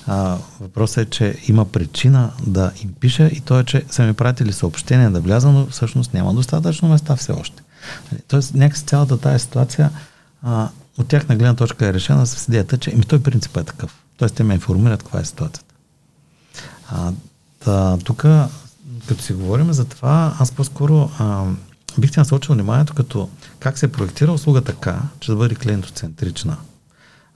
А, 0.08 0.38
въпросът 0.60 0.98
е, 0.98 1.10
че 1.10 1.36
има 1.48 1.66
причина 1.66 2.32
да 2.48 2.72
им 2.84 2.94
пиша 3.00 3.28
и 3.28 3.40
то 3.40 3.60
е, 3.60 3.64
че 3.64 3.86
са 3.90 4.04
ми 4.04 4.14
пратили 4.14 4.54
съобщение 4.54 5.10
да 5.10 5.20
вляза, 5.20 5.52
но 5.52 5.68
всъщност 5.68 6.14
няма 6.14 6.34
достатъчно 6.34 6.90
места 6.90 7.16
все 7.16 7.32
още. 7.32 7.64
Нали, 8.12 8.22
тоест, 8.28 8.54
някакси 8.54 8.86
цялата 8.86 9.18
тази 9.18 9.40
ситуация 9.40 9.92
а, 10.44 10.70
от 10.98 11.08
тях 11.08 11.28
на 11.28 11.36
гледна 11.36 11.56
точка 11.56 11.88
е 11.88 11.94
решена 11.94 12.28
с 12.28 12.48
идеята, 12.48 12.78
че 12.78 12.96
ми 12.96 13.04
той 13.04 13.24
принцип 13.24 13.58
е 13.58 13.64
такъв. 13.64 13.96
Тоест, 14.18 14.36
те 14.36 14.44
ме 14.44 14.54
информират 14.54 15.04
каква 15.04 15.20
е 15.20 15.26
ситуацията. 15.26 15.76
А, 17.66 17.98
тук, 17.98 18.26
като 19.08 19.24
си 19.24 19.34
говорим 19.34 19.74
за 19.74 19.86
това, 19.86 20.36
аз 20.40 20.52
по-скоро 20.52 21.10
а, 21.20 21.46
бих 21.98 22.12
ти 22.12 22.20
насочил 22.20 22.56
вниманието 22.56 22.94
като 22.94 23.30
как 23.60 23.78
се 23.78 23.92
проектира 23.92 24.32
услуга 24.32 24.62
така, 24.62 25.02
че 25.20 25.32
да 25.32 25.38
бъде 25.38 25.56
клиентоцентрична. 25.56 26.58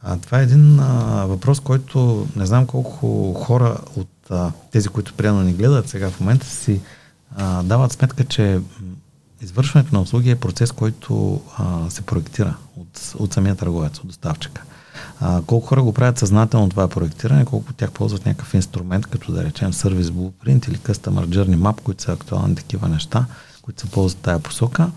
А, 0.04 0.18
това 0.18 0.40
е 0.40 0.44
един 0.44 0.80
а, 0.80 1.26
въпрос, 1.26 1.60
който 1.60 2.28
не 2.36 2.46
знам 2.46 2.66
колко 2.66 3.34
хора 3.34 3.78
от 3.96 4.10
а, 4.30 4.52
тези, 4.72 4.88
които 4.88 5.14
приемно 5.14 5.44
ни 5.44 5.54
гледат 5.54 5.90
сега 5.90 6.10
в 6.10 6.20
момента 6.20 6.46
си 6.46 6.82
а, 7.36 7.64
дават 7.64 7.92
сметка, 7.92 8.24
че 8.24 8.60
извършването 9.42 9.96
на 9.96 10.02
услуги 10.02 10.30
е 10.30 10.36
процес, 10.36 10.72
който 10.72 11.42
а, 11.58 11.90
се 11.90 12.02
проектира 12.02 12.56
от, 12.78 13.14
от 13.20 13.34
самия 13.34 13.56
търговец, 13.56 14.00
от 14.00 14.08
доставчика. 14.08 14.64
А, 15.20 15.42
колко 15.42 15.68
хора 15.68 15.84
го 15.84 15.94
правят 15.94 16.18
съзнателно 16.18 16.70
това 16.70 16.88
проектиране, 16.88 17.46
колко 17.46 17.74
тях 17.74 17.92
ползват 17.92 18.26
някакъв 18.26 18.54
инструмент, 18.54 19.08
като 19.08 19.32
да 19.32 19.44
речем 19.44 19.74
Service 19.74 20.12
Blueprint 20.12 20.70
или 20.70 20.78
Customer 20.78 21.26
Journey 21.26 21.58
Map, 21.58 21.82
които 21.82 22.04
са 22.04 22.12
актуални 22.12 22.56
такива 22.56 22.90
неща, 22.90 23.26
които 23.62 23.82
се 23.82 23.88
ползват 23.88 24.22
тая 24.22 24.40
посока, 24.40 24.92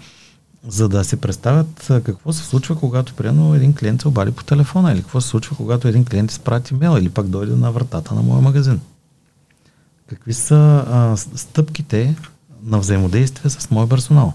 за 0.68 0.88
да 0.88 1.05
се 1.05 1.20
представят 1.20 1.87
какво 2.05 2.33
се 2.33 2.44
случва, 2.44 2.77
когато 2.77 3.14
примерно 3.14 3.55
един 3.55 3.74
клиент 3.74 4.00
се 4.00 4.09
обади 4.09 4.33
по 4.33 4.44
телефона 4.44 4.92
или 4.92 5.03
какво 5.03 5.20
се 5.20 5.29
случва, 5.29 5.57
когато 5.57 5.88
един 5.88 6.05
клиент 6.05 6.31
изпрати 6.31 6.74
мейл 6.74 6.98
или 6.98 7.11
пак 7.11 7.27
дойде 7.27 7.57
на 7.57 7.72
вратата 7.72 8.14
на 8.14 8.22
моя 8.22 8.40
магазин. 8.40 8.81
Какви 10.07 10.35
са 10.35 10.85
а, 10.88 11.16
стъпките 11.16 12.16
на 12.62 12.79
взаимодействие 12.79 13.50
с 13.50 13.70
моя 13.70 13.88
персонал? 13.88 14.33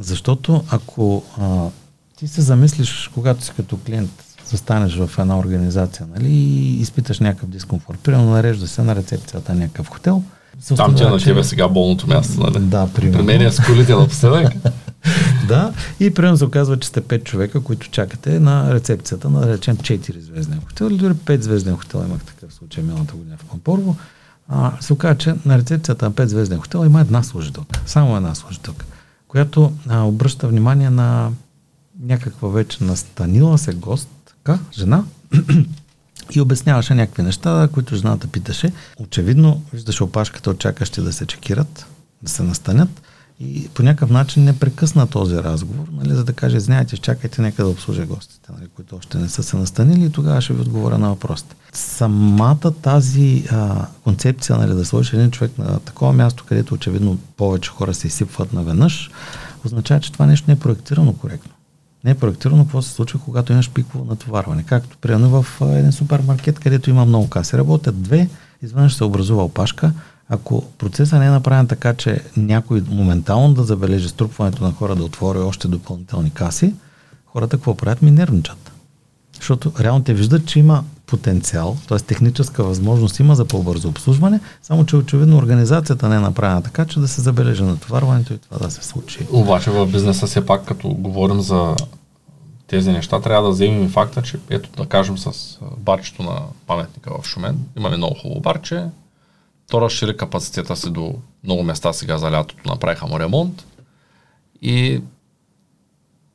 Защото 0.00 0.64
ако 0.70 1.24
а, 1.40 1.68
ти 2.16 2.28
се 2.28 2.40
замислиш, 2.40 3.10
когато 3.14 3.44
си 3.44 3.52
като 3.56 3.76
клиент 3.76 4.10
застанеш 4.46 4.96
в 4.96 5.18
една 5.18 5.38
организация, 5.38 6.06
нали, 6.06 6.28
и 6.28 6.80
изпиташ 6.80 7.20
някакъв 7.20 7.48
дискомфорт. 7.48 7.98
Примерно 7.98 8.30
нарежда 8.30 8.68
се 8.68 8.82
на 8.82 8.96
рецепцията 8.96 9.54
на 9.54 9.60
някакъв 9.60 9.88
хотел. 9.88 10.22
Там 10.76 10.94
ти 10.94 11.02
е 11.02 11.06
на 11.06 11.18
тебе 11.18 11.44
сега 11.44 11.68
болното 11.68 12.08
място, 12.08 12.40
нали? 12.40 12.64
Да, 12.64 12.88
примерно. 12.94 13.18
При 13.18 13.38
мен 13.38 13.46
е 13.46 13.52
с 13.52 13.62
колите 13.66 13.94
напоследък. 13.94 14.52
да, 15.48 15.72
и 16.00 16.14
примерно 16.14 16.36
се 16.36 16.44
оказва, 16.44 16.78
че 16.78 16.88
сте 16.88 17.00
5 17.00 17.24
човека, 17.24 17.60
които 17.60 17.88
чакате 17.88 18.40
на 18.40 18.74
рецепцията 18.74 19.30
на, 19.30 19.40
да 19.40 19.52
речем, 19.52 19.76
4 19.76 20.18
звезден 20.18 20.60
хотел 20.66 20.86
или 20.86 20.96
дори 20.96 21.14
5 21.14 21.40
звезден 21.40 21.76
хотел. 21.76 22.04
Имах 22.08 22.24
такъв 22.24 22.54
случай 22.54 22.84
миналата 22.84 23.14
година 23.14 23.36
в 23.36 23.44
Пампорово. 23.44 23.96
А, 24.48 24.72
се 24.80 24.92
оказва, 24.92 25.18
че 25.18 25.34
на 25.44 25.58
рецепцията 25.58 26.04
на 26.04 26.12
5 26.12 26.24
звезден 26.24 26.60
хотел 26.60 26.86
има 26.86 27.00
една 27.00 27.22
служителка. 27.22 27.80
Само 27.86 28.16
една 28.16 28.34
служителка, 28.34 28.86
която 29.28 29.72
а, 29.88 30.02
обръща 30.02 30.48
внимание 30.48 30.90
на 30.90 31.30
някаква 32.02 32.48
вече 32.48 32.84
настанила 32.84 33.58
се 33.58 33.72
гостка, 33.72 34.58
жена, 34.72 35.04
и 36.30 36.40
обясняваше 36.40 36.94
някакви 36.94 37.22
неща, 37.22 37.68
които 37.72 37.96
жената 37.96 38.26
питаше. 38.26 38.72
Очевидно, 38.98 39.62
виждаше 39.72 40.04
опашката 40.04 40.50
от 40.50 40.66
да 40.98 41.12
се 41.12 41.26
чекират, 41.26 41.86
да 42.22 42.30
се 42.30 42.42
настанят 42.42 43.02
и 43.44 43.68
по 43.74 43.82
някакъв 43.82 44.10
начин 44.10 44.44
не 44.44 44.58
прекъсна 44.58 45.06
този 45.06 45.36
разговор, 45.36 45.86
нали, 45.92 46.14
за 46.14 46.24
да 46.24 46.32
каже, 46.32 46.60
знаете, 46.60 46.96
чакайте 46.96 47.42
нека 47.42 47.64
да 47.64 47.68
обслужа 47.68 48.06
гостите, 48.06 48.52
нали, 48.58 48.68
които 48.76 48.96
още 48.96 49.18
не 49.18 49.28
са 49.28 49.42
се 49.42 49.56
настанили 49.56 50.04
и 50.04 50.10
тогава 50.10 50.40
ще 50.40 50.52
ви 50.52 50.60
отговоря 50.60 50.98
на 50.98 51.08
въпросите. 51.08 51.56
Самата 51.72 52.72
тази 52.82 53.44
а, 53.50 53.86
концепция, 54.04 54.56
нали, 54.58 54.74
да 54.74 54.84
сложиш 54.84 55.12
един 55.12 55.30
човек 55.30 55.58
на 55.58 55.80
такова 55.80 56.12
място, 56.12 56.44
където 56.48 56.74
очевидно 56.74 57.18
повече 57.36 57.70
хора 57.70 57.94
се 57.94 58.06
изсипват 58.06 58.52
наведнъж, 58.52 59.10
означава, 59.64 60.00
че 60.00 60.12
това 60.12 60.26
нещо 60.26 60.44
не 60.48 60.54
е 60.54 60.58
проектирано 60.58 61.12
коректно 61.12 61.51
не 62.04 62.10
е 62.10 62.14
проектирано 62.14 62.64
какво 62.64 62.82
се 62.82 62.90
случва, 62.90 63.20
когато 63.24 63.52
имаш 63.52 63.70
пиково 63.70 64.04
натоварване. 64.04 64.62
Както 64.62 64.98
примерно 64.98 65.42
в 65.42 65.60
един 65.60 65.92
супермаркет, 65.92 66.58
където 66.58 66.90
има 66.90 67.04
много 67.04 67.28
каси. 67.28 67.58
Работят 67.58 68.02
две, 68.02 68.28
изведнъж 68.62 68.94
се 68.94 69.04
образува 69.04 69.44
опашка. 69.44 69.92
Ако 70.28 70.64
процесът 70.78 71.18
не 71.18 71.26
е 71.26 71.30
направен 71.30 71.66
така, 71.66 71.94
че 71.94 72.20
някой 72.36 72.82
моментално 72.88 73.54
да 73.54 73.62
забележи 73.62 74.08
струпването 74.08 74.64
на 74.64 74.72
хора 74.72 74.96
да 74.96 75.04
отвори 75.04 75.38
още 75.38 75.68
допълнителни 75.68 76.30
каси, 76.30 76.74
хората 77.26 77.56
какво 77.56 77.76
правят? 77.76 78.02
Ми 78.02 78.10
нервничат. 78.10 78.61
Защото 79.42 79.72
реално 79.80 80.04
те 80.04 80.14
виждат, 80.14 80.46
че 80.46 80.58
има 80.58 80.84
потенциал, 81.06 81.76
т.е. 81.88 81.98
техническа 81.98 82.64
възможност 82.64 83.18
има 83.18 83.34
за 83.34 83.44
по-бързо 83.44 83.88
обслужване, 83.88 84.40
само 84.62 84.86
че 84.86 84.96
очевидно 84.96 85.36
организацията 85.36 86.08
не 86.08 86.16
е 86.16 86.18
направена 86.18 86.62
така, 86.62 86.84
че 86.84 87.00
да 87.00 87.08
се 87.08 87.20
забележи 87.20 87.62
натоварването 87.62 88.32
и 88.32 88.38
това 88.38 88.58
да 88.58 88.70
се 88.70 88.84
случи. 88.84 89.26
Обаче 89.32 89.70
в 89.70 89.86
бизнеса 89.86 90.26
все 90.26 90.46
пак, 90.46 90.64
като 90.64 90.88
говорим 90.88 91.40
за 91.40 91.76
тези 92.66 92.92
неща, 92.92 93.20
трябва 93.20 93.48
да 93.48 93.52
вземем 93.52 93.84
и 93.84 93.88
факта, 93.88 94.22
че 94.22 94.38
ето 94.50 94.70
да 94.76 94.86
кажем 94.86 95.18
с 95.18 95.58
барчето 95.78 96.22
на 96.22 96.40
паметника 96.66 97.10
в 97.22 97.26
Шумен, 97.26 97.58
имаме 97.76 97.96
много 97.96 98.14
хубаво 98.14 98.40
барче, 98.40 98.84
то 99.70 99.80
разшири 99.80 100.16
капацитета 100.16 100.76
си 100.76 100.90
до 100.90 101.14
много 101.44 101.62
места 101.62 101.92
сега 101.92 102.18
за 102.18 102.30
лятото, 102.30 102.68
направиха 102.68 103.06
му 103.06 103.20
ремонт 103.20 103.66
и 104.62 105.02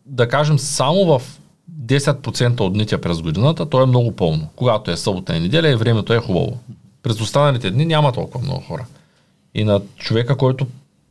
да 0.06 0.28
кажем 0.28 0.60
само 0.60 1.06
в 1.06 1.22
10% 1.72 2.60
от 2.60 2.74
дните 2.74 3.02
през 3.02 3.22
годината, 3.22 3.70
то 3.70 3.84
е 3.84 3.86
много 3.86 4.12
пълно. 4.12 4.48
Когато 4.56 4.92
е 4.92 4.98
събота 4.98 5.38
и 5.38 5.40
неделя 5.40 5.70
и 5.70 5.76
времето 5.76 6.14
е 6.14 6.20
хубаво. 6.20 6.58
През 7.04 7.22
останалите 7.22 7.72
дни 7.72 7.86
няма 7.86 8.12
толкова 8.12 8.44
много 8.46 8.62
хора. 8.62 8.86
И 9.56 9.64
на 9.64 9.82
човека, 9.98 10.38
който 10.38 10.68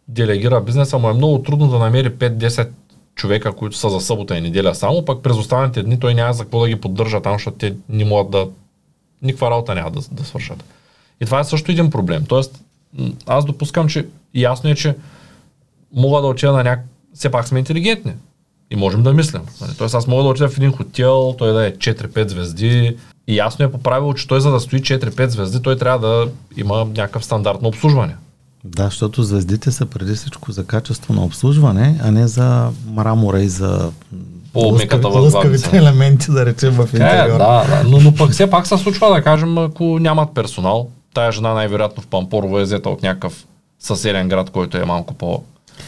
делегира 0.08 0.60
бизнеса, 0.60 0.98
му 0.98 1.10
е 1.10 1.14
много 1.14 1.42
трудно 1.42 1.68
да 1.68 1.78
намери 1.78 2.10
5-10 2.10 2.68
човека, 3.14 3.52
които 3.52 3.76
са 3.76 3.90
за 3.90 4.00
събота 4.00 4.38
и 4.38 4.40
неделя 4.40 4.74
само, 4.74 5.04
пък 5.04 5.22
през 5.22 5.36
останалите 5.36 5.82
дни 5.82 6.00
той 6.00 6.14
няма 6.14 6.32
за 6.32 6.42
какво 6.42 6.60
да 6.60 6.68
ги 6.68 6.76
поддържа 6.76 7.22
там, 7.22 7.32
защото 7.32 7.56
те 7.56 7.74
не 7.88 8.04
могат 8.04 8.30
да... 8.30 8.48
Никаква 9.22 9.50
работа 9.50 9.74
няма 9.74 9.90
да, 9.90 10.00
да 10.10 10.24
свършат. 10.24 10.64
И 11.20 11.24
това 11.24 11.40
е 11.40 11.44
също 11.44 11.70
един 11.70 11.90
проблем. 11.90 12.24
Тоест, 12.28 12.64
аз 13.26 13.44
допускам, 13.44 13.88
че 13.88 14.06
ясно 14.34 14.70
е, 14.70 14.74
че 14.74 14.96
мога 15.92 16.20
да 16.20 16.26
отида 16.26 16.52
на 16.52 16.64
няк... 16.64 16.80
Все 17.14 17.30
пак 17.30 17.48
сме 17.48 17.58
интелигентни. 17.58 18.12
И 18.70 18.76
можем 18.76 19.02
да 19.02 19.12
мислим. 19.12 19.42
Нали? 19.60 19.72
Тоест 19.78 19.94
аз 19.94 20.06
мога 20.06 20.22
да 20.22 20.28
отида 20.28 20.48
в 20.48 20.58
един 20.58 20.72
хотел, 20.72 21.34
той 21.38 21.52
да 21.52 21.66
е 21.66 21.72
4-5 21.72 22.28
звезди. 22.28 22.96
И 23.28 23.36
ясно 23.36 23.64
е 23.64 23.72
по 23.72 23.78
правило, 23.78 24.14
че 24.14 24.28
той 24.28 24.40
за 24.40 24.50
да 24.50 24.60
стои 24.60 24.80
4-5 24.80 25.26
звезди, 25.26 25.62
той 25.62 25.76
трябва 25.76 26.08
да 26.08 26.28
има 26.56 26.84
някакъв 26.84 27.24
стандарт 27.24 27.62
на 27.62 27.68
обслужване. 27.68 28.16
Да, 28.64 28.84
защото 28.84 29.22
звездите 29.22 29.70
са 29.70 29.86
преди 29.86 30.14
всичко 30.14 30.52
за 30.52 30.66
качество 30.66 31.14
на 31.14 31.24
обслужване, 31.24 32.00
а 32.02 32.10
не 32.10 32.28
за 32.28 32.70
мрамора 32.86 33.40
и 33.40 33.48
за 33.48 33.90
по-меката 34.52 35.08
лъскавите 35.08 35.76
елементи, 35.76 36.30
да 36.30 36.46
речем, 36.46 36.70
в 36.70 36.88
е, 36.94 36.96
интериор. 36.96 37.34
Е, 37.34 37.38
да, 37.38 37.64
да. 37.64 37.82
Но, 37.88 38.00
но 38.00 38.14
пък 38.14 38.30
все 38.30 38.50
пак 38.50 38.66
се 38.66 38.78
случва, 38.78 39.14
да 39.14 39.22
кажем, 39.22 39.58
ако 39.58 39.98
нямат 39.98 40.34
персонал, 40.34 40.88
тая 41.14 41.32
жена 41.32 41.54
най-вероятно 41.54 42.02
в 42.02 42.06
Пампорово 42.06 42.58
е 42.58 42.62
взета 42.62 42.90
от 42.90 43.02
някакъв 43.02 43.46
съседен 43.78 44.28
град, 44.28 44.50
който 44.50 44.78
е 44.78 44.84
малко 44.84 45.14
по 45.14 45.42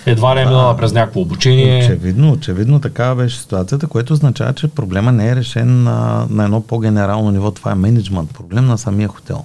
едва 0.06 0.34
не 0.34 0.42
е 0.42 0.44
минала 0.44 0.76
през 0.76 0.92
някакво 0.92 1.20
обучение. 1.20 1.84
Очевидно, 1.84 2.32
очевидно 2.32 2.80
такава 2.80 3.14
беше 3.14 3.38
ситуацията, 3.38 3.86
което 3.86 4.12
означава, 4.12 4.52
че 4.52 4.68
проблема 4.68 5.12
не 5.12 5.28
е 5.28 5.36
решен 5.36 5.82
на, 5.82 6.26
на 6.30 6.44
едно 6.44 6.60
по-генерално 6.60 7.30
ниво. 7.30 7.50
Това 7.50 7.72
е 7.72 7.74
менеджмент, 7.74 8.34
проблем 8.34 8.66
на 8.66 8.78
самия 8.78 9.08
хотел. 9.08 9.44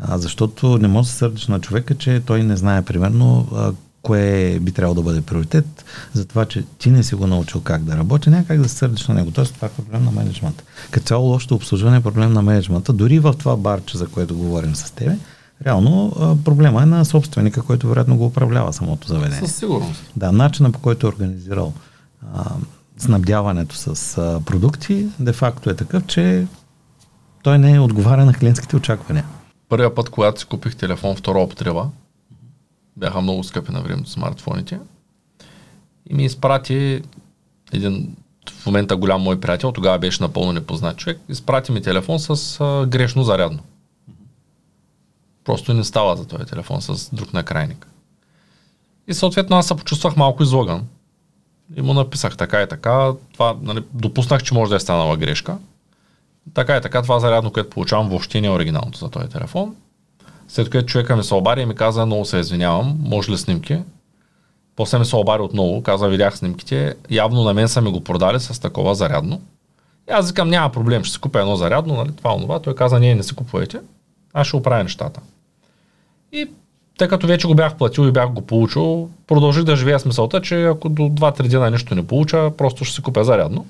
А, 0.00 0.18
защото 0.18 0.78
не 0.78 0.88
може 0.88 1.06
да 1.06 1.12
се 1.12 1.18
сърдиш 1.18 1.46
на 1.46 1.60
човека, 1.60 1.94
че 1.94 2.22
той 2.26 2.42
не 2.42 2.56
знае 2.56 2.82
примерно 2.82 3.48
а, 3.54 3.72
кое 4.02 4.58
би 4.60 4.72
трябвало 4.72 4.94
да 4.94 5.02
бъде 5.02 5.20
приоритет, 5.20 5.84
за 6.12 6.24
това, 6.24 6.44
че 6.44 6.64
ти 6.78 6.90
не 6.90 7.02
си 7.02 7.14
го 7.14 7.26
научил 7.26 7.60
как 7.60 7.82
да 7.82 7.96
работи, 7.96 8.30
няма 8.30 8.44
как 8.44 8.60
да 8.60 8.68
се 8.68 8.76
сърдиш 8.76 9.06
на 9.06 9.14
него. 9.14 9.30
Тоест 9.30 9.54
това 9.54 9.68
е 9.68 9.70
проблем 9.70 10.04
на 10.04 10.10
менеджмента. 10.10 10.64
Като 10.90 11.06
цяло 11.06 11.28
лошото 11.28 11.54
обслужване 11.54 11.96
е 11.96 12.00
проблем 12.00 12.32
на 12.32 12.42
менеджмента. 12.42 12.92
Дори 12.92 13.18
в 13.18 13.34
това 13.38 13.56
барче, 13.56 13.98
за 13.98 14.06
което 14.06 14.36
говорим 14.36 14.74
с 14.74 14.90
тебе, 14.90 15.16
Реално 15.64 16.12
проблема 16.44 16.82
е 16.82 16.86
на 16.86 17.04
собственика, 17.04 17.62
който 17.62 17.88
вероятно 17.88 18.16
го 18.16 18.26
управлява 18.26 18.72
самото 18.72 19.08
заведение. 19.08 19.38
Със 19.38 19.56
сигурност. 19.56 20.12
Да, 20.16 20.32
начинът 20.32 20.72
по 20.72 20.78
който 20.78 21.06
е 21.06 21.10
организирал 21.10 21.72
а, 22.34 22.44
снабдяването 22.98 23.74
с 23.74 24.18
а, 24.18 24.40
продукти, 24.46 25.06
де-факто 25.18 25.70
е 25.70 25.76
такъв, 25.76 26.06
че 26.06 26.46
той 27.42 27.58
не 27.58 27.80
отговаря 27.80 28.24
на 28.24 28.34
клиентските 28.34 28.76
очаквания. 28.76 29.24
Първия 29.68 29.94
път, 29.94 30.10
когато 30.10 30.40
си 30.40 30.46
купих 30.46 30.76
телефон 30.76 31.16
втора 31.16 31.38
употреба, 31.38 31.88
бяха 32.96 33.20
много 33.20 33.44
скъпи 33.44 33.72
на 33.72 33.80
времето 33.82 34.10
смартфоните, 34.10 34.78
и 36.10 36.14
ми 36.14 36.24
изпрати 36.24 37.02
един 37.72 38.16
в 38.50 38.66
момента 38.66 38.96
голям 38.96 39.22
мой 39.22 39.40
приятел, 39.40 39.72
тогава 39.72 39.98
беше 39.98 40.22
напълно 40.22 40.52
непознат 40.52 40.96
човек, 40.96 41.20
изпрати 41.28 41.72
ми 41.72 41.82
телефон 41.82 42.18
с 42.18 42.60
а, 42.60 42.86
грешно 42.86 43.22
зарядно. 43.22 43.58
Просто 45.46 45.74
не 45.74 45.84
става 45.84 46.16
за 46.16 46.26
този 46.26 46.44
телефон 46.44 46.82
с 46.82 47.14
друг 47.14 47.32
накрайник. 47.32 47.86
И 49.08 49.14
съответно 49.14 49.56
аз 49.56 49.66
се 49.66 49.76
почувствах 49.76 50.16
малко 50.16 50.42
излаган. 50.42 50.86
И 51.76 51.82
му 51.82 51.94
написах 51.94 52.36
така 52.36 52.62
и 52.62 52.68
така. 52.68 53.12
Това, 53.32 53.56
нали, 53.62 53.84
допуснах, 53.94 54.42
че 54.42 54.54
може 54.54 54.70
да 54.70 54.76
е 54.76 54.80
станала 54.80 55.16
грешка. 55.16 55.58
Така 56.54 56.76
и 56.76 56.80
така, 56.80 57.02
това 57.02 57.20
зарядно, 57.20 57.52
което 57.52 57.70
получавам, 57.70 58.08
въобще 58.08 58.40
не 58.40 58.46
е 58.46 58.50
оригиналното 58.50 58.98
за 58.98 59.10
този 59.10 59.28
телефон. 59.28 59.76
След 60.48 60.70
което 60.70 60.86
човека 60.86 61.16
ми 61.16 61.24
се 61.24 61.34
обади 61.34 61.62
и 61.62 61.66
ми 61.66 61.74
каза, 61.74 62.06
много 62.06 62.24
се 62.24 62.36
извинявам, 62.38 62.98
може 63.00 63.32
ли 63.32 63.38
снимки? 63.38 63.78
После 64.76 64.98
ми 64.98 65.04
се 65.04 65.16
обади 65.16 65.42
отново, 65.42 65.82
каза, 65.82 66.08
видях 66.08 66.38
снимките, 66.38 66.94
явно 67.10 67.44
на 67.44 67.54
мен 67.54 67.68
са 67.68 67.80
ми 67.80 67.92
го 67.92 68.04
продали 68.04 68.40
с 68.40 68.60
такова 68.60 68.94
зарядно. 68.94 69.40
И 70.10 70.12
аз 70.12 70.28
викам, 70.28 70.48
няма 70.48 70.72
проблем, 70.72 71.04
ще 71.04 71.12
си 71.12 71.20
купя 71.20 71.40
едно 71.40 71.56
зарядно, 71.56 71.94
нали, 71.94 72.12
това, 72.16 72.36
това. 72.36 72.60
Той 72.60 72.74
каза, 72.74 73.00
не, 73.00 73.14
не 73.14 73.22
си 73.22 73.34
купувайте, 73.34 73.80
аз 74.32 74.46
ще 74.46 74.56
оправя 74.56 74.82
нещата. 74.82 75.20
И 76.36 76.46
тъй 76.98 77.08
като 77.08 77.26
вече 77.26 77.46
го 77.46 77.54
бях 77.54 77.76
платил 77.76 78.02
и 78.02 78.12
бях 78.12 78.32
го 78.32 78.40
получил, 78.42 79.10
продължих 79.26 79.64
да 79.64 79.76
живея 79.76 80.00
с 80.00 80.04
мисълта, 80.04 80.40
че 80.40 80.64
ако 80.64 80.88
до 80.88 81.02
2-3 81.02 81.48
дена 81.48 81.70
нищо 81.70 81.94
не 81.94 82.06
получа, 82.06 82.50
просто 82.58 82.84
ще 82.84 82.94
си 82.94 83.02
купя 83.02 83.24
зарядно. 83.24 83.66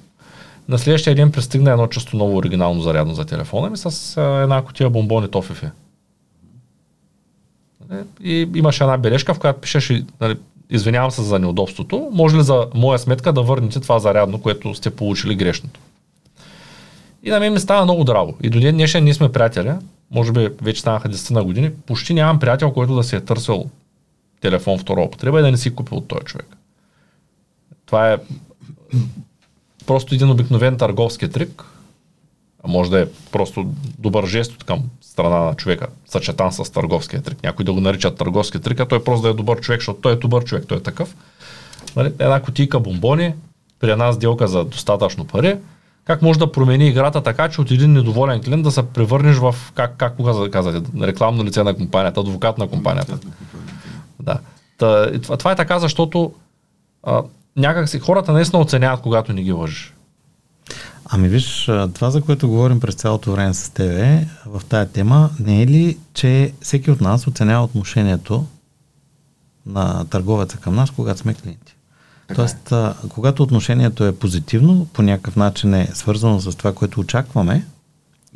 на 0.69 0.79
следващия 0.79 1.15
ден 1.15 1.33
пристигна 1.33 1.71
едно 1.71 1.87
чисто 1.87 2.17
ново 2.17 2.37
оригинално 2.37 2.83
зарядно 2.83 3.15
за 3.15 3.25
телефона 3.25 3.71
ми 3.71 3.77
с 3.77 4.21
една 4.43 4.63
котия 4.63 4.91
бомбони 4.91 5.29
тофифи. 5.29 5.67
Нали, 7.91 8.03
И 8.21 8.49
имаше 8.55 8.85
една 8.85 8.99
бележка, 8.99 9.35
в 9.35 9.39
която 9.39 9.61
пишеше, 9.61 10.05
нали, 10.21 10.37
извинявам 10.71 11.11
се 11.11 11.23
за 11.23 11.39
неудобството, 11.39 12.09
може 12.13 12.37
ли 12.37 12.43
за 12.43 12.67
моя 12.75 12.99
сметка 12.99 13.33
да 13.33 13.43
върнете 13.43 13.81
това 13.81 13.99
зарядно, 13.99 14.41
което 14.41 14.75
сте 14.75 14.91
получили 14.91 15.35
грешното. 15.35 15.81
И 17.23 17.31
на 17.31 17.41
мен 17.41 17.53
ми 17.53 17.61
става 17.61 17.85
много 17.85 18.05
драго. 18.05 18.35
И 18.43 18.51
до 18.51 18.61
ден 18.61 18.75
днешен 18.75 19.05
ние 19.05 19.15
сме 19.15 19.33
приятели, 19.33 19.73
може 20.11 20.33
би 20.33 20.49
вече 20.63 20.81
станаха 20.81 21.09
10 21.09 21.31
на 21.31 21.45
години, 21.45 21.73
почти 21.87 22.15
нямам 22.15 22.39
приятел, 22.39 22.73
който 22.73 22.95
да 22.95 23.05
се 23.05 23.17
е 23.17 23.21
търсил 23.21 23.71
телефон 24.41 24.79
втора 24.79 25.03
употреба 25.03 25.39
и 25.39 25.43
да 25.43 25.51
не 25.51 25.57
си 25.57 25.75
купил 25.75 25.99
от 25.99 26.09
този 26.09 26.25
човек. 26.25 26.57
Това 27.87 28.13
е 28.13 28.19
просто 29.87 30.15
един 30.15 30.31
обикновен 30.31 30.77
търговски 30.77 31.31
трик, 31.31 31.65
а 32.65 32.69
може 32.69 32.91
да 32.91 33.01
е 33.01 33.07
просто 33.33 33.67
добър 33.99 34.27
жест 34.27 34.53
от 34.53 34.65
към 34.65 34.83
страна 35.01 35.39
на 35.39 35.55
човека, 35.55 35.87
съчетан 36.07 36.53
с 36.53 36.73
търговския 36.73 37.23
трик. 37.23 37.43
Някой 37.43 37.65
да 37.65 37.73
го 37.73 37.81
наричат 37.81 38.17
търговски 38.17 38.61
трик, 38.61 38.81
а 38.81 38.89
той 38.89 39.05
просто 39.05 39.23
да 39.23 39.29
е 39.29 39.35
добър 39.35 39.61
човек, 39.61 39.81
защото 39.81 40.01
той 40.01 40.13
е 40.13 40.17
добър 40.17 40.45
човек, 40.45 40.65
той 40.69 40.79
е 40.79 40.83
такъв. 40.83 41.17
Нали? 41.97 42.13
Една 42.19 42.43
кутийка 42.43 42.81
бомбони, 42.81 43.35
при 43.81 43.91
една 43.91 44.13
сделка 44.13 44.49
за 44.49 44.65
достатъчно 44.65 45.25
пари, 45.25 45.57
как 46.07 46.23
може 46.23 46.39
да 46.39 46.53
промени 46.53 46.89
играта 46.89 47.23
така, 47.23 47.49
че 47.49 47.61
от 47.61 47.71
един 47.71 47.93
недоволен 47.93 48.43
клиент 48.43 48.63
да 48.63 48.71
се 48.71 48.83
превърнеш 48.83 49.37
в, 49.37 49.55
как, 49.75 49.97
как 49.97 50.17
го 50.17 50.51
казате, 50.51 50.83
рекламно 51.01 51.45
лице 51.45 51.63
на 51.63 51.75
компанията, 51.75 52.21
адвокат 52.21 52.59
на 52.59 52.69
компанията. 52.69 53.19
Да. 54.23 54.39
Та, 54.79 55.21
това, 55.21 55.37
това 55.37 55.53
е 55.53 55.57
така, 55.57 55.79
защото 55.79 56.33
а, 57.03 57.23
някак 57.57 57.89
си 57.89 57.99
хората 57.99 58.33
наистина 58.33 58.63
оценяват, 58.63 59.01
когато 59.01 59.33
не 59.33 59.43
ги 59.43 59.53
лъжиш. 59.53 59.95
Ами 61.05 61.29
виж, 61.29 61.65
това 61.95 62.11
за 62.11 62.23
което 62.23 62.49
говорим 62.49 62.81
през 62.81 62.95
цялото 62.95 63.33
време 63.33 63.55
с 63.55 63.71
тебе 63.71 64.27
в 64.47 64.63
тая 64.69 64.89
тема, 64.89 65.31
не 65.41 65.63
е 65.63 65.67
ли, 65.67 65.99
че 66.15 66.53
всеки 66.61 66.91
от 66.91 67.01
нас 67.01 67.27
оценява 67.27 67.65
отношението 67.65 68.47
на 69.67 70.05
търговеца 70.05 70.59
към 70.59 70.75
нас, 70.75 70.91
когато 70.91 71.21
сме 71.21 71.35
клиенти? 71.35 71.76
Тоест, 72.35 72.73
а, 72.73 72.95
когато 73.09 73.43
отношението 73.43 74.05
е 74.05 74.17
позитивно, 74.17 74.87
по 74.93 75.03
някакъв 75.03 75.37
начин 75.37 75.75
е 75.75 75.89
свързано 75.95 76.41
с 76.41 76.57
това, 76.57 76.73
което 76.73 77.01
очакваме, 77.01 77.67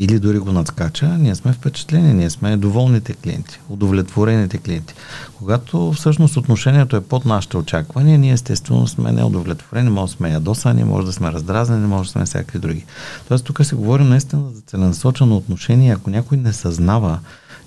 или 0.03 0.19
дори 0.19 0.39
го 0.39 0.53
надскача, 0.53 1.09
ние 1.09 1.35
сме 1.35 1.53
впечатлени, 1.53 2.15
ние 2.15 2.31
сме 2.31 2.57
доволните 2.57 3.13
клиенти, 3.13 3.61
удовлетворените 3.69 4.59
клиенти. 4.59 4.95
Когато 5.39 5.93
всъщност 5.93 6.37
отношението 6.37 6.97
е 6.97 7.01
под 7.01 7.25
нашите 7.25 7.57
очаквания, 7.57 8.19
ние 8.19 8.33
естествено 8.33 8.87
сме 8.87 9.13
неудовлетворени, 9.13 9.91
може 9.91 10.13
да 10.13 10.17
сме 10.17 10.31
ядосани, 10.31 10.85
може 10.85 11.07
да 11.07 11.13
сме 11.13 11.33
раздразнени, 11.33 11.87
може 11.87 12.09
да 12.09 12.13
сме 12.13 12.25
всякакви 12.25 12.59
други. 12.59 12.85
Тоест 13.29 13.45
тук 13.45 13.65
се 13.65 13.75
говорим 13.75 14.09
наистина 14.09 14.43
за 14.55 14.61
целенасочено 14.61 15.37
отношение. 15.37 15.93
Ако 15.93 16.11
някой 16.11 16.39
не 16.39 16.53
съзнава, 16.53 17.19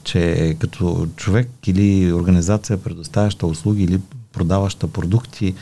че 0.03 0.55
като 0.59 1.07
човек 1.15 1.49
или 1.65 2.13
организация, 2.13 2.83
предоставяща 2.83 3.47
услуги 3.47 3.83
или 3.83 3.99
продаваща 4.33 4.87
продукти, 4.87 5.53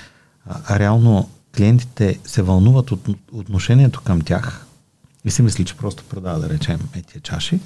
а, 0.45 0.79
реално 0.79 1.29
клиентите 1.57 2.19
се 2.25 2.41
вълнуват 2.41 2.91
от 2.91 3.07
отношението 3.31 4.01
към 4.01 4.21
тях 4.21 4.65
и 5.25 5.31
си 5.31 5.41
мисли, 5.41 5.65
че 5.65 5.77
просто 5.77 6.03
продава, 6.03 6.39
да 6.39 6.49
речем, 6.49 6.79
етия 6.95 7.21
чаши, 7.21 7.59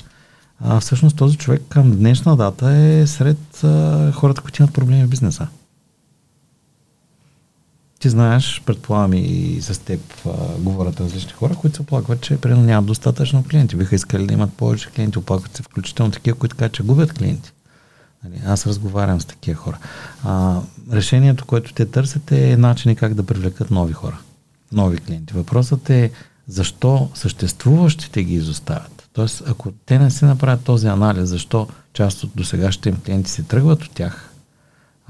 а 0.59 0.79
всъщност 0.79 1.15
този 1.15 1.37
човек 1.37 1.61
към 1.69 1.91
днешна 1.91 2.37
дата 2.37 2.71
е 2.71 3.07
сред 3.07 3.63
а, 3.63 4.11
хората, 4.11 4.41
които 4.41 4.61
имат 4.61 4.73
проблеми 4.73 5.05
в 5.05 5.09
бизнеса. 5.09 5.47
Ти 7.99 8.09
знаеш, 8.09 8.61
предполагам 8.65 9.13
и 9.13 9.57
с 9.61 9.79
теб 9.79 10.01
а, 10.25 10.29
говорят 10.59 11.01
различни 11.01 11.31
хора, 11.31 11.55
които 11.55 11.75
се 11.75 11.81
оплакват, 11.81 12.21
че 12.21 12.41
примерно 12.41 12.63
нямат 12.63 12.85
достатъчно 12.85 13.43
клиенти. 13.49 13.75
Биха 13.75 13.95
искали 13.95 14.27
да 14.27 14.33
имат 14.33 14.53
повече 14.53 14.89
клиенти, 14.89 15.19
оплакват 15.19 15.55
се 15.55 15.63
включително 15.63 16.11
такива, 16.11 16.37
които 16.37 16.55
казват, 16.55 16.73
че 16.73 16.83
губят 16.83 17.13
клиенти. 17.13 17.51
Нали, 18.23 18.41
аз 18.45 18.67
разговарям 18.67 19.21
с 19.21 19.25
такива 19.25 19.57
хора. 19.57 19.77
А, 20.23 20.61
решението, 20.91 21.45
което 21.45 21.73
те 21.73 21.85
търсят 21.85 22.31
е 22.31 22.57
начини 22.57 22.95
как 22.95 23.13
да 23.13 23.23
привлекат 23.23 23.71
нови 23.71 23.93
хора, 23.93 24.17
нови 24.71 24.97
клиенти. 24.97 25.33
Въпросът 25.33 25.89
е 25.89 26.11
защо 26.47 27.09
съществуващите 27.13 28.23
ги 28.23 28.33
изоставят. 28.33 29.09
Тоест, 29.13 29.43
ако 29.47 29.71
те 29.85 29.99
не 29.99 30.11
се 30.11 30.25
направят 30.25 30.63
този 30.63 30.87
анализ, 30.87 31.29
защо 31.29 31.67
част 31.93 32.23
от 32.23 32.31
досегашните 32.35 32.89
им 32.89 32.97
клиенти 33.05 33.31
се 33.31 33.43
тръгват 33.43 33.83
от 33.83 33.91
тях, 33.91 34.29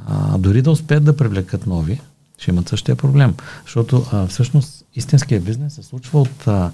а, 0.06 0.38
дори 0.38 0.62
да 0.62 0.72
успеят 0.72 1.04
да 1.04 1.18
привлекат 1.18 1.68
нови, 1.68 2.02
ще 2.38 2.52
имат 2.52 2.70
същия 2.70 2.96
проблем. 2.96 3.36
Защото 3.64 4.06
а, 4.12 4.28
всъщност 4.28 4.86
истинския 4.96 5.42
бизнес 5.42 5.74
се 5.74 5.84
случва 5.84 6.22
от 6.22 6.48
а, 6.48 6.72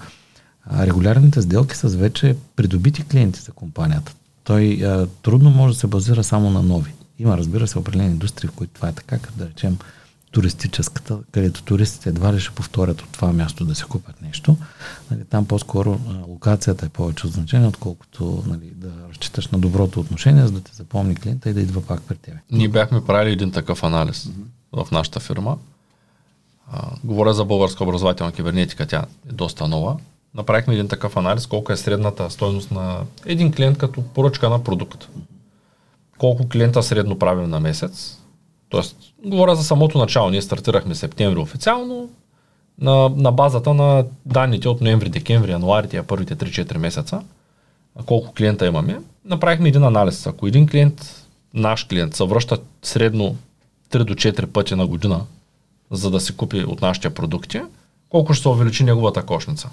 регулярните 0.80 1.42
сделки 1.42 1.78
с 1.78 1.88
вече 1.88 2.36
придобити 2.56 3.04
клиенти 3.04 3.40
за 3.40 3.52
компанията. 3.52 4.14
Той 4.44 4.82
а, 4.84 5.08
трудно 5.22 5.50
може 5.50 5.74
да 5.74 5.80
се 5.80 5.88
базира 5.88 6.24
само 6.24 6.50
на 6.50 6.62
нови. 6.62 6.94
Има, 7.20 7.38
разбира 7.38 7.68
се, 7.68 7.80
определени 7.80 8.12
индустрии, 8.12 8.48
в 8.48 8.52
които 8.52 8.74
това 8.74 8.90
е 8.90 8.94
така, 8.94 9.20
като 9.20 9.38
да 9.38 9.50
речем 9.50 9.78
туристическата, 10.32 11.20
където 11.32 11.64
туристите 11.64 12.10
едва 12.10 12.34
ли 12.34 12.40
ще 12.40 12.56
повторят 12.56 13.02
от 13.02 13.10
това 13.10 13.34
място 13.34 13.66
да 13.66 13.76
се 13.76 13.84
купят 13.84 14.22
нещо. 14.22 14.58
Нали, 15.12 15.22
там 15.30 15.46
по-скоро 15.46 16.00
локацията 16.28 16.86
е 16.86 16.90
повече 16.90 17.28
от 17.28 17.34
значение, 17.34 17.68
отколкото 17.68 18.44
нали, 18.48 18.72
да 18.76 18.92
разчиташ 19.10 19.48
на 19.48 19.60
доброто 19.60 20.00
отношение, 20.00 20.46
за 20.46 20.52
да 20.52 20.62
те 20.62 20.76
запомни 20.76 21.16
клиента 21.16 21.50
и 21.50 21.54
да 21.54 21.62
идва 21.62 21.82
пак 21.82 22.02
при 22.02 22.16
тебе. 22.16 22.38
Ние 22.52 22.68
бяхме 22.68 23.06
правили 23.06 23.32
един 23.32 23.52
такъв 23.52 23.84
анализ 23.84 24.24
mm-hmm. 24.24 24.86
в 24.86 24.92
нашата 24.92 25.20
фирма. 25.20 25.58
А, 26.72 26.90
говоря 27.04 27.34
за 27.34 27.46
българска 27.46 27.84
образователна 27.84 28.32
кибернетика, 28.32 28.88
тя 28.88 29.06
е 29.30 29.34
доста 29.34 29.68
нова. 29.68 29.98
Направихме 30.36 30.74
един 30.74 30.88
такъв 30.88 31.18
анализ, 31.18 31.48
колко 31.48 31.72
е 31.72 31.78
средната 31.78 32.30
стойност 32.30 32.72
на 32.72 32.98
един 33.26 33.52
клиент 33.52 33.78
като 33.78 34.02
поръчка 34.02 34.50
на 34.50 34.64
продукт. 34.64 35.08
Колко 36.22 36.50
клиента 36.50 36.84
средно 36.84 37.20
правим 37.20 37.50
на 37.50 37.60
месец. 37.60 38.20
Тоест, 38.70 38.96
говоря 39.26 39.56
за 39.56 39.64
самото 39.64 39.98
начало. 39.98 40.30
Ние 40.30 40.42
стартирахме 40.42 40.96
септември 40.96 41.40
официално, 41.40 42.10
на, 42.82 43.10
на 43.10 43.32
базата 43.32 43.74
на 43.74 44.06
данните 44.26 44.70
от 44.70 44.82
ноември, 44.82 45.10
декември, 45.10 45.52
януари, 45.52 45.88
тия 45.88 46.04
първите 46.04 46.36
3-4 46.36 46.78
месеца, 46.78 47.22
колко 48.06 48.34
клиента 48.34 48.68
имаме, 48.68 49.00
направихме 49.26 49.70
един 49.70 49.84
анализ. 49.84 50.28
Ако 50.28 50.48
един 50.48 50.68
клиент, 50.68 51.26
наш 51.54 51.84
клиент, 51.84 52.16
се 52.16 52.24
връща 52.24 52.58
средно 52.84 53.36
3 53.92 54.04
до 54.04 54.14
4 54.14 54.46
пъти 54.46 54.76
на 54.76 54.88
година, 54.88 55.22
за 55.92 56.12
да 56.12 56.20
си 56.20 56.38
купи 56.38 56.64
от 56.64 56.82
нашите 56.82 57.10
продукти, 57.10 57.62
колко 58.10 58.34
ще 58.34 58.42
се 58.42 58.50
увеличи 58.50 58.84
неговата 58.84 59.24
кошница. 59.24 59.70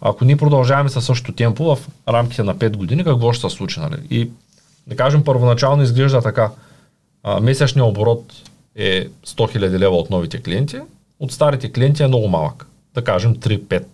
Ако 0.00 0.24
ние 0.24 0.36
продължаваме 0.36 0.88
със 0.88 1.04
същото 1.04 1.32
темпо 1.32 1.76
в 1.76 1.88
рамките 2.08 2.42
на 2.42 2.54
5 2.56 2.76
години, 2.76 3.04
какво 3.04 3.32
ще 3.32 3.50
се 3.50 3.56
случи? 3.56 3.80
Нали? 3.80 3.96
И 4.10 4.30
да 4.86 4.96
кажем, 4.96 5.24
първоначално 5.24 5.82
изглежда 5.82 6.20
така. 6.20 6.50
А, 7.22 7.40
месечният 7.40 7.88
оборот 7.88 8.32
е 8.74 9.08
100 9.08 9.10
000 9.26 9.78
лева 9.78 9.96
от 9.96 10.10
новите 10.10 10.42
клиенти, 10.42 10.80
от 11.20 11.32
старите 11.32 11.72
клиенти 11.72 12.02
е 12.02 12.08
много 12.08 12.28
малък. 12.28 12.66
Да 12.94 13.04
кажем 13.04 13.36
3-5. 13.36 13.84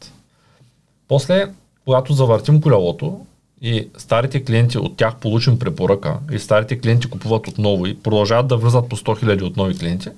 После, 1.09 1.47
когато 1.85 2.13
завъртим 2.13 2.61
колелото 2.61 3.21
и 3.61 3.89
старите 3.97 4.45
клиенти 4.45 4.79
от 4.79 4.97
тях 4.97 5.17
получим 5.17 5.59
препоръка 5.59 6.19
и 6.33 6.39
старите 6.39 6.81
клиенти 6.81 7.11
купуват 7.11 7.49
отново 7.49 7.87
и 7.87 7.99
продължават 7.99 8.47
да 8.47 8.57
връзат 8.57 8.89
по 8.89 8.97
100 8.97 9.25
000 9.25 9.43
от 9.43 9.57
нови 9.57 9.79
клиенти, 9.79 10.09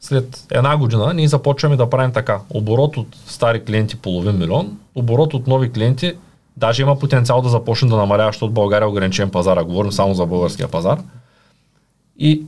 след 0.00 0.46
една 0.50 0.76
година 0.76 1.14
ние 1.14 1.28
започваме 1.28 1.76
да 1.76 1.90
правим 1.90 2.12
така. 2.12 2.40
Оборот 2.50 2.96
от 2.96 3.16
стари 3.26 3.64
клиенти 3.64 3.96
половин 3.96 4.38
милион, 4.38 4.78
оборот 4.94 5.34
от 5.34 5.46
нови 5.46 5.72
клиенти 5.72 6.14
даже 6.58 6.82
има 6.82 6.98
потенциал 6.98 7.42
да 7.42 7.48
започне 7.48 7.88
да 7.88 7.96
намалява, 7.96 8.28
защото 8.32 8.52
България 8.52 8.86
е 8.86 8.88
ограничен 8.88 9.30
пазар, 9.30 9.56
а 9.56 9.64
говорим 9.64 9.92
само 9.92 10.14
за 10.14 10.26
българския 10.26 10.68
пазар. 10.68 10.98
И 12.18 12.42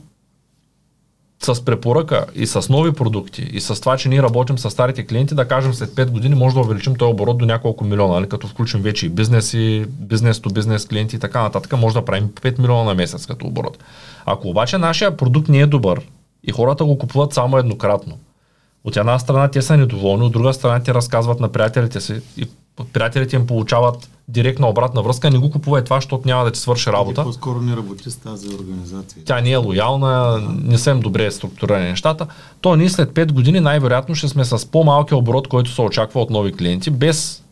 с 1.43 1.65
препоръка 1.65 2.25
и 2.35 2.47
с 2.47 2.69
нови 2.69 2.91
продукти 2.91 3.49
и 3.53 3.61
с 3.61 3.81
това, 3.81 3.97
че 3.97 4.09
ние 4.09 4.23
работим 4.23 4.57
с 4.57 4.69
старите 4.69 5.05
клиенти, 5.05 5.35
да 5.35 5.47
кажем 5.47 5.73
след 5.73 5.89
5 5.89 6.09
години 6.09 6.35
може 6.35 6.55
да 6.55 6.61
увеличим 6.61 6.95
този 6.95 7.11
оборот 7.11 7.37
до 7.37 7.45
няколко 7.45 7.83
милиона, 7.83 8.13
нали? 8.13 8.29
като 8.29 8.47
включим 8.47 8.81
вече 8.81 9.05
и 9.05 9.09
бизнес 9.09 9.55
бизнес 9.87 10.39
то 10.39 10.49
бизнес 10.49 10.85
клиенти 10.85 11.15
и 11.15 11.19
така 11.19 11.41
нататък, 11.41 11.79
може 11.79 11.95
да 11.95 12.05
правим 12.05 12.29
5 12.29 12.59
милиона 12.59 12.83
на 12.83 12.93
месец 12.93 13.25
като 13.25 13.47
оборот. 13.47 13.77
Ако 14.25 14.49
обаче 14.49 14.77
нашия 14.77 15.17
продукт 15.17 15.49
не 15.49 15.59
е 15.59 15.65
добър 15.65 16.01
и 16.43 16.51
хората 16.51 16.85
го 16.85 16.97
купуват 16.97 17.33
само 17.33 17.57
еднократно, 17.57 18.17
от 18.83 18.97
една 18.97 19.19
страна 19.19 19.47
те 19.47 19.61
са 19.61 19.77
недоволни, 19.77 20.25
от 20.25 20.31
друга 20.31 20.53
страна 20.53 20.83
те 20.83 20.93
разказват 20.93 21.39
на 21.39 21.51
приятелите 21.51 22.01
си 22.01 22.21
и 22.37 22.47
приятелите 22.93 23.35
им 23.35 23.47
получават 23.47 24.09
директна 24.27 24.69
обратна 24.69 25.01
връзка, 25.01 25.31
не 25.31 25.37
го 25.37 25.51
купувай 25.51 25.83
това, 25.83 25.97
защото 25.97 26.27
няма 26.27 26.43
да 26.43 26.51
ти 26.51 26.59
свърши 26.59 26.91
работа. 26.91 27.23
по-скоро 27.23 27.61
не 27.61 27.75
работи 27.75 28.11
с 28.11 28.15
тази 28.15 28.55
организация. 28.55 29.23
Тя 29.25 29.41
не 29.41 29.51
е 29.51 29.57
лоялна, 29.57 30.41
не 30.63 30.77
са 30.77 30.91
им 30.91 30.99
добре 30.99 31.31
структурирани 31.31 31.89
нещата. 31.89 32.27
То 32.61 32.75
ние 32.75 32.89
след 32.89 33.09
5 33.09 33.31
години 33.31 33.59
най-вероятно 33.59 34.15
ще 34.15 34.27
сме 34.27 34.45
с 34.45 34.71
по-малкия 34.71 35.17
оборот, 35.17 35.47
който 35.47 35.71
се 35.71 35.81
очаква 35.81 36.21
от 36.21 36.29
нови 36.29 36.53
клиенти, 36.53 36.89
без 36.89 37.43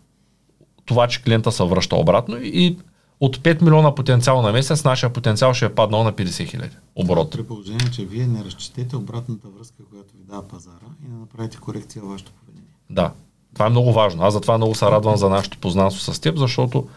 това, 0.85 1.07
че 1.07 1.23
клиента 1.23 1.51
се 1.51 1.63
връща 1.63 1.95
обратно 1.95 2.37
и 2.41 2.77
от 3.19 3.37
5 3.37 3.61
милиона 3.61 3.95
потенциал 3.95 4.41
на 4.41 4.51
месец, 4.51 4.83
нашия 4.83 5.13
потенциал 5.13 5.53
ще 5.53 5.65
е 5.65 5.69
паднал 5.69 6.03
на 6.03 6.13
50 6.13 6.47
хиляди 6.47 6.75
оборот. 6.95 7.31
При 7.31 7.43
положение, 7.43 7.91
че 7.91 8.05
вие 8.05 8.27
не 8.27 8.43
разчетете 8.43 8.95
обратната 8.95 9.47
връзка, 9.57 9.83
която 9.89 10.13
ви 10.17 10.23
дава 10.29 10.47
пазара 10.47 10.85
и 11.05 11.09
не 11.09 11.19
направите 11.19 11.57
корекция 11.57 12.01
във 12.01 12.11
вашето 12.11 12.31
поведение. 12.31 12.69
Да. 12.89 13.11
Това 13.53 13.65
е 13.65 13.69
много 13.69 13.93
важно. 13.93 14.23
Аз 14.23 14.33
затова 14.33 14.57
много 14.57 14.75
се 14.75 14.85
радвам 14.85 15.17
за 15.17 15.29
нашето 15.29 15.57
познанство 15.57 16.13
с 16.13 16.19
теб, 16.19 16.37
защото 16.37 16.87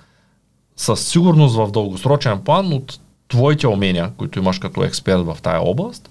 със 0.76 1.06
сигурност 1.06 1.56
в 1.56 1.70
дългосрочен 1.70 2.40
план 2.40 2.72
от 2.72 2.98
твоите 3.28 3.66
умения, 3.66 4.10
които 4.16 4.38
имаш 4.38 4.58
като 4.58 4.84
експерт 4.84 5.24
в 5.24 5.38
тая 5.42 5.60
област, 5.62 6.10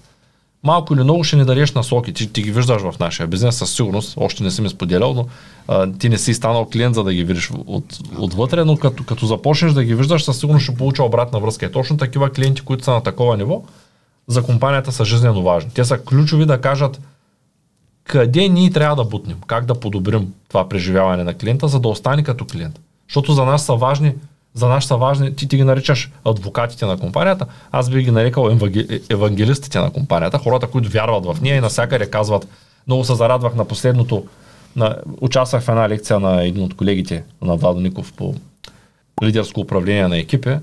малко 0.62 0.94
или 0.94 1.02
много 1.02 1.24
ще 1.24 1.36
ни 1.36 1.44
дадеш 1.44 1.72
насоки. 1.72 2.12
Ти, 2.12 2.32
ти 2.32 2.42
ги 2.42 2.52
виждаш 2.52 2.82
в 2.82 2.94
нашия 3.00 3.26
бизнес, 3.26 3.56
със 3.56 3.74
сигурност, 3.74 4.14
още 4.16 4.42
не 4.42 4.50
си 4.50 4.62
ми 4.62 4.68
споделял, 4.68 5.14
но 5.14 5.26
а, 5.68 5.92
ти 5.92 6.08
не 6.08 6.18
си 6.18 6.34
станал 6.34 6.68
клиент, 6.72 6.94
за 6.94 7.04
да 7.04 7.14
ги 7.14 7.24
видиш 7.24 7.50
от, 7.66 7.98
отвътре, 8.18 8.64
но 8.64 8.76
като, 8.76 9.04
като 9.04 9.26
започнеш 9.26 9.72
да 9.72 9.84
ги 9.84 9.94
виждаш, 9.94 10.24
със 10.24 10.38
сигурност 10.38 10.64
ще 10.64 10.74
получа 10.74 11.04
обратна 11.04 11.40
връзка. 11.40 11.66
И 11.66 11.72
точно 11.72 11.96
такива 11.96 12.30
клиенти, 12.30 12.62
които 12.62 12.84
са 12.84 12.90
на 12.90 13.02
такова 13.02 13.36
ниво, 13.36 13.62
за 14.26 14.42
компанията 14.42 14.92
са 14.92 15.04
жизненно 15.04 15.42
важни. 15.42 15.70
Те 15.74 15.84
са 15.84 15.98
ключови 15.98 16.46
да 16.46 16.60
кажат 16.60 17.00
къде 18.04 18.48
ние 18.48 18.70
трябва 18.70 18.96
да 18.96 19.04
бутнем, 19.04 19.36
как 19.46 19.64
да 19.64 19.80
подобрим 19.80 20.32
това 20.48 20.68
преживяване 20.68 21.24
на 21.24 21.34
клиента, 21.34 21.68
за 21.68 21.80
да 21.80 21.88
остане 21.88 22.22
като 22.22 22.44
клиент. 22.44 22.80
Защото 23.08 23.32
за 23.32 23.44
нас 23.44 23.66
са 23.66 23.74
важни 23.74 24.14
за 24.54 24.68
нас 24.68 24.84
са 24.84 24.96
важни, 24.96 25.36
ти, 25.36 25.48
ти 25.48 25.56
ги 25.56 25.64
наричаш 25.64 26.10
адвокатите 26.24 26.86
на 26.86 26.98
компанията, 26.98 27.46
аз 27.70 27.90
би 27.90 28.02
ги 28.02 28.10
нарекал 28.10 28.58
евангелистите 29.10 29.78
на 29.78 29.90
компанията, 29.90 30.38
хората, 30.38 30.66
които 30.66 30.90
вярват 30.90 31.26
в 31.26 31.36
нея 31.42 31.56
и 31.56 31.60
насякъде 31.60 32.10
казват, 32.10 32.48
много 32.86 33.04
се 33.04 33.14
зарадвах 33.14 33.54
на 33.54 33.64
последното, 33.64 34.26
на, 34.76 34.96
участвах 35.20 35.62
в 35.62 35.68
една 35.68 35.88
лекция 35.88 36.20
на 36.20 36.44
един 36.44 36.64
от 36.64 36.76
колегите 36.76 37.24
на 37.42 37.56
Владо 37.56 37.80
Ников 37.80 38.12
по 38.12 38.34
лидерско 39.22 39.60
управление 39.60 40.08
на 40.08 40.18
екипи, 40.18 40.56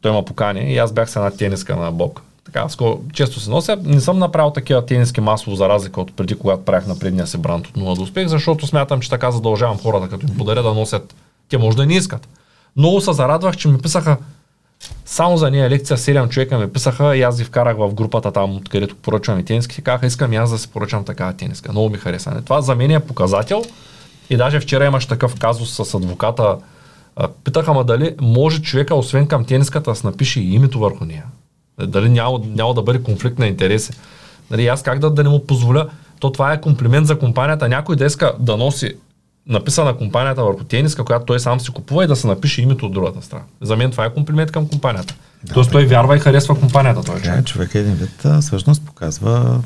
той 0.00 0.12
ма 0.12 0.24
покани 0.24 0.72
и 0.72 0.78
аз 0.78 0.92
бях 0.92 1.10
с 1.10 1.16
една 1.16 1.30
тениска 1.30 1.76
на 1.76 1.92
бок. 1.92 2.22
Така, 2.52 2.68
скоро, 2.68 3.00
често 3.12 3.40
се 3.40 3.50
нося. 3.50 3.78
Не 3.84 4.00
съм 4.00 4.18
направил 4.18 4.50
такива 4.50 4.86
тениски 4.86 5.20
масово 5.20 5.56
за 5.56 5.68
разлика 5.68 6.00
от 6.00 6.16
преди, 6.16 6.34
когато 6.34 6.64
правих 6.64 6.86
на 6.86 6.98
предния 6.98 7.26
си 7.26 7.38
бранд 7.38 7.66
от 7.66 7.76
0 7.76 7.96
до 7.96 8.02
успех, 8.02 8.28
защото 8.28 8.66
смятам, 8.66 9.00
че 9.00 9.10
така 9.10 9.30
задължавам 9.30 9.78
хората, 9.78 10.08
като 10.08 10.26
им 10.26 10.36
подаря 10.38 10.62
да 10.62 10.74
носят. 10.74 11.14
Те 11.48 11.58
може 11.58 11.76
да 11.76 11.86
не 11.86 11.94
искат. 11.94 12.28
Много 12.76 13.00
се 13.00 13.12
зарадвах, 13.12 13.56
че 13.56 13.68
ми 13.68 13.78
писаха 13.78 14.16
само 15.04 15.36
за 15.36 15.50
нея 15.50 15.70
лекция 15.70 15.96
7 15.96 16.28
човека 16.28 16.58
ми 16.58 16.72
писаха 16.72 17.16
и 17.16 17.22
аз 17.22 17.38
ги 17.38 17.44
вкарах 17.44 17.76
в 17.76 17.94
групата 17.94 18.32
там, 18.32 18.56
откъдето 18.56 18.96
поръчвам 18.96 19.38
и 19.38 19.44
тениски. 19.44 19.82
Казаха, 19.82 20.06
искам 20.06 20.32
и 20.32 20.36
аз 20.36 20.50
да 20.50 20.58
си 20.58 20.68
поръчам 20.68 21.04
такава 21.04 21.32
тениска. 21.32 21.72
Много 21.72 21.90
ми 21.90 21.98
хареса. 21.98 22.42
Това 22.44 22.60
за 22.60 22.74
мен 22.74 22.90
е 22.90 23.00
показател. 23.00 23.62
И 24.30 24.36
даже 24.36 24.60
вчера 24.60 24.86
имаш 24.86 25.06
такъв 25.06 25.38
казус 25.38 25.74
с 25.74 25.94
адвоката. 25.94 26.56
Питаха 27.44 27.72
ма 27.72 27.84
дали 27.84 28.14
може 28.20 28.62
човека, 28.62 28.94
освен 28.94 29.26
към 29.26 29.44
тениската, 29.44 29.92
да 29.92 30.00
напише 30.04 30.40
и 30.40 30.54
името 30.54 30.78
върху 30.78 31.04
нея. 31.04 31.24
Дали 31.78 32.08
няма, 32.08 32.40
няма 32.44 32.74
да 32.74 32.82
бъде 32.82 33.02
конфликт 33.02 33.38
на 33.38 33.46
интереси. 33.46 33.92
Нали, 34.50 34.66
аз 34.66 34.82
как 34.82 34.98
да, 34.98 35.10
да 35.10 35.22
не 35.22 35.28
му 35.28 35.46
позволя, 35.46 35.86
то 36.20 36.32
това 36.32 36.52
е 36.52 36.60
комплимент 36.60 37.06
за 37.06 37.18
компанията. 37.18 37.68
Някой 37.68 37.96
да 37.96 38.04
иска 38.04 38.32
да 38.38 38.56
носи 38.56 38.94
написана 39.46 39.96
компанията 39.96 40.44
върху 40.44 40.64
тениска, 40.64 41.04
която 41.04 41.26
той 41.26 41.40
сам 41.40 41.60
си 41.60 41.70
купува 41.70 42.04
и 42.04 42.06
да 42.06 42.16
се 42.16 42.26
напише 42.26 42.62
името 42.62 42.86
от 42.86 42.92
другата 42.92 43.22
страна. 43.22 43.44
За 43.60 43.76
мен 43.76 43.90
това 43.90 44.04
е 44.04 44.14
комплимент 44.14 44.52
към 44.52 44.68
компанията. 44.68 45.14
Да, 45.44 45.54
Тоест 45.54 45.70
той 45.70 45.86
вярва 45.86 46.16
и 46.16 46.20
харесва 46.20 46.60
компанията. 46.60 47.02
Той 47.02 47.20
човек. 47.20 47.46
човек 47.46 47.74
един 47.74 47.94
вид 47.94 48.26
всъщност 48.40 48.86
показва 48.86 49.60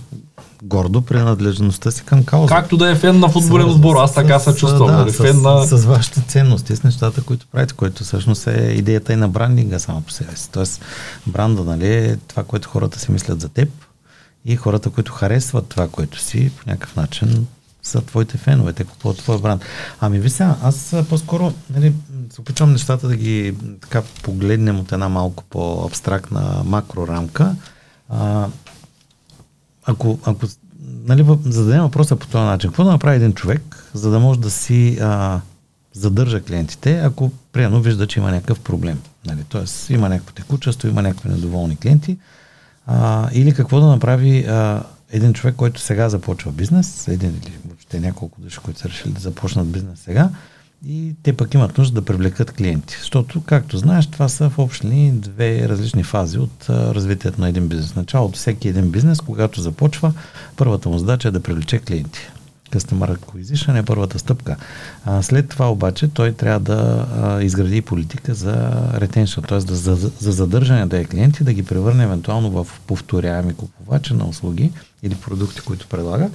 гордо 0.62 1.02
принадлежността 1.02 1.90
си 1.90 2.04
към 2.04 2.24
кауза. 2.24 2.48
Както 2.48 2.76
да 2.76 2.90
е 2.90 2.94
фен 2.94 3.20
на 3.20 3.28
футболен 3.28 3.70
отбор, 3.70 3.96
аз 3.96 4.14
така 4.14 4.38
се 4.38 4.54
чувствам. 4.54 4.86
Да, 4.86 4.92
нали? 4.92 5.12
с, 5.12 5.16
фен 5.16 5.42
на... 5.42 5.66
с, 5.66 5.78
с 5.78 5.84
вашите 5.84 6.20
ценности, 6.20 6.76
с 6.76 6.82
нещата, 6.82 7.22
които 7.22 7.46
правите, 7.52 7.74
което 7.74 8.04
всъщност 8.04 8.46
е 8.46 8.74
идеята 8.78 9.12
и 9.12 9.16
на 9.16 9.28
брандинга 9.28 9.78
само 9.78 10.00
по 10.00 10.10
себе 10.10 10.36
си. 10.36 10.50
Тоест, 10.50 10.80
бранда, 11.26 11.64
нали, 11.64 11.94
е 11.94 12.16
това, 12.28 12.44
което 12.44 12.68
хората 12.68 12.98
си 12.98 13.12
мислят 13.12 13.40
за 13.40 13.48
теб 13.48 13.68
и 14.44 14.56
хората, 14.56 14.90
които 14.90 15.12
харесват 15.12 15.66
това, 15.68 15.88
което 15.88 16.20
си, 16.20 16.50
по 16.50 16.70
някакъв 16.70 16.96
начин 16.96 17.46
са 17.82 18.00
твоите 18.00 18.38
фенове, 18.38 18.72
те 18.72 18.84
купуват 18.84 19.18
твоя 19.18 19.38
бранд. 19.38 19.62
Ами 20.00 20.18
ви 20.18 20.30
сега, 20.30 20.56
аз 20.62 20.96
по-скоро 21.08 21.52
нали, 21.70 21.92
се 22.30 22.40
опитвам 22.40 22.72
нещата 22.72 23.08
да 23.08 23.16
ги 23.16 23.54
така 23.80 24.02
погледнем 24.22 24.80
от 24.80 24.92
една 24.92 25.08
малко 25.08 25.44
по-абстрактна 25.50 26.62
макрорамка. 26.64 27.54
А, 28.08 28.46
ако, 29.86 30.18
ако 30.24 30.46
нали, 31.04 31.24
зададем 31.44 31.82
въпроса 31.82 32.16
по 32.16 32.26
този 32.26 32.44
начин, 32.44 32.70
какво 32.70 32.84
да 32.84 32.90
направи 32.90 33.16
един 33.16 33.32
човек, 33.32 33.90
за 33.94 34.10
да 34.10 34.20
може 34.20 34.40
да 34.40 34.50
си 34.50 34.98
а, 35.00 35.40
задържа 35.92 36.42
клиентите, 36.42 36.98
ако 36.98 37.30
приемно 37.52 37.80
вижда, 37.80 38.06
че 38.06 38.20
има 38.20 38.30
някакъв 38.30 38.60
проблем. 38.60 39.00
Нали? 39.26 39.44
Тоест 39.48 39.90
има 39.90 40.08
някакво 40.08 40.32
текучество, 40.32 40.88
има 40.88 41.02
някакви 41.02 41.28
недоволни 41.28 41.76
клиенти. 41.76 42.18
А, 42.86 43.28
или 43.32 43.54
какво 43.54 43.80
да 43.80 43.86
направи 43.86 44.44
а, 44.44 44.82
един 45.12 45.32
човек, 45.32 45.56
който 45.56 45.80
сега 45.80 46.08
започва 46.08 46.52
бизнес, 46.52 47.08
един 47.08 47.30
или 47.30 47.52
въобще 47.66 48.00
няколко 48.00 48.40
души, 48.40 48.58
които 48.58 48.80
са 48.80 48.88
решили 48.88 49.12
да 49.12 49.20
започнат 49.20 49.72
бизнес 49.72 50.00
сега, 50.00 50.30
и 50.88 51.14
те 51.22 51.32
пък 51.32 51.54
имат 51.54 51.78
нужда 51.78 51.94
да 52.00 52.04
привлекат 52.04 52.52
клиенти. 52.52 52.96
Защото, 53.00 53.40
както 53.40 53.78
знаеш, 53.78 54.06
това 54.06 54.28
са 54.28 54.50
в 54.50 54.58
общи 54.58 55.10
две 55.14 55.68
различни 55.68 56.02
фази 56.02 56.38
от 56.38 56.66
развитието 56.68 57.40
на 57.40 57.48
един 57.48 57.68
бизнес. 57.68 57.96
Началото 57.96 58.38
всеки 58.38 58.68
един 58.68 58.90
бизнес, 58.90 59.20
когато 59.20 59.60
започва, 59.60 60.12
първата 60.56 60.88
му 60.88 60.98
задача 60.98 61.28
е 61.28 61.30
да 61.30 61.42
привлече 61.42 61.78
клиенти. 61.78 62.20
Customer 62.70 63.18
Acquisition 63.18 63.78
е 63.78 63.82
първата 63.82 64.18
стъпка. 64.18 64.56
А, 65.04 65.22
след 65.22 65.48
това 65.48 65.70
обаче 65.70 66.08
той 66.08 66.32
трябва 66.32 66.60
да 66.60 67.06
а, 67.22 67.42
изгради 67.42 67.82
политика 67.82 68.34
за 68.34 68.54
retention, 68.94 69.48
т.е. 69.48 69.58
Да, 69.58 69.74
за, 69.74 70.10
за 70.20 70.32
задържане 70.32 70.86
да 70.86 70.98
е 70.98 71.04
клиенти, 71.04 71.44
да 71.44 71.52
ги 71.52 71.62
превърне 71.62 72.04
евентуално 72.04 72.50
в 72.50 72.66
повторяеми 72.86 73.54
купувачи 73.54 74.14
на 74.14 74.28
услуги 74.28 74.72
или 75.02 75.14
продукти, 75.14 75.60
които 75.60 75.86
предлага. 75.86 76.30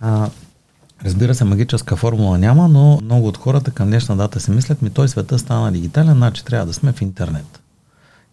А, 0.00 0.30
Разбира 1.04 1.34
се, 1.34 1.44
магическа 1.44 1.96
формула 1.96 2.38
няма, 2.38 2.68
но 2.68 2.98
много 3.02 3.28
от 3.28 3.36
хората 3.36 3.70
към 3.70 3.86
днешна 3.86 4.16
дата 4.16 4.40
си 4.40 4.50
мислят, 4.50 4.82
ми 4.82 4.90
той 4.90 5.08
света 5.08 5.38
стана 5.38 5.72
дигитален, 5.72 6.14
значи 6.14 6.44
трябва 6.44 6.66
да 6.66 6.72
сме 6.72 6.92
в 6.92 7.02
интернет. 7.02 7.60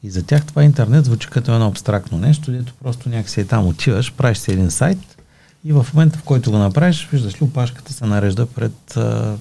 И 0.04 0.10
за 0.10 0.24
тях 0.24 0.46
това 0.46 0.64
интернет 0.64 1.06
звучи 1.06 1.28
като 1.30 1.54
едно 1.54 1.68
абстрактно 1.68 2.18
нещо, 2.18 2.52
дето 2.52 2.74
просто 2.84 3.10
някакси 3.10 3.42
е 3.42 3.46
там 3.46 3.68
отиваш, 3.68 4.14
правиш 4.14 4.38
си 4.38 4.52
един 4.52 4.72
сайт 4.72 5.18
и 5.66 5.74
в 5.74 5.86
момента, 5.94 6.20
в 6.20 6.24
който 6.24 6.52
го 6.52 6.58
направиш, 6.58 7.10
виждаш 7.12 7.42
ли, 7.42 7.46
опашката 7.46 7.94
се 7.94 8.06
нарежда 8.06 8.46
пред 8.46 8.98
а, 8.98 9.36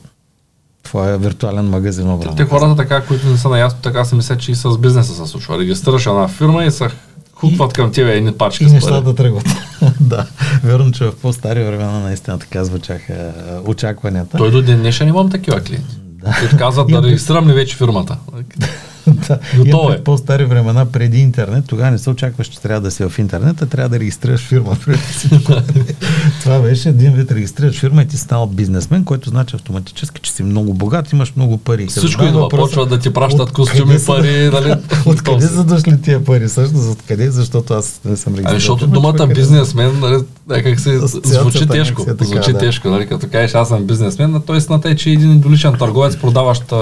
твоя 0.83 1.19
виртуален 1.19 1.69
магазин. 1.69 2.19
Те 2.37 2.45
хората 2.45 2.77
така, 2.77 3.07
които 3.07 3.27
не 3.27 3.37
са 3.37 3.49
наясно, 3.49 3.81
така 3.83 4.05
се 4.05 4.15
мислят, 4.15 4.41
че 4.41 4.53
и 4.53 4.55
с 4.55 4.79
бизнеса 4.79 5.15
се 5.15 5.31
случва. 5.31 5.59
Регистрираш 5.59 6.07
една 6.07 6.29
фирма 6.29 6.65
и 6.65 6.71
са 6.71 6.91
хукват 7.37 7.73
към 7.73 7.93
тебе 7.93 8.17
едни 8.17 8.33
пачки 8.33 8.65
и 8.65 8.67
нещата 8.67 9.15
тръгват. 9.15 9.47
да, 10.01 10.27
верно, 10.65 10.93
че 10.93 11.05
в 11.05 11.13
по-стари 11.23 11.65
времена 11.65 12.01
наистина 12.01 12.39
така 12.39 12.65
звучаха 12.65 13.33
очакванията. 13.67 14.39
Той 14.39 14.51
до 14.51 14.63
ден 14.63 14.79
днешен 14.79 15.09
имам 15.09 15.31
такива 15.31 15.61
клиенти. 15.61 15.97
Да. 15.99 16.59
Казват 16.59 16.89
да 16.89 17.03
регистрирам 17.03 17.49
ли 17.49 17.53
вече 17.53 17.77
фирмата. 17.77 18.17
да. 19.07 19.39
Готово 19.57 19.91
е. 19.91 20.05
по-стари 20.05 20.45
времена, 20.45 20.87
преди 20.87 21.19
интернет, 21.19 21.65
тогава 21.67 21.91
не 21.91 21.99
се 21.99 22.11
очакваш, 22.11 22.47
че 22.47 22.61
трябва 22.61 22.81
да 22.81 22.91
си 22.91 23.09
в 23.09 23.19
интернет, 23.19 23.63
а 23.63 23.67
трябва 23.67 23.89
да 23.89 23.99
регистрираш 24.01 24.41
фирма. 24.41 24.77
Това 26.43 26.61
беше 26.61 26.89
един 26.89 27.13
вид 27.13 27.33
регистрираш 27.33 27.81
фирма 27.81 28.03
и 28.03 28.07
ти 28.07 28.17
станал 28.17 28.47
бизнесмен, 28.47 29.05
който 29.05 29.31
значи 29.31 29.57
автоматически, 29.57 30.21
че 30.21 30.33
си 30.33 30.43
много 30.43 30.75
богат, 30.75 31.13
имаш 31.13 31.33
много 31.37 31.59
пари. 31.59 31.87
Всичко 31.87 32.25
идва, 32.25 32.41
въпроса, 32.41 32.63
почват 32.63 32.89
да 32.89 32.99
ти 32.99 33.13
пращат 33.13 33.53
костюми, 33.53 33.97
пари. 34.07 34.51
Нали? 34.53 34.75
Откъде 35.07 35.47
са 35.47 35.65
дошли 35.65 36.03
тия 36.03 36.25
пари? 36.25 36.49
Също, 36.49 36.77
откъде? 36.91 37.31
Защото 37.31 37.75
аз 37.75 38.01
не 38.05 38.17
съм. 38.17 38.35
Ами, 38.45 38.61
защото 38.61 38.87
думата 38.87 39.27
бизнесмен, 39.35 40.01
нали, 40.01 40.23
е 40.53 40.63
как 40.63 40.81
се 40.81 40.99
звучи 41.25 41.67
тежко. 41.67 42.03
Е 42.03 42.05
така, 42.07 42.25
звучи 42.25 42.55
тежко, 42.55 42.89
нали, 42.89 43.07
като 43.07 43.27
кажеш 43.33 43.55
аз 43.55 43.69
съм 43.69 43.85
бизнесмен, 43.85 44.43
т.е. 44.47 44.73
на 44.73 44.81
те, 44.81 44.97
че 44.97 45.11
един 45.11 45.31
едноличен 45.31 45.75
търговец, 45.75 46.17
продаващ 46.17 46.73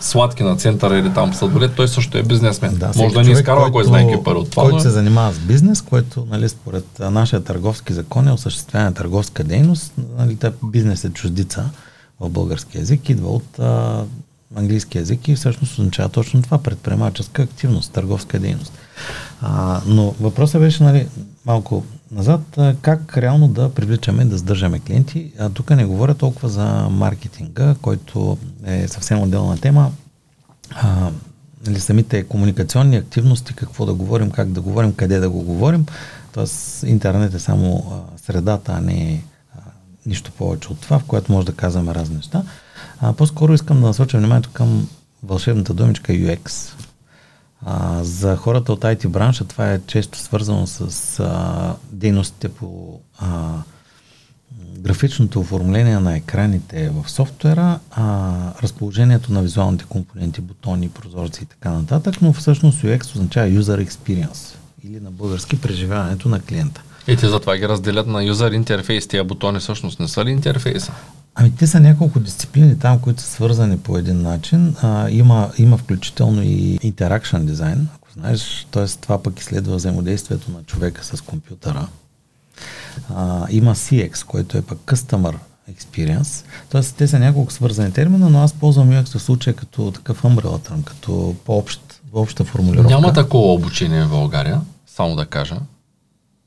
сладки 0.00 0.42
на 0.42 0.56
центъра 0.56 0.98
или 0.98 1.14
там 1.14 1.34
сладолет, 1.34 1.74
той 1.74 1.88
също 1.88 2.18
е 2.18 2.22
бизнесмен. 2.22 2.74
Да, 2.74 2.92
Може 2.96 3.14
да 3.14 3.22
ни 3.22 3.32
изкарва 3.32 3.72
кой 3.72 3.84
знае 3.84 4.02
какви 4.02 4.24
пари 4.24 4.38
от 4.38 4.50
това. 4.50 4.62
Който 4.62 4.80
се 4.80 4.90
занимава 4.90 5.32
с 5.32 5.38
бизнес, 5.38 5.82
което 5.82 6.26
нали, 6.30 6.48
според 6.48 6.84
нашия 6.98 7.44
търговски 7.44 7.92
закон 7.92 8.28
е 8.28 8.32
осъществяване 8.32 8.90
на 8.90 8.94
търговска 8.94 9.44
дейност. 9.44 9.92
Нали, 10.18 10.36
бизнес 10.64 11.04
е 11.04 11.10
чуждица 11.10 11.70
в 12.20 12.28
български 12.30 12.78
язик, 12.78 13.08
идва 13.08 13.28
от 13.28 13.58
а, 13.58 14.04
английски 14.56 14.98
язик 14.98 15.28
и 15.28 15.34
всъщност 15.34 15.78
означава 15.78 16.08
точно 16.08 16.42
това 16.42 16.58
предприемаческа 16.58 17.42
активност, 17.42 17.92
търговска 17.92 18.38
дейност. 18.38 18.72
А, 19.40 19.80
но 19.86 20.14
въпросът 20.20 20.60
беше 20.60 20.82
нали, 20.82 21.06
малко 21.46 21.84
назад, 22.10 22.58
как 22.82 23.16
реално 23.16 23.48
да 23.48 23.74
привличаме, 23.74 24.24
да 24.24 24.38
сдържаме 24.38 24.80
клиенти. 24.80 25.32
А 25.38 25.50
тук 25.50 25.70
не 25.70 25.84
говоря 25.84 26.14
толкова 26.14 26.48
за 26.48 26.88
маркетинга, 26.90 27.74
който 27.82 28.38
е 28.64 28.88
съвсем 28.88 29.22
отделна 29.22 29.58
тема. 29.58 29.90
А, 30.70 31.10
нали, 31.66 31.80
самите 31.80 32.24
комуникационни 32.24 32.96
активности, 32.96 33.54
какво 33.54 33.86
да 33.86 33.94
говорим, 33.94 34.30
как 34.30 34.48
да 34.48 34.60
говорим, 34.60 34.94
къде 34.94 35.18
да 35.18 35.30
го 35.30 35.42
говорим. 35.42 35.86
Тоест 36.32 36.82
интернет 36.82 37.34
е 37.34 37.38
само 37.38 37.92
а, 37.92 38.18
средата, 38.18 38.72
а 38.72 38.80
не 38.80 39.24
а, 39.56 39.60
нищо 40.06 40.32
повече 40.32 40.68
от 40.68 40.80
това, 40.80 40.98
в 40.98 41.04
което 41.04 41.32
може 41.32 41.46
да 41.46 41.54
казваме 41.54 41.94
разни 41.94 42.16
неща. 42.16 42.42
А, 43.00 43.12
по-скоро 43.12 43.54
искам 43.54 43.80
да 43.80 43.86
насоча 43.86 44.18
вниманието 44.18 44.50
към 44.52 44.88
вълшебната 45.22 45.74
думичка 45.74 46.12
UX. 46.12 46.72
А, 47.66 48.04
за 48.04 48.36
хората 48.36 48.72
от 48.72 48.80
IT 48.80 49.08
бранша 49.08 49.44
това 49.44 49.72
е 49.72 49.80
често 49.86 50.18
свързано 50.18 50.66
с 50.66 51.20
а, 51.20 51.74
дейностите 51.90 52.48
по 52.48 53.00
а, 53.18 53.52
графичното 54.78 55.40
оформление 55.40 55.98
на 55.98 56.16
екраните 56.16 56.90
в 56.90 57.10
софтуера, 57.10 57.78
а, 57.90 58.34
разположението 58.62 59.32
на 59.32 59.42
визуалните 59.42 59.84
компоненти, 59.88 60.40
бутони, 60.40 60.88
прозорци 60.88 61.42
и 61.42 61.46
така 61.46 61.70
нататък, 61.70 62.14
но 62.22 62.32
всъщност 62.32 62.82
UX 62.82 63.14
означава 63.14 63.48
User 63.48 63.86
Experience 63.88 64.54
или 64.84 65.00
на 65.00 65.10
български 65.10 65.60
преживяването 65.60 66.28
на 66.28 66.40
клиента. 66.40 66.82
И 67.08 67.16
те 67.16 67.28
затова 67.28 67.56
ги 67.56 67.68
разделят 67.68 68.06
на 68.06 68.24
юзер 68.24 68.52
интерфейс. 68.52 69.06
Тия 69.06 69.24
бутони 69.24 69.58
всъщност 69.58 70.00
не 70.00 70.08
са 70.08 70.24
ли 70.24 70.30
интерфейса? 70.30 70.92
Ами 71.40 71.50
те 71.56 71.66
са 71.66 71.80
няколко 71.80 72.20
дисциплини 72.20 72.78
там, 72.78 72.98
които 72.98 73.22
са 73.22 73.28
свързани 73.30 73.78
по 73.78 73.98
един 73.98 74.22
начин. 74.22 74.74
А, 74.82 75.10
има, 75.10 75.50
има 75.58 75.76
включително 75.76 76.42
и 76.42 76.78
interaction 76.78 77.44
дизайн, 77.44 77.88
ако 77.94 78.08
знаеш, 78.12 78.66
т.е. 78.70 78.86
това 78.86 79.22
пък 79.22 79.40
изследва 79.40 79.76
взаимодействието 79.76 80.50
на 80.50 80.62
човека 80.62 81.04
с 81.04 81.20
компютъра. 81.20 81.88
А, 83.14 83.46
има 83.50 83.74
CX, 83.74 84.24
който 84.24 84.58
е 84.58 84.62
пък 84.62 84.78
Customer 84.78 85.34
Experience. 85.72 86.44
Т.е. 86.70 86.82
те 86.82 87.08
са 87.08 87.18
няколко 87.18 87.52
свързани 87.52 87.92
термина, 87.92 88.30
но 88.30 88.42
аз 88.42 88.52
ползвам 88.52 88.90
UX 88.90 89.18
в 89.18 89.22
случая 89.22 89.56
като 89.56 89.90
такъв 89.90 90.22
umbrella 90.22 90.68
term, 90.68 90.84
като 90.84 91.36
по-общ, 91.44 92.00
по-обща 92.12 92.44
формулировка. 92.44 92.94
Няма 92.94 93.12
такова 93.12 93.52
обучение 93.52 94.04
в 94.04 94.10
България, 94.10 94.60
само 94.86 95.16
да 95.16 95.26
кажа. 95.26 95.56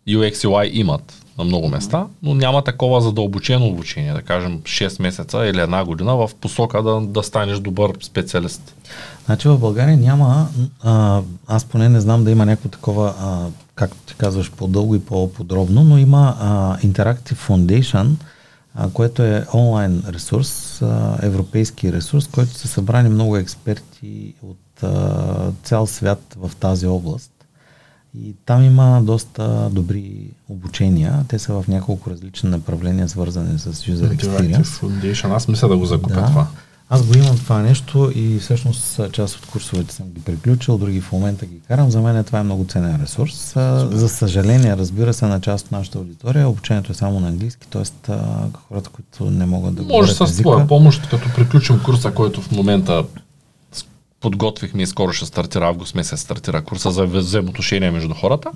UX 0.07 0.33
и 0.33 0.47
UI 0.47 0.69
имат 0.73 1.20
на 1.41 1.45
много 1.45 1.67
места, 1.69 2.05
но 2.23 2.33
няма 2.33 2.63
такова 2.63 3.01
задълбочено 3.01 3.67
обучение, 3.67 4.13
да 4.13 4.21
кажем 4.21 4.59
6 4.59 5.01
месеца 5.01 5.45
или 5.45 5.59
една 5.59 5.85
година 5.85 6.15
в 6.15 6.29
посока 6.41 6.83
да, 6.83 7.01
да 7.01 7.23
станеш 7.23 7.59
добър 7.59 7.91
специалист. 8.01 8.75
Значи 9.25 9.47
в 9.47 9.57
България 9.57 9.97
няма, 9.97 10.47
а, 10.83 11.21
аз 11.47 11.65
поне 11.65 11.89
не 11.89 12.01
знам 12.01 12.23
да 12.23 12.31
има 12.31 12.45
някакво 12.45 12.69
такова, 12.69 13.13
а, 13.19 13.47
както 13.75 13.97
ти 13.97 14.15
казваш, 14.15 14.51
по-дълго 14.51 14.95
и 14.95 14.99
по-подробно, 14.99 15.83
но 15.83 15.97
има 15.97 16.35
а, 16.39 16.77
Interactive 16.77 17.47
Foundation, 17.47 18.09
а, 18.75 18.89
което 18.89 19.23
е 19.23 19.45
онлайн 19.53 20.03
ресурс, 20.07 20.81
а, 20.81 21.17
европейски 21.21 21.93
ресурс, 21.93 22.27
който 22.27 22.53
са 22.53 22.67
събрани 22.67 23.09
много 23.09 23.37
експерти 23.37 24.33
от 24.43 24.83
а, 24.83 25.51
цял 25.63 25.87
свят 25.87 26.37
в 26.37 26.51
тази 26.59 26.87
област. 26.87 27.30
И 28.18 28.36
там 28.45 28.64
има 28.64 29.01
доста 29.03 29.70
добри 29.72 30.28
обучения. 30.49 31.26
Те 31.28 31.39
са 31.39 31.53
в 31.53 31.68
няколко 31.68 32.09
различни 32.09 32.49
направления, 32.49 33.09
свързани 33.09 33.59
с 33.59 33.74
User 33.74 34.18
Experience. 34.18 34.64
Foundation. 34.64 35.36
Аз 35.36 35.47
мисля 35.47 35.68
да 35.68 35.78
го 35.78 35.86
закупя 35.86 36.22
Да. 36.22 36.26
това. 36.26 36.47
Аз 36.93 37.03
го 37.03 37.18
имам 37.18 37.38
това 37.38 37.62
нещо 37.62 38.12
и 38.16 38.39
всъщност 38.39 38.99
част 39.12 39.36
от 39.36 39.45
курсовете 39.45 39.93
съм 39.95 40.05
ги 40.09 40.22
приключил, 40.22 40.78
други 40.78 41.01
в 41.01 41.12
момента 41.12 41.45
ги 41.45 41.59
карам. 41.68 41.91
За 41.91 42.01
мен 42.01 42.24
това 42.24 42.39
е 42.39 42.43
много 42.43 42.66
ценен 42.70 43.01
ресурс. 43.01 43.53
За 43.91 44.09
съжаление, 44.09 44.78
разбира 44.78 45.14
се, 45.14 45.26
на 45.26 45.41
част 45.41 45.66
от 45.66 45.72
нашата 45.72 45.97
аудитория 45.97 46.49
обучението 46.49 46.91
е 46.91 46.95
само 46.95 47.20
на 47.20 47.28
английски, 47.28 47.68
т.е. 47.68 48.12
хората, 48.68 48.89
които 48.89 49.32
не 49.32 49.45
могат 49.45 49.76
да 49.76 49.82
Може 49.82 50.14
говорят 50.14 50.30
с 50.30 50.38
твоя 50.38 50.68
помощ, 50.68 51.09
като 51.09 51.30
приключим 51.36 51.80
курса, 51.86 52.12
който 52.12 52.41
в 52.41 52.51
момента 52.51 53.03
подготвихме 54.22 54.82
и 54.82 54.88
скоро 54.88 55.13
ще 55.13 55.26
стартира, 55.26 55.65
август 55.67 55.95
месец 55.95 56.19
стартира 56.19 56.61
курса 56.61 56.91
за 56.91 57.05
взаимоотношения 57.05 57.91
между 57.91 58.13
хората. 58.13 58.49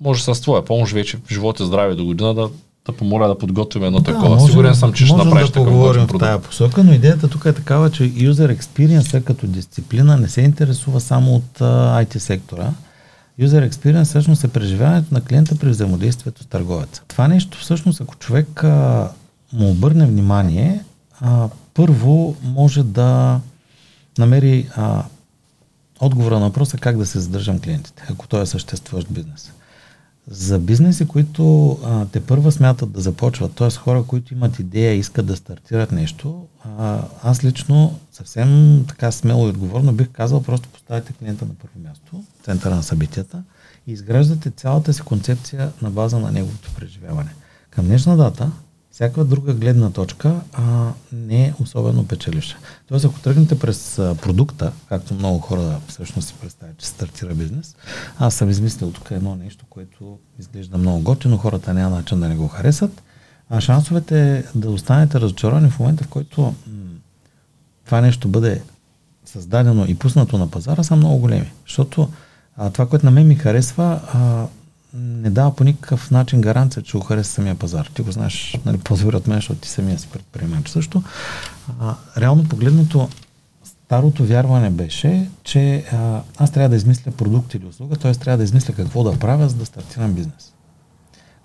Може 0.00 0.22
с 0.24 0.40
твоя 0.40 0.64
помощ 0.64 0.92
вече 0.92 1.16
в 1.16 1.32
живота 1.32 1.62
и 1.62 1.66
здраве 1.66 1.94
до 1.94 2.04
година 2.04 2.34
да, 2.34 2.48
да 2.86 2.92
помоля 2.92 3.28
да 3.28 3.38
подготвим 3.38 3.84
едно 3.84 4.02
такова. 4.02 4.28
можем- 4.28 4.48
Сигурен 4.48 4.74
съм, 4.74 4.92
че 4.92 5.06
ще 5.06 5.16
направиш 5.16 5.46
да 5.46 5.52
такъв 5.52 5.72
готин 5.72 6.02
в 6.02 6.06
продукт. 6.06 6.20
тая 6.20 6.38
посока, 6.38 6.84
но 6.84 6.92
идеята 6.92 7.28
тук 7.28 7.44
е 7.44 7.52
такава, 7.52 7.90
че 7.90 8.02
User 8.04 8.56
Experience 8.56 9.24
като 9.24 9.46
дисциплина 9.46 10.16
не 10.16 10.28
се 10.28 10.40
интересува 10.40 11.00
само 11.00 11.34
от 11.34 11.58
IT 11.58 12.18
сектора. 12.18 12.70
User 13.40 13.70
Experience 13.70 14.04
всъщност 14.04 14.44
е 14.44 14.48
преживяването 14.48 15.14
на 15.14 15.20
клиента 15.20 15.56
при 15.56 15.68
взаимодействието 15.68 16.42
с 16.42 16.46
търговеца. 16.46 17.02
Това 17.08 17.28
нещо 17.28 17.58
всъщност, 17.58 18.00
ако 18.00 18.16
човек 18.16 18.64
а, 18.64 19.08
му 19.52 19.70
обърне 19.70 20.06
внимание, 20.06 20.80
а, 21.20 21.48
първо 21.74 22.36
може 22.44 22.82
да 22.82 23.40
намери 24.18 24.68
а, 24.76 25.04
отговора 26.00 26.38
на 26.38 26.46
въпроса 26.46 26.78
как 26.78 26.98
да 26.98 27.06
се 27.06 27.20
задържам 27.20 27.60
клиентите, 27.60 28.06
ако 28.10 28.28
той 28.28 28.42
е 28.42 28.46
съществуващ 28.46 29.12
бизнес. 29.12 29.52
За 30.30 30.58
бизнеси, 30.58 31.08
които 31.08 31.70
а, 31.84 32.06
те 32.06 32.20
първа 32.20 32.52
смятат 32.52 32.92
да 32.92 33.00
започват, 33.00 33.54
т.е. 33.54 33.70
хора, 33.70 34.02
които 34.02 34.34
имат 34.34 34.58
идея 34.58 34.94
и 34.94 34.98
искат 34.98 35.26
да 35.26 35.36
стартират 35.36 35.92
нещо, 35.92 36.46
а, 36.78 37.02
аз 37.22 37.44
лично 37.44 37.98
съвсем 38.12 38.84
така 38.88 39.12
смело 39.12 39.46
и 39.46 39.50
отговорно 39.50 39.92
бих 39.92 40.08
казал, 40.08 40.42
просто 40.42 40.68
поставите 40.68 41.12
клиента 41.12 41.44
на 41.44 41.54
първо 41.54 41.88
място, 41.88 42.24
центъра 42.44 42.74
на 42.74 42.82
събитията 42.82 43.42
и 43.86 43.92
изграждате 43.92 44.50
цялата 44.50 44.92
си 44.92 45.02
концепция 45.02 45.72
на 45.82 45.90
база 45.90 46.18
на 46.18 46.32
неговото 46.32 46.70
преживяване. 46.76 47.30
Към 47.70 47.86
днешна 47.86 48.16
дата, 48.16 48.50
всяка 48.96 49.24
друга 49.24 49.54
гледна 49.54 49.90
точка 49.90 50.40
а, 50.52 50.92
не 51.12 51.44
е 51.44 51.54
особено 51.60 52.06
печеливша. 52.06 52.56
Тоест, 52.88 53.04
ако 53.04 53.20
тръгнете 53.20 53.58
през 53.58 53.98
а, 53.98 54.14
продукта, 54.22 54.72
както 54.88 55.14
много 55.14 55.38
хора 55.38 55.80
всъщност 55.88 56.28
си 56.28 56.34
представят, 56.40 56.78
че 56.78 56.86
стартира 56.86 57.34
бизнес, 57.34 57.76
аз 58.18 58.34
съм 58.34 58.50
измислил 58.50 58.90
тук 58.90 59.10
едно 59.10 59.36
нещо, 59.36 59.64
което 59.70 60.18
изглежда 60.38 60.78
много 60.78 61.00
готино, 61.00 61.38
хората 61.38 61.74
няма 61.74 61.96
начин 61.96 62.20
да 62.20 62.28
не 62.28 62.36
го 62.36 62.48
харесат, 62.48 63.02
а 63.50 63.60
шансовете 63.60 64.44
да 64.54 64.70
останете 64.70 65.20
разочаровани 65.20 65.70
в 65.70 65.78
момента, 65.78 66.04
в 66.04 66.08
който 66.08 66.40
м- 66.40 66.54
това 67.84 68.00
нещо 68.00 68.28
бъде 68.28 68.62
създадено 69.24 69.84
и 69.88 69.94
пуснато 69.94 70.38
на 70.38 70.50
пазара, 70.50 70.82
са 70.82 70.96
много 70.96 71.18
големи. 71.18 71.52
Защото 71.66 72.08
а, 72.56 72.70
това, 72.70 72.88
което 72.88 73.06
на 73.06 73.12
мен 73.12 73.26
ми 73.26 73.34
харесва, 73.34 74.00
а, 74.12 74.46
не 74.96 75.30
дава 75.30 75.56
по 75.56 75.64
никакъв 75.64 76.10
начин 76.10 76.40
гаранция, 76.40 76.82
че 76.82 76.98
го 76.98 77.04
хареса 77.04 77.32
самия 77.32 77.54
пазар. 77.54 77.90
Ти 77.94 78.02
го 78.02 78.12
знаеш 78.12 78.58
нали, 78.64 78.78
по-добре 78.78 79.16
от 79.16 79.26
мен, 79.26 79.38
защото 79.38 79.60
ти 79.60 79.68
самия 79.68 79.98
си 79.98 80.08
предприемач 80.12 80.68
също. 80.68 81.02
А, 81.80 81.94
реално 82.16 82.44
погледнато, 82.44 83.08
старото 83.64 84.26
вярване 84.26 84.70
беше, 84.70 85.30
че 85.44 85.84
а, 85.92 86.20
аз 86.36 86.50
трябва 86.50 86.68
да 86.68 86.76
измисля 86.76 87.12
продукт 87.12 87.54
или 87.54 87.66
услуга, 87.66 87.96
т.е. 87.96 88.12
трябва 88.14 88.38
да 88.38 88.44
измисля 88.44 88.74
какво 88.74 89.04
да 89.04 89.18
правя, 89.18 89.48
за 89.48 89.54
да 89.54 89.66
стартирам 89.66 90.12
бизнес. 90.12 90.52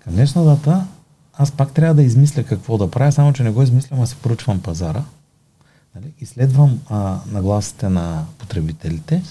Към 0.04 0.14
днешна 0.14 0.44
дата, 0.44 0.86
аз 1.34 1.52
пак 1.52 1.72
трябва 1.72 1.94
да 1.94 2.02
измисля 2.02 2.42
какво 2.42 2.78
да 2.78 2.90
правя, 2.90 3.12
само 3.12 3.32
че 3.32 3.42
не 3.42 3.50
го 3.50 3.62
измислям, 3.62 4.00
а 4.00 4.06
се 4.06 4.16
поръчвам 4.16 4.62
пазара. 4.62 5.04
Нали? 5.94 6.12
Изследвам 6.20 6.80
а, 6.90 7.18
нагласите 7.32 7.88
на 7.88 8.24
потребителите 8.38 9.22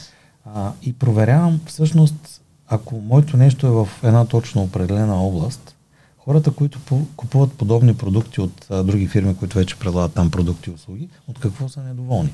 а, 0.45 0.71
и 0.81 0.93
проверявам 0.93 1.59
всъщност, 1.65 2.40
ако 2.71 2.95
моето 2.95 3.37
нещо 3.37 3.67
е 3.67 3.69
в 3.69 3.89
една 4.03 4.25
точно 4.25 4.61
определена 4.63 5.23
област, 5.23 5.75
хората, 6.17 6.51
които 6.51 6.79
купуват 7.15 7.53
подобни 7.53 7.97
продукти 7.97 8.41
от 8.41 8.65
а, 8.69 8.83
други 8.83 9.07
фирми, 9.07 9.35
които 9.35 9.57
вече 9.57 9.79
предлагат 9.79 10.13
там 10.13 10.31
продукти 10.31 10.69
и 10.69 10.73
услуги, 10.73 11.09
от 11.27 11.39
какво 11.39 11.69
са 11.69 11.83
недоволни. 11.83 12.33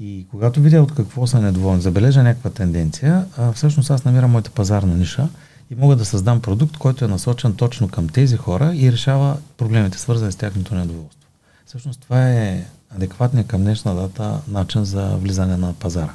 И 0.00 0.26
когато 0.30 0.60
видя 0.60 0.82
от 0.82 0.94
какво 0.94 1.26
са 1.26 1.40
недоволни, 1.40 1.80
забележа 1.80 2.22
някаква 2.22 2.50
тенденция, 2.50 3.26
а, 3.36 3.52
всъщност 3.52 3.90
аз 3.90 4.04
намирам 4.04 4.30
моята 4.30 4.50
пазарна 4.50 4.94
ниша 4.94 5.28
и 5.70 5.74
мога 5.74 5.96
да 5.96 6.04
създам 6.04 6.40
продукт, 6.40 6.76
който 6.76 7.04
е 7.04 7.08
насочен 7.08 7.54
точно 7.54 7.88
към 7.88 8.08
тези 8.08 8.36
хора 8.36 8.72
и 8.74 8.92
решава 8.92 9.36
проблемите, 9.56 9.98
свързани 9.98 10.32
с 10.32 10.36
тяхното 10.36 10.74
недоволство. 10.74 11.28
Всъщност 11.66 12.00
това 12.00 12.30
е 12.30 12.64
адекватният 12.90 13.48
към 13.48 13.62
днешна 13.62 13.94
дата 13.94 14.40
начин 14.48 14.84
за 14.84 15.16
влизане 15.16 15.56
на 15.56 15.72
пазара, 15.72 16.12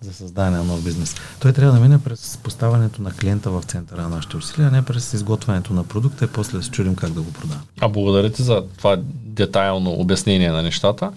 за 0.00 0.12
създаване 0.12 0.56
на 0.56 0.64
нов 0.64 0.84
бизнес. 0.84 1.14
Той 1.40 1.52
трябва 1.52 1.74
да 1.74 1.80
мине 1.80 2.02
през 2.02 2.38
поставянето 2.42 3.02
на 3.02 3.12
клиента 3.12 3.50
в 3.50 3.62
центъра 3.62 4.02
на 4.02 4.08
нашите 4.08 4.36
усилия, 4.36 4.68
а 4.68 4.70
не 4.70 4.84
през 4.84 5.12
изготвянето 5.12 5.74
на 5.74 5.84
продукта 5.84 6.24
и 6.24 6.28
после 6.28 6.58
да 6.58 6.64
се 6.64 6.70
чудим 6.70 6.96
как 6.96 7.10
да 7.10 7.22
го 7.22 7.32
продаваме. 7.32 7.66
А 7.80 7.88
благодаря 7.88 8.32
ти 8.32 8.42
за 8.42 8.64
това 8.78 8.96
детайлно 9.24 9.90
обяснение 9.90 10.50
на 10.50 10.62
нещата. 10.62 11.12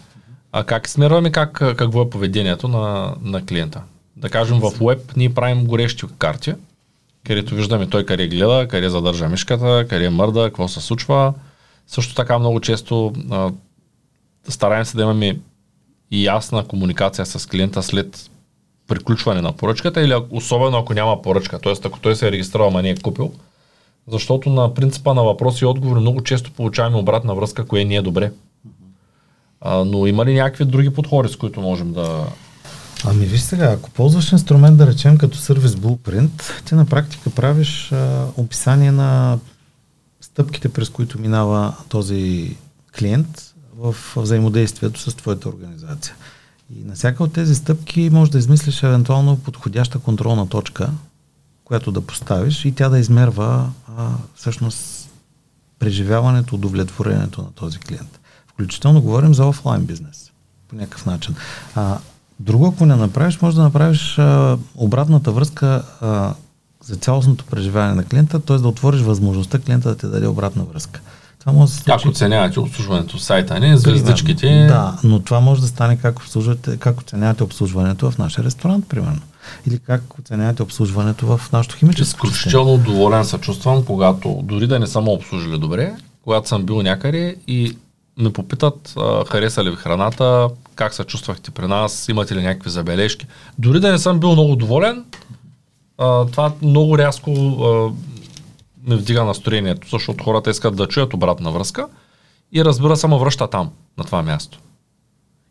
А 0.51 0.63
как 0.63 0.89
смираме 0.89 1.31
как, 1.31 1.51
какво 1.51 2.01
е 2.01 2.09
поведението 2.09 2.67
на, 2.67 3.15
на 3.21 3.45
клиента? 3.45 3.81
Да 4.15 4.29
кажем 4.29 4.59
в 4.59 4.71
веб 4.81 5.15
ние 5.17 5.33
правим 5.33 5.65
горещи 5.65 6.05
карти, 6.17 6.53
където 7.27 7.55
виждаме 7.55 7.89
той 7.89 8.05
къде 8.05 8.27
гледа, 8.27 8.67
къде 8.69 8.89
задържа 8.89 9.29
мишката, 9.29 9.85
къде 9.89 10.09
мърда, 10.09 10.43
какво 10.43 10.67
се 10.67 10.81
случва. 10.81 11.33
Също 11.87 12.15
така 12.15 12.39
много 12.39 12.59
често 12.59 13.13
а, 13.31 13.51
стараем 14.49 14.85
се 14.85 14.97
да 14.97 15.03
имаме 15.03 15.39
и 16.11 16.25
ясна 16.25 16.67
комуникация 16.67 17.25
с 17.25 17.49
клиента 17.49 17.83
след 17.83 18.29
приключване 18.93 19.41
на 19.41 19.51
поръчката 19.51 20.01
или 20.01 20.15
особено 20.29 20.77
ако 20.77 20.93
няма 20.93 21.21
поръчка, 21.21 21.59
т.е. 21.59 21.73
ако 21.83 21.99
той 21.99 22.15
се 22.15 22.27
е 22.27 22.31
регистрирал, 22.31 22.67
ама 22.67 22.81
не 22.81 22.89
е 22.89 22.95
купил, 22.95 23.31
защото 24.07 24.49
на 24.49 24.73
принципа 24.73 25.13
на 25.13 25.23
въпроси 25.23 25.63
и 25.63 25.67
отговори 25.67 25.99
много 25.99 26.23
често 26.23 26.51
получаваме 26.51 26.97
обратна 26.97 27.35
връзка, 27.35 27.65
кое 27.65 27.85
не 27.85 27.95
е 27.95 28.01
добре. 28.01 28.31
А, 29.61 29.85
но 29.85 30.07
има 30.07 30.25
ли 30.25 30.33
някакви 30.33 30.65
други 30.65 30.93
подходи, 30.93 31.29
с 31.29 31.35
които 31.35 31.61
можем 31.61 31.93
да... 31.93 32.25
Ами 33.05 33.25
виж 33.25 33.41
сега, 33.41 33.65
ако 33.71 33.89
ползваш 33.89 34.31
инструмент, 34.31 34.77
да 34.77 34.87
речем 34.87 35.17
като 35.17 35.37
сервис 35.37 35.71
Blueprint, 35.71 36.65
ти 36.65 36.75
на 36.75 36.85
практика 36.85 37.29
правиш 37.29 37.91
а, 37.91 38.25
описание 38.37 38.91
на 38.91 39.39
стъпките, 40.21 40.69
през 40.69 40.89
които 40.89 41.19
минава 41.19 41.73
този 41.89 42.55
клиент 42.97 43.53
в 43.77 43.95
взаимодействието 44.15 44.99
с 44.99 45.15
твоята 45.15 45.49
организация. 45.49 46.15
И 46.79 46.83
на 46.83 46.95
всяка 46.95 47.23
от 47.23 47.33
тези 47.33 47.55
стъпки 47.55 48.09
може 48.13 48.31
да 48.31 48.37
измислиш 48.37 48.83
евентуално 48.83 49.39
подходяща 49.39 49.99
контролна 49.99 50.49
точка, 50.49 50.89
която 51.65 51.91
да 51.91 52.01
поставиш 52.01 52.65
и 52.65 52.71
тя 52.71 52.89
да 52.89 52.99
измерва 52.99 53.69
а, 53.97 54.09
всъщност 54.35 55.09
преживяването, 55.79 56.55
удовлетворението 56.55 57.41
на 57.41 57.51
този 57.51 57.79
клиент. 57.79 58.19
Включително 58.47 59.01
говорим 59.01 59.33
за 59.33 59.45
офлайн 59.45 59.85
бизнес 59.85 60.31
по 60.67 60.75
някакъв 60.75 61.05
начин. 61.05 61.35
А, 61.75 61.97
друго, 62.39 62.67
ако 62.67 62.85
не 62.85 62.95
направиш, 62.95 63.41
може 63.41 63.55
да 63.55 63.63
направиш 63.63 64.17
а, 64.19 64.57
обратната 64.75 65.31
връзка 65.31 65.83
а, 66.01 66.33
за 66.83 66.95
цялостното 66.95 67.45
преживяване 67.45 67.93
на 67.93 68.03
клиента, 68.03 68.39
т.е. 68.39 68.57
да 68.57 68.67
отвориш 68.67 69.01
възможността 69.01 69.59
клиента 69.59 69.89
да 69.89 69.95
ти 69.95 70.07
даде 70.07 70.27
обратна 70.27 70.63
връзка. 70.63 71.01
Това 71.43 71.53
може 71.53 71.71
да 71.71 71.77
се 71.77 71.83
Как 71.83 72.05
оценявате 72.05 72.59
обслужването 72.59 73.17
в 73.17 73.21
сайта, 73.21 73.59
не 73.59 73.77
звездичките? 73.77 74.65
Да, 74.67 74.97
но 75.03 75.19
това 75.19 75.39
може 75.39 75.61
да 75.61 75.67
стане 75.67 75.97
как, 75.97 76.19
обслужвате, 76.19 76.77
как 76.77 76.99
оценявате 76.99 77.43
обслужването 77.43 78.11
в 78.11 78.17
нашия 78.17 78.43
ресторант, 78.43 78.89
примерно. 78.89 79.21
Или 79.67 79.79
как 79.79 80.19
оценявате 80.19 80.63
обслужването 80.63 81.37
в 81.37 81.51
нашото 81.51 81.75
химическо 81.75 82.27
Изключително 82.27 82.77
доволен 82.77 83.25
се 83.25 83.37
чувствам, 83.37 83.85
когато 83.85 84.39
дори 84.43 84.67
да 84.67 84.79
не 84.79 84.87
съм 84.87 85.07
обслужили 85.07 85.57
добре, 85.57 85.95
когато 86.23 86.47
съм 86.47 86.63
бил 86.63 86.81
някъде 86.81 87.35
и 87.47 87.77
ме 88.17 88.33
попитат 88.33 88.93
а, 88.97 89.25
хареса 89.25 89.63
ли 89.63 89.69
ви 89.69 89.75
храната, 89.75 90.49
как 90.75 90.93
се 90.93 91.03
чувствахте 91.03 91.51
при 91.51 91.67
нас, 91.67 92.09
имате 92.09 92.35
ли 92.35 92.41
някакви 92.41 92.69
забележки. 92.69 93.27
Дори 93.59 93.79
да 93.79 93.91
не 93.91 93.97
съм 93.97 94.19
бил 94.19 94.31
много 94.31 94.55
доволен, 94.55 95.03
а, 95.97 96.25
това 96.25 96.53
много 96.61 96.97
рязко 96.97 97.31
а, 97.31 97.89
ме 98.87 98.95
вдига 98.95 99.23
настроението, 99.23 99.87
защото 99.91 100.23
хората 100.23 100.49
искат 100.49 100.75
да 100.75 100.87
чуят 100.87 101.13
обратна 101.13 101.51
връзка 101.51 101.87
и 102.51 102.65
разбира 102.65 102.97
само 102.97 103.19
връща 103.19 103.47
там, 103.47 103.71
на 103.97 104.03
това 104.03 104.21
място. 104.21 104.59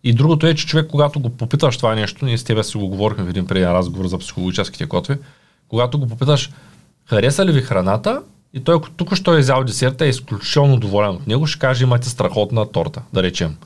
И 0.04 0.12
другото 0.12 0.46
е, 0.46 0.54
че 0.54 0.66
човек, 0.66 0.90
когато 0.90 1.20
го 1.20 1.30
попиташ 1.30 1.76
това 1.76 1.94
нещо, 1.94 2.24
ние 2.24 2.38
с 2.38 2.44
тебе 2.44 2.64
си 2.64 2.76
го 2.76 2.88
говорихме 2.88 3.24
в 3.24 3.28
един 3.28 3.46
преден 3.46 3.72
разговор 3.72 4.06
за 4.06 4.18
психологическите 4.18 4.86
котви, 4.86 5.16
когато 5.68 5.98
го 5.98 6.06
попиташ, 6.06 6.50
хареса 7.06 7.46
ли 7.46 7.52
ви 7.52 7.62
храната, 7.62 8.22
и 8.54 8.60
той, 8.60 8.76
ако 8.76 8.90
тук 8.90 9.14
що 9.14 9.34
е 9.34 9.40
взял 9.40 9.64
десерта, 9.64 10.04
е 10.04 10.08
изключително 10.08 10.76
доволен 10.76 11.10
от 11.10 11.26
него, 11.26 11.46
ще 11.46 11.58
каже, 11.58 11.84
имате 11.84 12.08
страхотна 12.08 12.72
торта, 12.72 13.02
да 13.12 13.22
речем. 13.22 13.56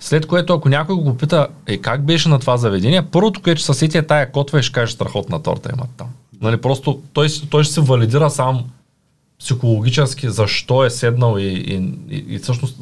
След 0.00 0.26
което, 0.26 0.54
ако 0.54 0.68
някой 0.68 0.96
го 0.96 1.04
попита, 1.04 1.48
е 1.66 1.78
как 1.78 2.04
беше 2.04 2.28
на 2.28 2.38
това 2.38 2.56
заведение, 2.56 3.02
първото, 3.02 3.42
което 3.42 3.58
ще 3.58 3.66
съсети 3.66 3.98
е 3.98 4.06
тая 4.06 4.32
котва 4.32 4.58
и 4.58 4.62
ще 4.62 4.72
каже, 4.72 4.92
страхотна 4.92 5.42
торта 5.42 5.70
имат 5.72 5.90
там. 5.96 6.08
Нали, 6.40 6.56
просто 6.56 7.02
той, 7.12 7.28
той 7.50 7.64
ще 7.64 7.74
се 7.74 7.80
валидира 7.80 8.30
сам 8.30 8.64
психологически 9.42 10.30
защо 10.30 10.84
е 10.84 10.90
седнал 10.90 11.38
и, 11.38 11.42
и, 11.42 11.74
и, 12.10 12.24
и 12.28 12.38
всъщност 12.38 12.76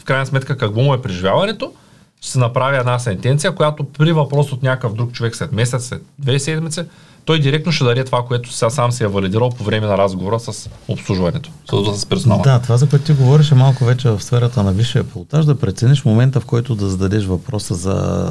в 0.00 0.04
крайна 0.04 0.26
сметка 0.26 0.56
какво 0.56 0.80
му 0.80 0.94
е 0.94 1.02
преживяването, 1.02 1.72
ще 2.20 2.30
се 2.30 2.38
направи 2.38 2.76
една 2.76 2.98
сентенция, 2.98 3.54
която 3.54 3.84
при 3.84 4.12
въпрос 4.12 4.52
от 4.52 4.62
някакъв 4.62 4.94
друг 4.94 5.12
човек 5.12 5.36
след 5.36 5.52
месец, 5.52 5.84
след 5.84 6.02
две 6.18 6.38
седмици, 6.38 6.80
той 7.24 7.40
директно 7.40 7.72
ще 7.72 7.84
даде 7.84 8.04
това, 8.04 8.24
което 8.28 8.52
сега 8.52 8.70
сам 8.70 8.92
се 8.92 9.04
е 9.04 9.06
валидирал 9.06 9.50
по 9.50 9.64
време 9.64 9.86
на 9.86 9.98
разговора 9.98 10.40
с 10.40 10.70
обслужването, 10.88 11.50
с 11.94 12.06
персонала. 12.06 12.42
Да, 12.42 12.62
това, 12.62 12.76
за 12.76 12.88
което 12.88 13.04
ти 13.04 13.12
говориш 13.12 13.52
е 13.52 13.54
малко 13.54 13.84
вече 13.84 14.08
в 14.08 14.22
сферата 14.22 14.62
на 14.62 14.72
висшия 14.72 15.04
пилотаж, 15.04 15.44
да 15.44 15.58
прецениш 15.58 16.04
момента, 16.04 16.40
в 16.40 16.46
който 16.46 16.74
да 16.74 16.88
зададеш 16.88 17.24
въпроса 17.24 17.74
за 17.74 18.28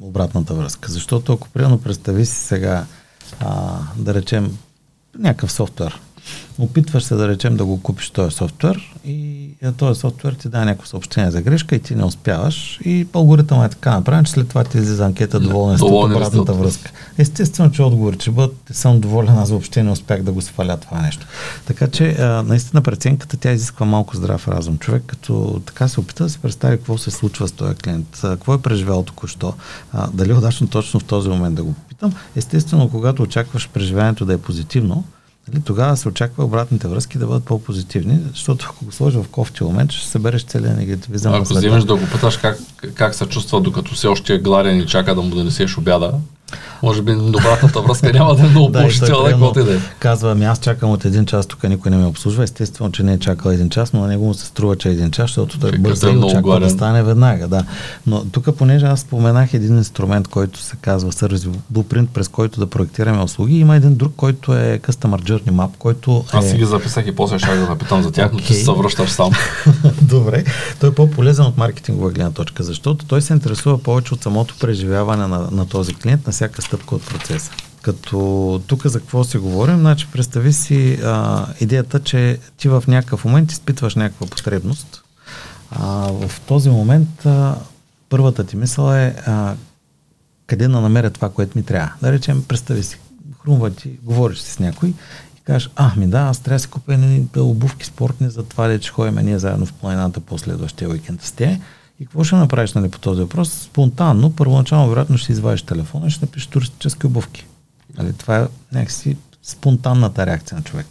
обратната 0.00 0.54
връзка. 0.54 0.92
Защото 0.92 1.32
ако 1.32 1.48
примерно 1.48 1.78
представи 1.78 2.26
си 2.26 2.36
сега, 2.36 2.84
а, 3.40 3.78
да 3.96 4.14
речем, 4.14 4.58
някакъв 5.18 5.52
софтуер, 5.52 6.00
Опитваш 6.58 7.04
се 7.04 7.14
да 7.14 7.28
речем 7.28 7.56
да 7.56 7.64
го 7.64 7.82
купиш 7.82 8.10
този 8.10 8.36
софтуер 8.36 8.94
и 9.04 9.48
този 9.76 10.00
софтуер 10.00 10.32
ти 10.32 10.48
дава 10.48 10.64
някакво 10.64 10.86
съобщение 10.86 11.30
за 11.30 11.42
грешка 11.42 11.76
и 11.76 11.78
ти 11.78 11.94
не 11.94 12.04
успяваш 12.04 12.80
и 12.84 13.06
алгоритъм 13.12 13.62
е 13.62 13.68
така 13.68 13.90
направен, 13.90 14.24
че 14.24 14.32
след 14.32 14.48
това 14.48 14.64
ти 14.64 14.78
излиза 14.78 15.04
анкета 15.04 15.40
доволен 15.40 15.78
с 15.78 15.82
обратната 15.82 16.52
връзка. 16.52 16.92
Естествено, 17.18 17.70
че 17.70 17.82
отговор, 17.82 18.16
че 18.16 18.30
бъдат, 18.30 18.56
съм 18.70 19.00
доволен, 19.00 19.38
аз 19.38 19.50
въобще 19.50 19.82
не 19.82 19.90
успях 19.90 20.22
да 20.22 20.32
го 20.32 20.42
сваля 20.42 20.76
това 20.76 21.00
нещо. 21.00 21.26
Така 21.66 21.88
че 21.88 22.10
а, 22.10 22.42
наистина 22.42 22.82
преценката 22.82 23.36
тя 23.36 23.52
изисква 23.52 23.86
малко 23.86 24.16
здрав 24.16 24.48
разум. 24.48 24.78
Човек 24.78 25.02
като 25.06 25.62
така 25.66 25.88
се 25.88 26.00
опита 26.00 26.24
да 26.24 26.30
се 26.30 26.38
представи 26.38 26.76
какво 26.76 26.98
се 26.98 27.10
случва 27.10 27.48
с 27.48 27.52
този 27.52 27.74
клиент, 27.74 28.18
какво 28.22 28.54
е 28.54 28.62
преживял 28.62 29.02
току-що, 29.02 29.54
а, 29.92 30.08
дали 30.12 30.30
е 30.30 30.34
удачно 30.34 30.66
точно 30.66 31.00
в 31.00 31.04
този 31.04 31.28
момент 31.28 31.54
да 31.54 31.64
го 31.64 31.72
попитам. 31.72 32.12
Естествено, 32.36 32.90
когато 32.90 33.22
очакваш 33.22 33.68
преживяването 33.68 34.24
да 34.24 34.32
е 34.32 34.38
позитивно, 34.38 35.04
Нали, 35.48 35.62
тогава 35.62 35.96
се 35.96 36.08
очаква 36.08 36.44
обратните 36.44 36.88
връзки 36.88 37.18
да 37.18 37.26
бъдат 37.26 37.44
по-позитивни, 37.44 38.18
защото 38.30 38.66
ако 38.70 38.84
го 38.84 38.92
сложиш 38.92 39.20
в 39.20 39.28
кофти 39.28 39.64
момент, 39.64 39.92
ще 39.92 40.08
събереш 40.08 40.44
целият 40.44 40.76
негативизъм. 40.76 41.34
Ако 41.34 41.54
вземеш 41.54 41.84
да 41.84 41.96
го 41.96 42.06
питаш 42.12 42.36
как, 42.36 42.58
как 42.94 43.14
се 43.14 43.26
чувства, 43.26 43.60
докато 43.60 43.94
все 43.94 44.06
още 44.06 44.34
е 44.34 44.38
гладен 44.38 44.80
и 44.80 44.86
чака 44.86 45.14
да 45.14 45.22
му 45.22 45.30
донесеш 45.30 45.78
обяда, 45.78 46.14
може 46.82 47.02
би 47.02 47.14
добратната 47.14 47.80
връзка 47.80 48.12
няма 48.12 48.34
да 48.34 48.46
е 48.46 48.48
много 48.48 48.72
положителна, 48.72 49.30
каквото 49.30 49.64
да 49.64 49.74
е. 49.74 49.78
Казва, 49.98 50.32
ами 50.32 50.44
аз 50.44 50.58
чакам 50.58 50.90
от 50.90 51.04
един 51.04 51.26
час, 51.26 51.46
тук 51.46 51.62
никой 51.64 51.90
не 51.90 51.96
ме 51.96 52.06
обслужва. 52.06 52.44
Естествено, 52.44 52.92
че 52.92 53.02
не 53.02 53.12
е 53.12 53.18
чакал 53.18 53.50
един 53.50 53.68
час, 53.70 53.92
но 53.92 54.00
на 54.00 54.06
него 54.06 54.24
му 54.24 54.34
се 54.34 54.46
струва, 54.46 54.76
че 54.76 54.88
е 54.88 54.92
един 54.92 55.10
час, 55.10 55.24
защото 55.24 55.58
той 55.58 55.72
бързо 55.78 56.08
и 56.08 56.16
очаква 56.16 56.60
да 56.60 56.70
стане 56.70 57.02
веднага. 57.02 57.48
Да. 57.48 57.64
Но 58.06 58.24
тук, 58.24 58.56
понеже 58.56 58.86
аз 58.86 59.00
споменах 59.00 59.54
един 59.54 59.76
инструмент, 59.76 60.28
който 60.28 60.58
се 60.58 60.76
казва 60.80 61.12
Service 61.12 61.50
Blueprint, 61.72 62.06
през 62.06 62.28
който 62.28 62.60
да 62.60 62.66
проектираме 62.66 63.22
услуги, 63.22 63.58
има 63.58 63.76
един 63.76 63.94
друг, 63.94 64.12
който 64.16 64.54
е 64.54 64.78
Customer 64.78 65.22
Journey 65.22 65.50
Map, 65.50 65.70
който 65.78 66.24
е... 66.34 66.36
Аз 66.36 66.50
си 66.50 66.56
ги 66.56 66.64
записах 66.64 67.06
и 67.06 67.14
после 67.14 67.38
ще 67.38 67.56
да 67.56 67.66
запитам 67.66 68.02
за 68.02 68.12
тях, 68.12 68.30
okay. 68.30 68.32
но 68.32 68.38
ти 68.38 68.54
се 68.54 68.70
връщаш 68.70 69.10
сам. 69.10 69.30
Добре. 70.02 70.44
Той 70.80 70.90
е 70.90 70.94
по-полезен 70.94 71.44
от 71.44 71.58
маркетингова 71.58 72.10
гледна 72.10 72.30
точка, 72.30 72.62
защото 72.62 73.04
той 73.04 73.22
се 73.22 73.32
интересува 73.32 73.78
повече 73.78 74.14
от 74.14 74.22
самото 74.22 74.54
преживяване 74.60 75.26
на, 75.26 75.48
на 75.50 75.66
този 75.68 75.94
клиент, 75.94 76.26
на 76.26 76.32
всяка 76.42 76.62
стъпка 76.62 76.94
от 76.94 77.06
процеса. 77.06 77.50
Като 77.82 78.62
тук 78.66 78.86
за 78.86 78.98
какво 79.00 79.24
си 79.24 79.38
говорим, 79.38 79.78
значи 79.78 80.06
представи 80.12 80.52
си 80.52 80.98
а, 81.04 81.46
идеята, 81.60 82.00
че 82.00 82.38
ти 82.56 82.68
в 82.68 82.84
някакъв 82.88 83.24
момент 83.24 83.52
изпитваш 83.52 83.94
някаква 83.94 84.26
потребност. 84.26 85.02
А, 85.70 85.86
в 86.12 86.40
този 86.46 86.70
момент 86.70 87.26
а, 87.26 87.56
първата 88.08 88.44
ти 88.44 88.56
мисъл 88.56 88.94
е 88.94 89.16
а, 89.26 89.54
къде 90.46 90.68
да 90.68 90.80
намеря 90.80 91.10
това, 91.10 91.30
което 91.30 91.58
ми 91.58 91.64
трябва. 91.64 91.92
Да 92.02 92.12
речем, 92.12 92.44
представи 92.48 92.82
си, 92.82 92.98
хрумва 93.42 93.70
ти, 93.70 93.90
говориш 94.02 94.38
си 94.38 94.52
с 94.52 94.58
някой 94.58 94.88
и 94.88 95.40
кажеш, 95.44 95.70
а, 95.76 95.92
ми 95.96 96.06
да, 96.06 96.20
аз 96.20 96.38
трябва 96.38 96.56
да 96.56 96.62
си 96.62 96.68
купя 96.68 96.98
обувки 97.36 97.86
спортни 97.86 98.30
за 98.30 98.42
това, 98.42 98.78
че 98.78 98.90
ходим 98.90 99.14
ние 99.14 99.38
заедно 99.38 99.66
в 99.66 99.72
планината 99.72 100.20
последващия 100.20 100.90
уикенд 100.90 101.22
с 101.22 101.32
те. 101.32 101.60
И 102.02 102.04
какво 102.04 102.24
ще 102.24 102.36
направиш 102.36 102.72
нали, 102.72 102.88
по 102.88 102.98
този 102.98 103.20
въпрос? 103.20 103.52
Спонтанно, 103.52 104.32
първоначално, 104.32 104.88
вероятно 104.88 105.18
ще 105.18 105.32
извадиш 105.32 105.62
телефона 105.62 106.06
и 106.06 106.10
ще 106.10 106.24
напишеш 106.24 106.46
туристически 106.46 107.06
обувки. 107.06 107.46
Нали, 107.98 108.12
това 108.12 108.38
е 108.38 108.46
някакси 108.72 109.16
спонтанната 109.42 110.26
реакция 110.26 110.56
на 110.56 110.64
човек. 110.64 110.86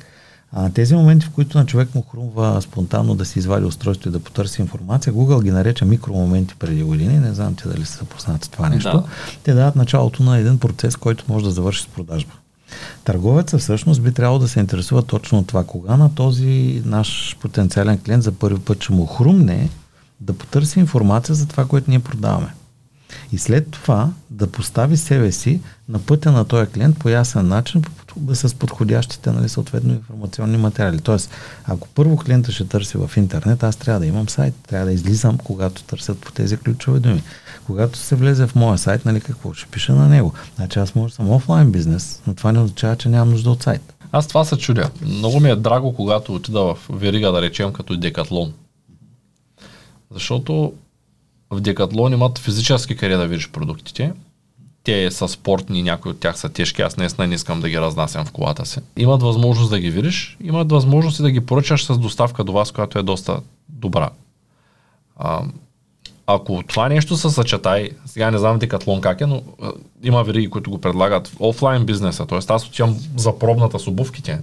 А, 0.52 0.70
тези 0.70 0.96
моменти, 0.96 1.26
в 1.26 1.30
които 1.30 1.58
на 1.58 1.66
човек 1.66 1.96
му 1.96 2.02
хрумва 2.02 2.62
спонтанно 2.62 3.16
да 3.16 3.26
си 3.26 3.40
извади 3.40 3.66
устройство 3.66 4.10
и 4.10 4.12
да 4.12 4.20
потърси 4.20 4.62
информация, 4.62 5.14
Google 5.14 5.44
ги 5.44 5.52
нареча 5.52 5.86
микромоменти 5.86 6.56
преди 6.60 6.84
години. 6.84 7.20
Не 7.20 7.34
знам 7.34 7.56
ти 7.56 7.64
дали 7.68 7.86
са 7.86 7.98
запознати 7.98 8.46
с 8.46 8.50
това 8.50 8.70
нещо. 8.70 8.92
Да. 8.92 9.04
Те 9.44 9.54
дават 9.54 9.76
началото 9.76 10.24
на 10.24 10.38
един 10.38 10.60
процес, 10.60 10.96
който 10.96 11.26
може 11.28 11.46
да 11.46 11.52
завърши 11.52 11.84
с 11.84 11.88
продажба. 11.88 12.32
Търговецът 13.04 13.62
всъщност 13.62 14.02
би 14.02 14.12
трябвало 14.12 14.40
да 14.40 14.48
се 14.48 14.60
интересува 14.60 15.02
точно 15.02 15.40
от 15.40 15.48
това. 15.48 15.64
Кога 15.64 15.98
на 15.98 16.16
този 16.16 16.82
наш 16.86 17.38
потенциален 17.42 18.00
клиент 18.06 18.24
за 18.24 18.32
първи 18.32 18.60
път 18.60 18.84
ще 18.84 18.94
му 18.94 19.06
хрумне 19.06 19.70
да 20.22 20.34
потърси 20.34 20.80
информация 20.80 21.36
за 21.36 21.48
това, 21.48 21.66
което 21.66 21.90
ние 21.90 22.00
продаваме. 22.00 22.54
И 23.32 23.38
след 23.38 23.72
това 23.72 24.10
да 24.30 24.48
постави 24.48 24.98
себе 24.98 25.32
си 25.32 25.60
на 25.90 26.00
пътя 26.00 26.32
на 26.32 26.46
този 26.46 26.72
клиент 26.72 27.00
по 27.00 27.10
ясен 27.10 27.48
начин 27.48 27.84
с 28.34 28.56
подходящите 28.56 29.32
нали, 29.32 29.50
съответно 29.50 29.94
информационни 29.94 30.58
материали. 30.58 31.00
Тоест, 31.00 31.30
ако 31.66 31.88
първо 31.88 32.18
клиента 32.18 32.52
ще 32.52 32.68
търси 32.68 32.98
в 32.98 33.12
интернет, 33.18 33.64
аз 33.64 33.76
трябва 33.76 34.00
да 34.00 34.06
имам 34.06 34.30
сайт, 34.30 34.54
трябва 34.68 34.86
да 34.86 34.94
излизам, 34.94 35.38
когато 35.38 35.84
търсят 35.84 36.20
по 36.20 36.32
тези 36.32 36.58
ключови 36.58 37.00
думи. 37.00 37.24
Когато 37.66 37.98
се 37.98 38.16
влезе 38.16 38.48
в 38.48 38.56
моя 38.56 38.78
сайт, 38.78 39.06
нали, 39.06 39.22
какво 39.22 39.54
ще 39.54 39.70
пиша 39.70 39.96
на 39.96 40.08
него? 40.08 40.34
Значи 40.56 40.80
аз 40.80 40.96
може 40.96 41.12
да 41.12 41.16
съм 41.16 41.30
офлайн 41.30 41.72
бизнес, 41.72 42.22
но 42.28 42.34
това 42.34 42.52
не 42.52 42.60
означава, 42.60 42.96
че 42.96 43.10
нямам 43.10 43.30
нужда 43.30 43.50
от 43.52 43.64
сайт. 43.64 43.94
Аз 44.12 44.28
това 44.28 44.46
се 44.46 44.58
чудя. 44.58 44.90
Много 45.02 45.40
ми 45.40 45.50
е 45.50 45.56
драго, 45.56 45.94
когато 45.94 46.36
отида 46.36 46.60
в 46.60 46.78
верига, 46.90 47.32
да 47.32 47.42
речем, 47.42 47.74
като 47.74 47.98
Декатлон 47.98 48.54
защото 50.14 50.74
в 51.50 51.62
Декатлон 51.62 52.14
имат 52.14 52.40
физически 52.40 52.96
къде 52.96 53.16
да 53.16 53.28
видиш 53.28 53.50
продуктите. 53.50 54.14
Те 54.84 55.12
са 55.12 55.28
спортни, 55.28 55.84
някои 55.84 56.12
от 56.12 56.20
тях 56.20 56.38
са 56.38 56.50
тежки, 56.50 56.82
аз 56.82 56.98
наистина 56.98 57.28
не 57.28 57.36
искам 57.36 57.62
да 57.62 57.70
ги 57.70 57.82
разнасям 57.82 58.26
в 58.26 58.32
колата 58.32 58.66
си. 58.66 58.80
Имат 58.98 59.22
възможност 59.22 59.70
да 59.70 59.80
ги 59.80 59.90
видиш, 59.90 60.38
имат 60.44 60.72
възможност 60.72 61.20
и 61.20 61.24
да 61.24 61.32
ги 61.32 61.46
поръчаш 61.46 61.86
с 61.86 61.98
доставка 61.98 62.44
до 62.44 62.52
вас, 62.52 62.72
която 62.72 63.00
е 63.00 63.04
доста 63.04 63.42
добра. 63.70 64.10
А, 65.16 65.44
ако 66.28 66.64
това 66.68 66.90
нещо 66.90 67.18
се 67.18 67.30
съчетай, 67.30 67.90
сега 68.06 68.32
не 68.32 68.38
знам 68.38 68.60
Декатлон 68.60 69.02
как 69.02 69.22
е, 69.22 69.26
но 69.26 69.44
а, 69.62 69.72
има 70.04 70.24
вериги, 70.24 70.50
които 70.50 70.72
го 70.72 70.82
предлагат 70.82 71.28
в 71.28 71.36
офлайн 71.40 71.86
бизнеса, 71.86 72.26
т.е. 72.26 72.40
аз 72.48 72.68
отивам 72.68 72.98
за 73.18 73.40
пробната 73.40 73.80
с 73.80 73.88
обувките 73.88 74.40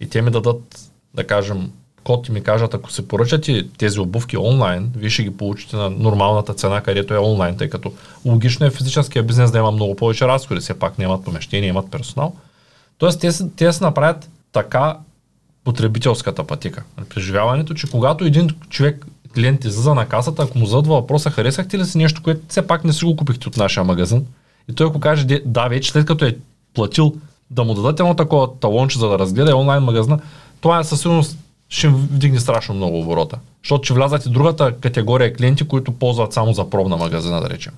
и 0.00 0.08
те 0.08 0.22
ми 0.22 0.30
дадат, 0.30 0.90
да 1.14 1.26
кажем, 1.26 1.70
код 2.06 2.28
и 2.28 2.32
ми 2.32 2.42
кажат, 2.42 2.74
ако 2.74 2.92
се 2.92 3.08
поръчате 3.08 3.66
тези 3.78 4.00
обувки 4.00 4.36
онлайн, 4.36 4.90
вие 4.96 5.10
ще 5.10 5.22
ги 5.22 5.36
получите 5.36 5.76
на 5.76 5.90
нормалната 5.90 6.54
цена, 6.54 6.80
където 6.80 7.14
е 7.14 7.18
онлайн, 7.18 7.56
тъй 7.56 7.68
като 7.68 7.92
логично 8.24 8.66
е 8.66 8.70
физическия 8.70 9.22
бизнес 9.22 9.50
да 9.50 9.58
има 9.58 9.70
много 9.70 9.96
повече 9.96 10.28
разходи, 10.28 10.60
все 10.60 10.78
пак 10.78 10.98
нямат 10.98 11.24
помещение, 11.24 11.68
имат 11.68 11.90
персонал. 11.90 12.34
Тоест, 12.98 13.20
те, 13.20 13.30
те 13.56 13.72
се 13.72 13.84
направят 13.84 14.30
така 14.52 14.96
потребителската 15.64 16.44
пътека. 16.44 16.82
Преживяването, 17.14 17.74
че 17.74 17.90
когато 17.90 18.24
един 18.24 18.50
човек, 18.70 19.06
клиент 19.34 19.64
излиза 19.64 19.94
на 19.94 20.06
касата, 20.06 20.42
ако 20.42 20.58
му 20.58 20.66
задва 20.66 20.94
въпроса, 20.94 21.30
харесахте 21.30 21.78
ли 21.78 21.84
си 21.84 21.98
нещо, 21.98 22.22
което 22.22 22.40
все 22.48 22.66
пак 22.66 22.84
не 22.84 22.92
си 22.92 23.04
го 23.04 23.16
купихте 23.16 23.48
от 23.48 23.56
нашия 23.56 23.84
магазин, 23.84 24.26
и 24.70 24.74
той 24.74 24.86
ако 24.86 25.00
каже, 25.00 25.24
«Де- 25.24 25.42
да, 25.46 25.68
вече 25.68 25.90
след 25.90 26.06
като 26.06 26.24
е 26.24 26.36
платил 26.74 27.14
да 27.50 27.64
му 27.64 27.74
дадат 27.74 28.00
едно 28.00 28.14
такова 28.14 28.58
талонче, 28.60 28.98
за 28.98 29.08
да 29.08 29.18
разгледа 29.18 29.56
онлайн 29.56 29.82
магазина, 29.82 30.18
това 30.60 30.78
е 30.78 30.84
със 30.84 31.00
сигурност 31.00 31.38
ще 31.68 31.88
вдигне 31.88 32.40
страшно 32.40 32.74
много 32.74 33.00
оборота. 33.00 33.38
Защото 33.62 33.84
ще 33.84 33.94
влязат 33.94 34.26
и 34.26 34.30
другата 34.30 34.72
категория 34.80 35.34
клиенти, 35.34 35.64
които 35.64 35.92
ползват 35.92 36.32
само 36.32 36.52
за 36.52 36.70
пробна 36.70 36.96
магазина, 36.96 37.40
да 37.40 37.50
речем. 37.50 37.72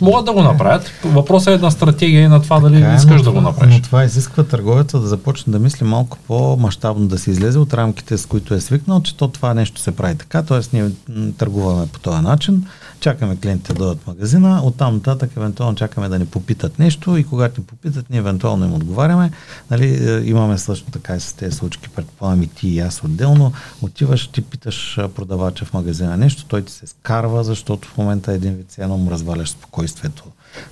Могат 0.00 0.24
да 0.24 0.32
го 0.32 0.42
направят. 0.42 0.92
Въпросът 1.04 1.60
е 1.60 1.62
на 1.62 1.70
стратегия 1.70 2.22
и 2.22 2.28
на 2.28 2.42
това 2.42 2.60
дали 2.60 2.74
Така 2.74 2.92
е, 2.92 2.96
искаш 2.96 3.16
но 3.16 3.22
да 3.22 3.32
го 3.32 3.40
направиш. 3.40 3.74
Но 3.74 3.82
това 3.82 4.04
изисква 4.04 4.44
търговеца 4.44 5.00
да 5.00 5.06
започне 5.06 5.52
да 5.52 5.58
мисли 5.58 5.84
малко 5.84 6.18
по-масштабно, 6.26 7.06
да 7.06 7.18
се 7.18 7.30
излезе 7.30 7.58
от 7.58 7.74
рамките, 7.74 8.18
с 8.18 8.26
които 8.26 8.54
е 8.54 8.60
свикнал, 8.60 9.02
че 9.02 9.16
то 9.16 9.28
това 9.28 9.54
нещо 9.54 9.80
се 9.80 9.96
прави 9.96 10.18
така, 10.18 10.42
т.е. 10.42 10.76
ние 10.76 10.90
търгуваме 11.38 11.86
по 11.86 11.98
този 11.98 12.22
начин, 12.22 12.66
чакаме 13.02 13.36
клиентите 13.36 13.72
да 13.72 13.78
дойдат 13.78 14.02
в 14.02 14.06
магазина, 14.06 14.60
оттам 14.64 14.94
нататък 14.94 15.30
евентуално 15.36 15.76
чакаме 15.76 16.08
да 16.08 16.18
ни 16.18 16.26
попитат 16.26 16.78
нещо 16.78 17.16
и 17.16 17.24
когато 17.24 17.60
ни 17.60 17.66
попитат, 17.66 18.10
ние 18.10 18.18
евентуално 18.18 18.64
им 18.64 18.74
отговаряме. 18.74 19.30
Нали, 19.70 20.10
е, 20.10 20.22
имаме 20.24 20.58
също 20.58 20.90
така 20.90 21.16
и 21.16 21.20
с 21.20 21.32
тези 21.32 21.56
случки, 21.56 21.88
предполагам 21.88 22.42
и 22.42 22.46
ти 22.46 22.68
и 22.68 22.80
аз 22.80 23.04
отделно, 23.04 23.52
отиваш, 23.82 24.26
ти 24.26 24.42
питаш 24.42 24.98
продавача 25.14 25.64
в 25.64 25.72
магазина 25.72 26.16
нещо, 26.16 26.44
той 26.44 26.62
ти 26.62 26.72
се 26.72 26.86
скарва, 26.86 27.44
защото 27.44 27.88
в 27.88 27.98
момента 27.98 28.32
един 28.32 28.54
вид 28.54 28.74
едно 28.78 28.96
му 28.98 29.10
разваляш 29.10 29.50
спокойствието. 29.50 30.24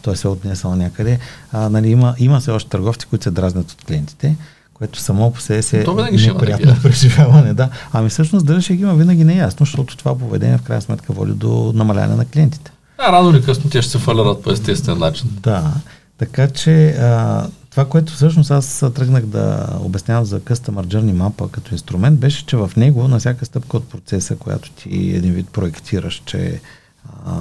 Той 0.03 0.16
се 0.16 0.26
е 0.26 0.31
отнесъл 0.31 0.76
някъде. 0.76 1.18
А, 1.53 1.68
нали, 1.68 1.89
има, 1.89 2.14
има 2.18 2.41
се 2.41 2.51
още 2.51 2.70
търговци, 2.70 3.07
които 3.07 3.22
се 3.22 3.31
дразнят 3.31 3.70
от 3.70 3.85
клиентите, 3.85 4.37
което 4.81 5.01
само 5.01 5.33
по 5.33 5.41
себе 5.41 5.62
си 5.62 5.76
е 5.76 5.85
неприятно 6.12 6.76
преживяване. 6.83 7.55
Да. 7.55 7.68
Ами 7.93 8.09
всъщност 8.09 8.47
дали 8.47 8.62
ще 8.62 8.76
ги 8.76 8.83
има 8.83 8.95
винаги 8.95 9.24
не 9.24 9.39
е 9.39 9.49
защото 9.61 9.97
това 9.97 10.18
поведение 10.18 10.59
в 10.59 10.62
крайна 10.62 10.83
сметка 10.83 11.12
води 11.12 11.33
до 11.33 11.72
намаляване 11.74 12.16
на 12.16 12.24
клиентите. 12.24 12.72
А, 12.99 13.12
рано 13.12 13.31
или 13.31 13.43
късно 13.43 13.70
те 13.70 13.83
ще 13.83 13.91
се 13.93 13.99
фалират 13.99 14.43
по 14.43 14.51
естествен 14.51 14.99
начин. 14.99 15.31
Да, 15.43 15.72
така 16.18 16.49
че 16.49 16.89
а, 16.89 17.47
това, 17.70 17.85
което 17.85 18.12
всъщност 18.12 18.51
аз 18.51 18.85
тръгнах 18.95 19.26
да 19.26 19.66
обяснявам 19.81 20.24
за 20.24 20.41
Customer 20.41 20.87
Journey 20.87 21.14
Map 21.14 21.51
като 21.51 21.74
инструмент, 21.74 22.20
беше, 22.20 22.47
че 22.47 22.57
в 22.57 22.70
него 22.76 23.09
на 23.09 23.18
всяка 23.18 23.45
стъпка 23.45 23.76
от 23.76 23.89
процеса, 23.89 24.37
която 24.37 24.70
ти 24.70 25.12
един 25.16 25.33
вид 25.33 25.49
проектираш, 25.49 26.22
че, 26.24 26.61
а, 27.26 27.33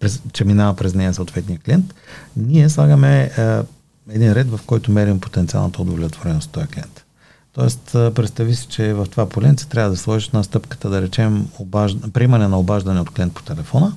през, 0.00 0.22
че 0.32 0.44
минава 0.44 0.76
през 0.76 0.94
нея 0.94 1.14
съответния 1.14 1.58
клиент, 1.58 1.94
ние 2.36 2.68
слагаме 2.68 3.30
а, 3.38 3.62
един 4.10 4.32
ред, 4.32 4.50
в 4.50 4.60
който 4.66 4.92
мерим 4.92 5.20
потенциалната 5.20 5.82
удовлетвореност 5.82 6.46
от 6.46 6.52
този 6.52 6.66
клиент. 6.66 7.04
Тоест, 7.52 7.80
представи 7.92 8.54
си, 8.54 8.66
че 8.66 8.94
в 8.94 9.06
това 9.10 9.28
поленце 9.28 9.68
трябва 9.68 9.90
да 9.90 9.96
сложиш 9.96 10.30
на 10.30 10.44
стъпката, 10.44 10.90
да 10.90 11.02
речем, 11.02 11.46
обажд... 11.58 11.98
приемане 12.12 12.48
на 12.48 12.58
обаждане 12.58 13.00
от 13.00 13.10
клиент 13.10 13.34
по 13.34 13.42
телефона, 13.42 13.92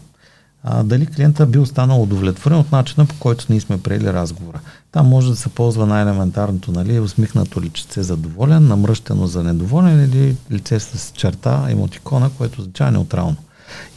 а, 0.63 0.83
дали 0.83 1.05
клиента 1.05 1.45
би 1.45 1.59
останал 1.59 2.01
удовлетворен 2.03 2.57
от 2.57 2.71
начина 2.71 3.05
по 3.05 3.15
който 3.19 3.45
ние 3.49 3.59
сме 3.59 3.81
приели 3.81 4.13
разговора. 4.13 4.59
Там 4.91 5.07
може 5.07 5.29
да 5.29 5.35
се 5.35 5.49
ползва 5.49 5.85
най-елементарното, 5.85 6.71
нали, 6.71 6.99
усмихнато 6.99 7.61
личице 7.61 8.03
задоволен, 8.03 8.67
намръщено 8.67 9.27
за 9.27 9.43
недоволен 9.43 10.03
или 10.03 10.35
лице 10.51 10.79
с 10.79 11.11
черта, 11.15 11.65
емотикона, 11.69 12.29
което 12.37 12.61
означава 12.61 12.91
неутрално. 12.91 13.35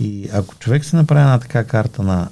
И 0.00 0.28
ако 0.32 0.54
човек 0.54 0.84
си 0.84 0.96
направи 0.96 1.20
една 1.20 1.38
така 1.38 1.64
карта 1.64 2.02
на 2.02 2.28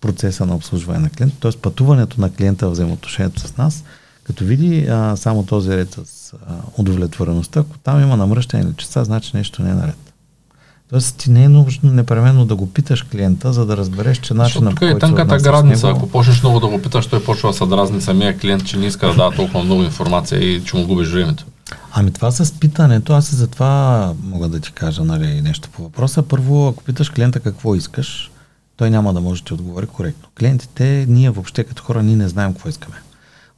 процеса 0.00 0.46
на 0.46 0.54
обслужване 0.54 0.98
на 0.98 1.10
клиента, 1.10 1.36
т.е. 1.40 1.52
пътуването 1.52 2.20
на 2.20 2.32
клиента 2.32 2.68
в 2.68 2.72
взаимоотношението 2.72 3.40
с 3.40 3.56
нас, 3.56 3.84
като 4.24 4.44
види 4.44 4.86
а, 4.86 5.16
само 5.16 5.42
този 5.42 5.70
ред 5.70 5.98
с 6.04 6.32
а, 6.32 6.36
удовлетвореността, 6.78 7.60
ако 7.60 7.78
там 7.78 8.02
има 8.02 8.16
намръщане 8.16 8.64
личица, 8.64 9.04
значи 9.04 9.30
нещо 9.34 9.62
не 9.62 9.70
е 9.70 9.74
наред. 9.74 9.96
Тоест 10.90 11.16
ти 11.16 11.30
не 11.30 11.44
е 11.44 11.48
нужно 11.48 11.92
непременно 11.92 12.44
да 12.44 12.56
го 12.56 12.70
питаш 12.70 13.02
клиента, 13.02 13.52
за 13.52 13.66
да 13.66 13.76
разбереш, 13.76 14.18
че 14.18 14.34
начинът 14.34 14.74
тук 14.74 14.82
е 14.82 14.86
се 14.86 14.98
тънката 14.98 15.22
отнасяш 15.24 15.40
с 15.40 15.44
граница. 15.44 15.86
него- 15.86 15.98
Ако 15.98 16.08
почнеш 16.08 16.42
много 16.42 16.60
да 16.60 16.66
го 16.66 16.82
питаш, 16.82 17.06
той 17.06 17.24
почва 17.24 17.50
да 17.50 17.56
се 17.56 17.66
дразни 17.66 18.00
самия 18.00 18.38
клиент, 18.38 18.66
че 18.66 18.76
не 18.76 18.86
иска 18.86 19.06
да 19.06 19.14
дава 19.14 19.34
толкова 19.34 19.64
много 19.64 19.82
информация 19.82 20.40
и 20.44 20.64
че 20.64 20.76
му 20.76 20.86
губиш 20.86 21.08
времето. 21.08 21.44
Ами 21.92 22.10
това 22.10 22.30
с 22.30 22.52
питането, 22.52 23.12
аз 23.12 23.32
и 23.32 23.36
за 23.36 23.46
това 23.46 24.12
мога 24.22 24.48
да 24.48 24.60
ти 24.60 24.72
кажа 24.72 25.04
нали, 25.04 25.40
нещо 25.42 25.68
по 25.72 25.82
въпроса. 25.82 26.22
Първо, 26.22 26.68
ако 26.68 26.84
питаш 26.84 27.10
клиента 27.10 27.40
какво 27.40 27.74
искаш, 27.74 28.30
той 28.78 28.90
няма 28.90 29.14
да 29.14 29.20
може 29.20 29.42
да 29.42 29.46
ти 29.46 29.54
отговори 29.54 29.86
коректно. 29.86 30.28
Клиентите, 30.38 31.06
ние 31.08 31.30
въобще 31.30 31.64
като 31.64 31.82
хора, 31.82 32.02
ние 32.02 32.16
не 32.16 32.28
знаем 32.28 32.52
какво 32.52 32.68
искаме. 32.68 32.96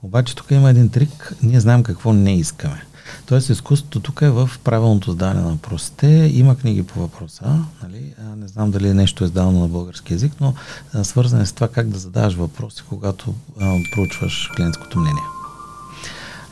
Обаче 0.03 0.37
тук 0.37 0.51
има 0.51 0.71
един 0.71 0.89
трик, 0.89 1.35
ние 1.43 1.61
знаем 1.61 1.83
какво 1.83 2.13
не 2.13 2.37
искаме. 2.37 2.83
Тоест 3.27 3.49
изкуството 3.49 4.01
тук 4.01 4.23
е 4.23 4.31
в 4.31 4.51
правилното 4.65 5.11
задаване 5.11 5.41
на 5.41 5.49
въпросите. 5.49 6.31
Има 6.35 6.57
книги 6.57 6.83
по 6.83 7.01
въпроса, 7.01 7.65
нали? 7.83 8.15
Не 8.37 8.49
знам 8.49 8.71
дали 8.71 8.95
нещо 8.95 9.25
е 9.25 9.27
издавано 9.27 9.61
на 9.61 9.69
български 9.69 10.13
язик, 10.13 10.33
но 10.41 10.55
свързане 11.03 11.47
с 11.47 11.53
това 11.53 11.69
как 11.69 11.89
да 11.89 11.99
задаваш 11.99 12.35
въпроси, 12.35 12.83
когато 12.89 13.35
а, 13.61 13.77
проучваш 13.95 14.51
клиентското 14.57 14.99
мнение. 14.99 15.23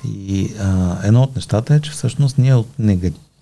И 0.05 0.55
а, 0.61 0.99
едно 1.05 1.23
от 1.23 1.37
нещата 1.37 1.75
е, 1.75 1.81
че 1.81 1.91
всъщност 1.91 2.39
ние 2.39 2.55
от 2.55 2.79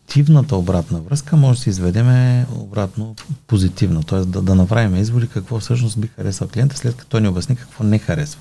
негативната 0.06 0.56
обратна 0.56 1.00
връзка 1.00 1.36
може 1.36 1.58
да 1.58 1.62
си 1.62 1.70
изведеме 1.70 2.46
обратно 2.54 3.16
позитивна, 3.46 4.02
т.е. 4.02 4.18
Да, 4.18 4.42
да 4.42 4.54
направим 4.54 4.96
изводи 4.96 5.28
какво 5.28 5.60
всъщност 5.60 6.00
би 6.00 6.08
харесал 6.08 6.48
клиента, 6.48 6.76
след 6.76 6.96
като 6.96 7.10
той 7.10 7.20
ни 7.20 7.28
обясни 7.28 7.56
какво 7.56 7.84
не 7.84 7.98
харесва. 7.98 8.40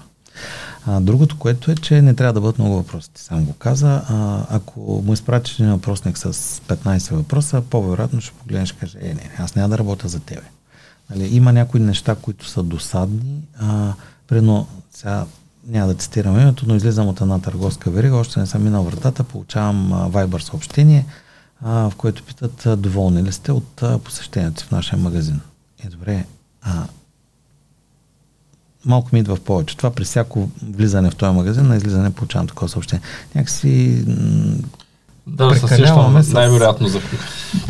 А, 0.85 0.99
другото, 0.99 1.37
което 1.39 1.71
е, 1.71 1.75
че 1.75 2.01
не 2.01 2.13
трябва 2.13 2.33
да 2.33 2.41
бъдат 2.41 2.59
много 2.59 2.75
въпроси. 2.75 3.09
Сам 3.15 3.45
го 3.45 3.53
каза. 3.53 4.01
А, 4.09 4.45
ако 4.49 5.03
му 5.05 5.13
изпратиш 5.13 5.59
един 5.59 5.71
въпросник 5.71 6.17
с 6.17 6.33
15 6.67 7.13
въпроса, 7.13 7.61
по-вероятно 7.69 8.21
ще 8.21 8.33
погледнеш 8.33 8.69
и 8.69 8.75
каже, 8.75 8.97
е, 9.01 9.13
не, 9.13 9.31
аз 9.37 9.55
няма 9.55 9.69
да 9.69 9.77
работя 9.77 10.07
за 10.07 10.19
тебе. 10.19 10.47
Нали, 11.09 11.35
има 11.35 11.53
някои 11.53 11.79
неща, 11.79 12.15
които 12.15 12.47
са 12.47 12.63
досадни. 12.63 13.41
А, 13.59 13.93
Примерно, 14.27 14.67
сега 14.93 15.25
няма 15.67 15.87
да 15.87 15.93
цитирам 15.93 16.39
името, 16.39 16.65
но 16.67 16.75
излизам 16.75 17.07
от 17.07 17.21
една 17.21 17.39
търговска 17.39 17.91
верига, 17.91 18.15
още 18.15 18.39
не 18.39 18.45
съм 18.45 18.63
минал 18.63 18.83
вратата, 18.83 19.23
получавам 19.23 19.91
Viber 20.11 20.37
съобщение, 20.37 21.05
а, 21.61 21.89
в 21.89 21.95
което 21.95 22.23
питат 22.23 22.81
доволни 22.81 23.23
ли 23.23 23.31
сте 23.31 23.51
от 23.51 23.83
а, 23.83 23.99
посещението 23.99 24.63
в 24.63 24.71
нашия 24.71 24.99
магазин. 24.99 25.39
Е, 25.83 25.89
добре, 25.89 26.25
а, 26.61 26.87
малко 28.85 29.09
ми 29.13 29.19
идва 29.19 29.35
в 29.35 29.43
повече. 29.43 29.77
Това 29.77 29.91
при 29.91 30.03
всяко 30.03 30.49
влизане 30.63 31.11
в 31.11 31.15
този 31.15 31.35
магазин, 31.35 31.67
на 31.67 31.75
излизане 31.75 32.13
получавам 32.13 32.47
такова 32.47 32.69
съобщение. 32.69 33.05
Някакси 33.35 34.05
Да, 35.27 35.55
се 35.55 35.67
сещам 35.67 36.23
с- 36.23 36.33
най-вероятно 36.33 36.87
за, 36.87 36.99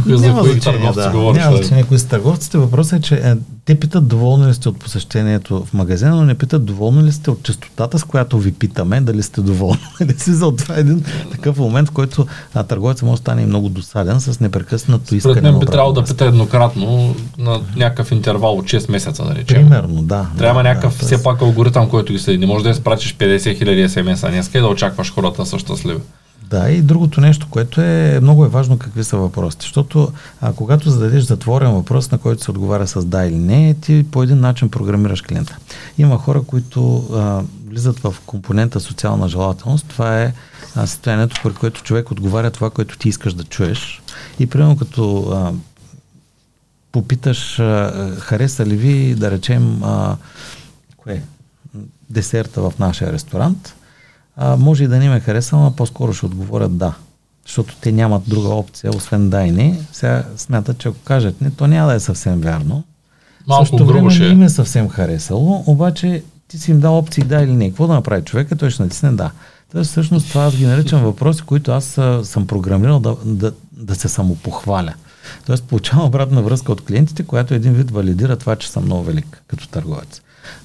за 0.05 0.27
Няма 0.27 0.41
кои 0.41 0.51
значение, 0.51 0.79
търговци 0.79 0.99
да. 0.99 1.11
говориш. 1.11 1.41
Няма 1.43 1.57
да. 1.57 1.63
значение 1.63 1.83
кои 1.83 1.99
са 1.99 2.07
търговците. 2.07 2.57
Въпросът 2.57 2.99
е, 2.99 3.01
че 3.01 3.15
е, 3.15 3.35
те 3.65 3.75
питат 3.75 4.07
доволни 4.07 4.47
ли 4.47 4.53
сте 4.53 4.69
от 4.69 4.79
посещението 4.79 5.65
в 5.65 5.73
магазина, 5.73 6.15
но 6.15 6.23
не 6.25 6.35
питат 6.35 6.65
доволни 6.65 7.03
ли 7.03 7.11
сте 7.11 7.31
от 7.31 7.43
частотата, 7.43 7.99
с 7.99 8.03
която 8.03 8.39
ви 8.39 8.51
питаме, 8.51 9.01
дали 9.01 9.23
сте 9.23 9.41
доволни. 9.41 9.79
Нали 9.99 10.13
си 10.17 10.33
за 10.33 10.55
това 10.55 10.75
е 10.75 10.79
един 10.79 11.03
такъв 11.31 11.57
момент, 11.57 11.89
в 11.89 11.91
който 11.91 12.25
а, 12.53 12.63
търговецът 12.63 13.03
може 13.03 13.13
да 13.13 13.21
стане 13.21 13.41
и 13.41 13.45
много 13.45 13.69
досаден 13.69 14.21
с 14.21 14.39
непрекъснато 14.39 15.15
искане 15.15 15.33
Според 15.33 15.43
мен 15.43 15.59
би 15.59 15.65
трябвало 15.65 15.93
да 15.93 16.03
пита 16.03 16.25
еднократно 16.25 17.15
на 17.37 17.61
някакъв 17.75 18.11
интервал 18.11 18.57
от 18.57 18.65
6 18.65 18.91
месеца, 18.91 19.23
да 19.23 19.35
речем. 19.35 19.63
Примерно, 19.63 20.01
да. 20.01 20.25
Трябва 20.37 20.63
да, 20.63 20.69
някакъв 20.69 20.99
да, 20.99 21.05
все 21.05 21.23
пак 21.23 21.41
алгоритъм, 21.41 21.89
който 21.89 22.13
ги 22.13 22.19
следи. 22.19 22.37
Не 22.37 22.45
може 22.45 22.63
да 22.63 22.69
изпратиш 22.69 23.15
50 23.15 23.57
хиляди 23.57 23.89
смс-а 23.89 24.29
днеска 24.29 24.57
и 24.57 24.61
да 24.61 24.67
очакваш 24.67 25.13
хората 25.13 25.45
са 25.45 25.59
щастливи. 25.59 25.99
Да, 26.49 26.69
и 26.69 26.81
другото 26.81 27.21
нещо, 27.21 27.47
което 27.49 27.81
е 27.81 28.19
много 28.21 28.45
е 28.45 28.49
важно 28.49 28.77
какви 28.77 29.03
са 29.03 29.17
въпросите. 29.17 29.63
Защото 29.63 30.11
а, 30.41 30.53
когато 30.53 30.89
зададеш 30.89 31.23
затворен 31.23 31.71
въпрос, 31.71 32.11
на 32.11 32.17
който 32.17 32.43
се 32.43 32.51
отговаря 32.51 32.87
с 32.87 33.05
да 33.05 33.25
или 33.25 33.35
не, 33.35 33.73
ти 33.73 34.05
по 34.11 34.23
един 34.23 34.39
начин 34.39 34.69
програмираш 34.69 35.21
клиента. 35.21 35.57
Има 35.97 36.17
хора, 36.17 36.41
които 36.41 36.97
а, 36.97 37.41
влизат 37.67 37.99
в 37.99 38.15
компонента 38.25 38.79
социална 38.79 39.29
желателност. 39.29 39.85
Това 39.87 40.21
е 40.21 40.33
а, 40.75 40.87
състоянието, 40.87 41.41
при 41.43 41.53
което 41.53 41.83
човек 41.83 42.11
отговаря 42.11 42.51
това, 42.51 42.69
което 42.69 42.97
ти 42.97 43.09
искаш 43.09 43.33
да 43.33 43.43
чуеш. 43.43 44.01
И 44.39 44.47
примерно 44.47 44.77
като 44.77 45.29
а, 45.31 45.53
попиташ, 46.91 47.59
а, 47.59 48.11
хареса 48.19 48.65
ли 48.65 48.75
ви, 48.75 49.15
да 49.15 49.31
речем, 49.31 49.83
а, 49.83 50.17
кое? 50.97 51.21
Десерта 52.09 52.61
в 52.61 52.73
нашия 52.79 53.13
ресторант, 53.13 53.75
а, 54.37 54.55
може 54.55 54.83
и 54.83 54.87
да 54.87 54.97
не 54.97 55.09
ме 55.09 55.19
хареса, 55.19 55.55
но 55.55 55.75
по-скоро 55.75 56.13
ще 56.13 56.25
отговорят 56.25 56.77
да. 56.77 56.93
Защото 57.45 57.75
те 57.81 57.91
нямат 57.91 58.23
друга 58.27 58.49
опция, 58.49 58.91
освен 58.95 59.29
да 59.29 59.43
и 59.43 59.51
не. 59.51 59.79
Сега 59.93 60.23
смятат, 60.37 60.77
че 60.77 60.87
ако 60.87 60.97
кажат 61.03 61.41
не, 61.41 61.51
то 61.51 61.67
няма 61.67 61.89
да 61.89 61.95
е 61.95 61.99
съвсем 61.99 62.41
вярно. 62.41 62.83
Малко 63.47 63.85
време 63.85 64.11
ще 64.11 64.23
не 64.23 64.29
е. 64.29 64.31
им 64.31 64.43
е 64.43 64.49
съвсем 64.49 64.89
харесало, 64.89 65.63
обаче 65.67 66.23
ти 66.47 66.57
си 66.57 66.71
им 66.71 66.79
дал 66.79 66.97
опции 66.97 67.23
да 67.23 67.41
или 67.41 67.53
не. 67.53 67.69
Какво 67.69 67.87
да 67.87 67.93
направи 67.93 68.21
човека? 68.21 68.55
Той 68.55 68.69
ще 68.69 68.83
натисне 68.83 69.11
да. 69.11 69.31
Тоест, 69.71 69.91
всъщност 69.91 70.29
това 70.29 70.43
аз 70.43 70.55
ги 70.55 70.65
наричам 70.65 71.03
въпроси, 71.03 71.41
които 71.41 71.71
аз 71.71 71.97
а, 71.97 72.25
съм 72.25 72.47
програмирал 72.47 72.99
да, 72.99 73.15
да, 73.25 73.53
да 73.71 73.95
се 73.95 74.09
самопохваля. 74.09 74.93
Тоест, 75.45 75.63
получавам 75.63 76.05
обратна 76.05 76.41
връзка 76.41 76.71
от 76.71 76.85
клиентите, 76.85 77.23
която 77.23 77.53
един 77.53 77.73
вид 77.73 77.91
валидира 77.91 78.35
това, 78.35 78.55
че 78.55 78.71
съм 78.71 78.85
много 78.85 79.03
велик 79.03 79.43
като 79.47 79.67
търговец. 79.67 80.21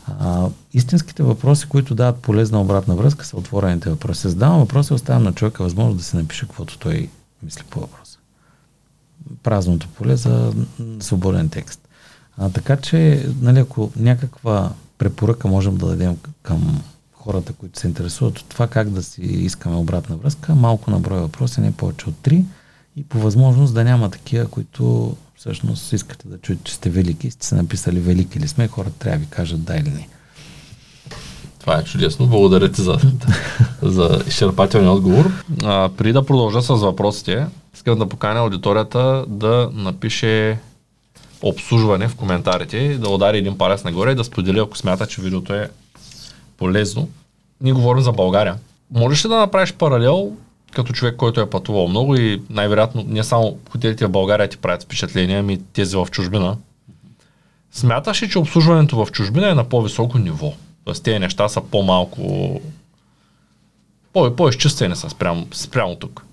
А, 0.07 0.49
истинските 0.73 1.23
въпроси, 1.23 1.67
които 1.69 1.95
дават 1.95 2.17
полезна 2.17 2.61
обратна 2.61 2.95
връзка, 2.95 3.27
са 3.27 3.37
отворените 3.37 3.91
въпроси. 3.91 4.29
Задавам 4.29 4.59
въпроси, 4.59 4.93
оставям 4.93 5.23
на 5.23 5.33
човека 5.33 5.63
възможност 5.63 5.99
да 5.99 6.05
се 6.05 6.17
напише 6.17 6.47
каквото 6.47 6.79
той 6.79 7.09
мисли 7.43 7.63
по 7.71 7.81
въпроса. 7.81 8.19
Празното 9.43 9.89
поле 9.89 10.17
за 10.17 10.53
свободен 11.01 11.49
текст. 11.49 11.89
А, 12.37 12.51
така 12.51 12.77
че, 12.77 13.27
нали, 13.41 13.59
ако 13.59 13.93
някаква 13.97 14.73
препоръка 14.99 15.49
можем 15.49 15.77
да 15.77 15.87
дадем 15.87 16.17
към 16.43 16.83
хората, 17.13 17.53
които 17.53 17.81
се 17.81 17.87
интересуват 17.87 18.39
от 18.39 18.49
това 18.49 18.67
как 18.67 18.91
да 18.91 19.03
си 19.03 19.23
искаме 19.23 19.77
обратна 19.77 20.17
връзка, 20.17 20.55
малко 20.55 20.91
на 20.91 21.01
брой 21.01 21.21
въпроси, 21.21 21.61
не 21.61 21.73
повече 21.73 22.09
от 22.09 22.17
три 22.17 22.45
и 22.97 23.05
по 23.05 23.19
възможност 23.19 23.75
да 23.75 23.85
няма 23.85 24.11
такива, 24.11 24.47
които 24.47 25.17
всъщност 25.41 25.93
искате 25.93 26.29
да 26.29 26.39
чуете, 26.39 26.65
че 26.65 26.75
сте 26.75 26.91
велики 26.91 27.31
сте 27.31 27.47
се 27.47 27.55
написали 27.55 28.01
велики 28.01 28.41
ли 28.41 28.49
сме, 28.49 28.69
хората 28.69 28.99
трябва 28.99 29.19
да 29.19 29.25
ви 29.25 29.31
кажат 29.31 29.65
да 29.65 29.75
или 29.77 29.91
не. 29.91 30.09
Това 31.61 31.79
е 31.79 31.85
чудесно. 31.85 32.27
Благодаря 32.27 32.73
ти 32.73 32.83
за, 32.83 32.99
за 33.83 34.25
изчерпателния 34.27 34.91
отговор. 34.91 35.33
А, 35.63 35.89
преди 35.97 36.13
да 36.13 36.27
продължа 36.27 36.63
с 36.63 36.69
въпросите, 36.69 37.47
искам 37.75 37.99
да 37.99 38.09
поканя 38.09 38.41
аудиторията 38.41 39.25
да 39.29 39.71
напише 39.73 40.59
обслужване 41.43 42.09
в 42.09 42.17
коментарите, 42.17 42.99
да 42.99 43.09
удари 43.09 43.39
един 43.39 43.59
палец 43.59 43.85
нагоре 43.85 44.13
и 44.13 44.15
да 44.15 44.25
сподели, 44.25 44.59
ако 44.59 44.79
смята, 44.79 45.07
че 45.07 45.23
видеото 45.23 45.55
е 45.55 45.71
полезно. 46.57 47.09
Ние 47.61 47.73
говорим 47.73 48.03
за 48.03 48.13
България. 48.13 48.57
Можеш 48.91 49.25
ли 49.25 49.29
да 49.29 49.37
направиш 49.37 49.73
паралел 49.73 50.33
като 50.73 50.93
човек, 50.93 51.17
който 51.17 51.41
е 51.41 51.51
пътувал 51.51 51.89
много 51.89 52.17
и 52.17 52.43
най-вероятно 52.51 53.05
не 53.09 53.25
само 53.25 53.59
хотелите 53.71 54.07
в 54.07 54.11
България 54.11 54.49
ти 54.49 54.57
правят 54.57 54.83
впечатление, 54.83 55.37
ами 55.39 55.61
тези 55.73 55.97
в 55.97 56.09
чужбина. 56.11 56.57
Смяташ 57.73 58.23
ли, 58.23 58.29
че 58.31 58.39
обслужването 58.39 59.05
в 59.05 59.13
чужбина 59.13 59.51
е 59.51 59.55
на 59.55 59.65
по-високо 59.65 60.19
ниво? 60.19 60.53
Тоест 60.85 61.05
тези 61.05 61.19
неща 61.19 61.49
са 61.49 61.61
по-малко 61.61 62.61
по- 64.13 64.37
по-изчистени 64.37 64.97
са 64.97 65.11
спрямо, 65.11 65.47
спрямо 65.53 65.97
тук. 65.97 66.25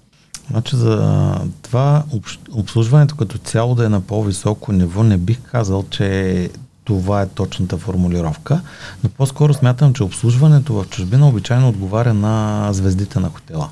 Значи 0.49 0.75
за 0.75 1.33
това 1.61 2.03
обслужването 2.51 3.15
като 3.15 3.37
цяло 3.37 3.75
да 3.75 3.85
е 3.85 3.89
на 3.89 4.01
по-високо 4.01 4.71
ниво, 4.71 5.03
не 5.03 5.17
бих 5.17 5.41
казал, 5.41 5.85
че 5.89 6.49
това 6.83 7.21
е 7.21 7.29
точната 7.29 7.77
формулировка, 7.77 8.61
но 9.03 9.09
по-скоро 9.09 9.53
смятам, 9.53 9.93
че 9.93 10.03
обслужването 10.03 10.73
в 10.73 10.85
чужбина 10.89 11.27
обичайно 11.27 11.69
отговаря 11.69 12.13
на 12.13 12.67
звездите 12.73 13.19
на 13.19 13.29
хотела. 13.29 13.69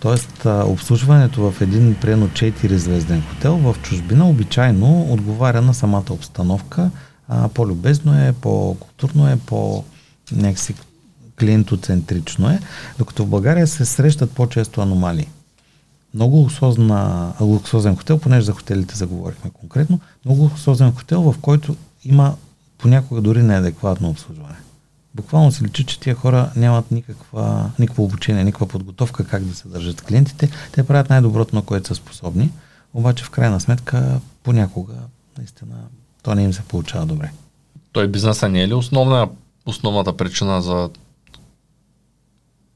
Тоест, 0.00 0.46
обслужването 0.46 1.50
в 1.50 1.60
един, 1.60 1.94
приено 2.00 2.28
4 2.28 2.74
звезден 2.74 3.22
хотел 3.22 3.56
в 3.56 3.76
чужбина 3.82 4.28
обичайно 4.28 5.12
отговаря 5.12 5.62
на 5.62 5.74
самата 5.74 6.04
обстановка. 6.10 6.90
По-любезно 7.54 8.14
е, 8.14 8.32
по-културно 8.32 9.28
е, 9.28 9.38
по 9.46 9.84
някакси 10.32 10.74
клиентоцентрично 11.38 12.50
е, 12.50 12.60
докато 12.98 13.24
в 13.24 13.28
България 13.28 13.66
се 13.66 13.84
срещат 13.84 14.32
по-често 14.32 14.80
аномалии. 14.80 15.28
Много 16.14 16.36
луксозна, 16.36 17.32
луксозен 17.40 17.96
хотел, 17.96 18.18
понеже 18.18 18.46
за 18.46 18.52
хотелите 18.52 18.96
заговорихме 18.96 19.50
конкретно, 19.50 20.00
много 20.24 20.42
луксозен 20.42 20.92
хотел, 20.92 21.22
в 21.22 21.34
който 21.42 21.76
има 22.04 22.34
понякога 22.78 23.20
дори 23.20 23.42
неадекватно 23.42 24.08
обслужване 24.08 24.56
буквално 25.14 25.52
се 25.52 25.64
личи, 25.64 25.84
че 25.84 26.00
тия 26.00 26.14
хора 26.14 26.50
нямат 26.56 26.90
никаква, 26.90 27.70
никакво 27.78 28.04
обучение, 28.04 28.44
никаква 28.44 28.68
подготовка 28.68 29.24
как 29.24 29.44
да 29.44 29.54
се 29.54 29.68
държат 29.68 30.02
клиентите. 30.02 30.50
Те 30.72 30.86
правят 30.86 31.10
най-доброто, 31.10 31.56
на 31.56 31.62
което 31.62 31.88
са 31.88 31.94
способни, 31.94 32.50
обаче 32.94 33.24
в 33.24 33.30
крайна 33.30 33.60
сметка 33.60 34.20
понякога 34.42 34.94
наистина 35.38 35.76
то 36.22 36.34
не 36.34 36.42
им 36.42 36.52
се 36.52 36.62
получава 36.62 37.06
добре. 37.06 37.30
Той 37.92 38.08
бизнеса 38.08 38.48
не 38.48 38.62
е 38.62 38.68
ли 38.68 38.74
основна, 38.74 39.28
основната 39.66 40.16
причина 40.16 40.62
за 40.62 40.90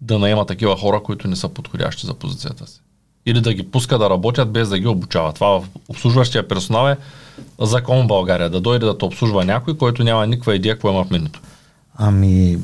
да 0.01 0.19
наема 0.19 0.47
такива 0.47 0.77
хора, 0.77 1.03
които 1.03 1.29
не 1.29 1.37
са 1.37 1.49
подходящи 1.49 2.07
за 2.07 2.15
позицията 2.15 2.67
си? 2.67 2.81
Или 3.27 3.41
да 3.41 3.55
ги 3.55 3.63
пуска 3.63 3.99
да 3.99 4.11
работят 4.11 4.53
без 4.53 4.69
да 4.69 4.79
ги 4.79 4.87
обучава. 4.87 5.33
Това 5.33 5.49
в 5.49 5.69
обслужващия 5.89 6.49
персонал 6.49 6.89
е 6.89 6.97
закон 7.61 8.05
в 8.05 8.07
България. 8.07 8.51
Да 8.51 8.61
дойде 8.61 8.87
да 8.87 8.99
те 8.99 9.05
обслужва 9.05 9.45
някой, 9.45 9.77
който 9.77 10.05
няма 10.05 10.27
никаква 10.27 10.57
идея 10.57 10.75
какво 10.75 10.91
има 10.91 11.05
в 11.05 11.11
менюто. 11.11 11.41
Ами, 11.95 12.59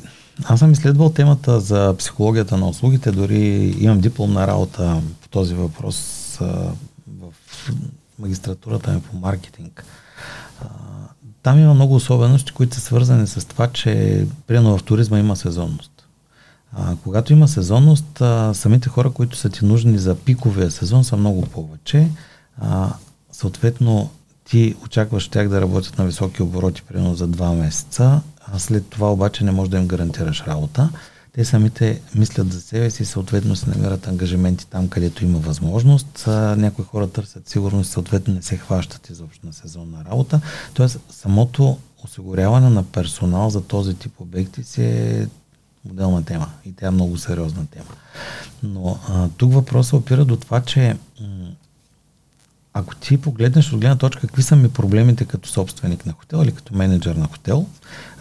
аз 0.45 0.59
съм 0.59 0.72
изследвал 0.72 1.11
темата 1.11 1.61
за 1.61 1.95
психологията 1.99 2.57
на 2.57 2.68
услугите, 2.68 3.11
дори 3.11 3.74
имам 3.79 4.01
дипломна 4.01 4.47
работа 4.47 5.03
по 5.22 5.29
този 5.29 5.55
въпрос 5.55 5.97
в 7.20 7.33
магистратурата 8.18 8.93
ми 8.93 9.01
по 9.01 9.16
маркетинг. 9.16 9.85
Там 11.43 11.59
има 11.59 11.74
много 11.74 11.95
особености, 11.95 12.53
които 12.53 12.74
са 12.74 12.81
свързани 12.81 13.26
с 13.26 13.49
това, 13.49 13.66
че 13.66 14.26
примерно 14.47 14.79
в 14.79 14.83
туризма 14.83 15.18
има 15.18 15.37
сезонност. 15.37 16.09
А, 16.72 16.97
когато 17.03 17.33
има 17.33 17.49
сезонност, 17.49 18.20
а, 18.20 18.55
самите 18.55 18.89
хора, 18.89 19.11
които 19.11 19.37
са 19.37 19.49
ти 19.49 19.64
нужни 19.64 19.99
за 19.99 20.14
пиковия 20.14 20.70
сезон, 20.70 21.05
са 21.05 21.16
много 21.16 21.43
повече. 21.43 22.09
А, 22.61 22.93
съответно, 23.33 24.11
ти 24.51 24.74
очакваш 24.84 25.28
тях 25.28 25.49
да 25.49 25.61
работят 25.61 25.99
на 25.99 26.05
високи 26.05 26.42
обороти, 26.42 26.82
примерно 26.82 27.14
за 27.14 27.26
два 27.26 27.53
месеца, 27.53 28.20
а 28.53 28.59
след 28.59 28.86
това 28.88 29.12
обаче 29.12 29.44
не 29.44 29.53
можеш 29.53 29.70
да 29.70 29.78
им 29.78 29.86
гарантираш 29.86 30.44
работа. 30.46 30.90
Те 31.32 31.44
самите 31.44 32.01
мислят 32.14 32.53
за 32.53 32.61
себе 32.61 32.90
си, 32.90 33.05
съответно 33.05 33.57
се 33.57 33.70
намират 33.70 34.09
ангажименти 34.09 34.66
там, 34.66 34.88
където 34.88 35.24
има 35.24 35.38
възможност. 35.38 36.24
Някои 36.57 36.84
хора 36.84 37.11
търсят 37.11 37.49
сигурност, 37.49 37.90
съответно 37.90 38.34
не 38.34 38.42
се 38.42 38.57
хващат 38.57 39.11
изобщо 39.11 39.46
на 39.46 39.53
сезонна 39.53 40.05
работа. 40.11 40.40
Тоест, 40.74 40.99
самото 41.11 41.78
осигуряване 42.05 42.70
на 42.70 42.82
персонал 42.82 43.51
за 43.51 43.61
този 43.62 43.94
тип 43.94 44.20
обекти 44.20 44.64
си 44.64 44.82
е 44.82 45.28
моделна 45.84 46.24
тема 46.24 46.51
и 46.64 46.72
тя 46.72 46.86
е 46.86 46.90
много 46.90 47.18
сериозна 47.18 47.66
тема. 47.66 47.90
Но 48.62 48.99
а, 49.09 49.28
тук 49.36 49.53
въпросът 49.53 49.92
опира 49.92 50.24
до 50.24 50.36
това, 50.36 50.61
че 50.61 50.96
ако 52.74 52.94
ти 52.96 53.16
погледнеш 53.16 53.72
от 53.72 53.80
гледна 53.80 53.96
точка 53.96 54.20
какви 54.20 54.42
са 54.42 54.56
ми 54.56 54.68
проблемите 54.68 55.24
като 55.24 55.48
собственик 55.48 56.06
на 56.06 56.12
хотел 56.12 56.42
или 56.42 56.52
като 56.52 56.74
менеджер 56.74 57.14
на 57.14 57.26
хотел, 57.26 57.66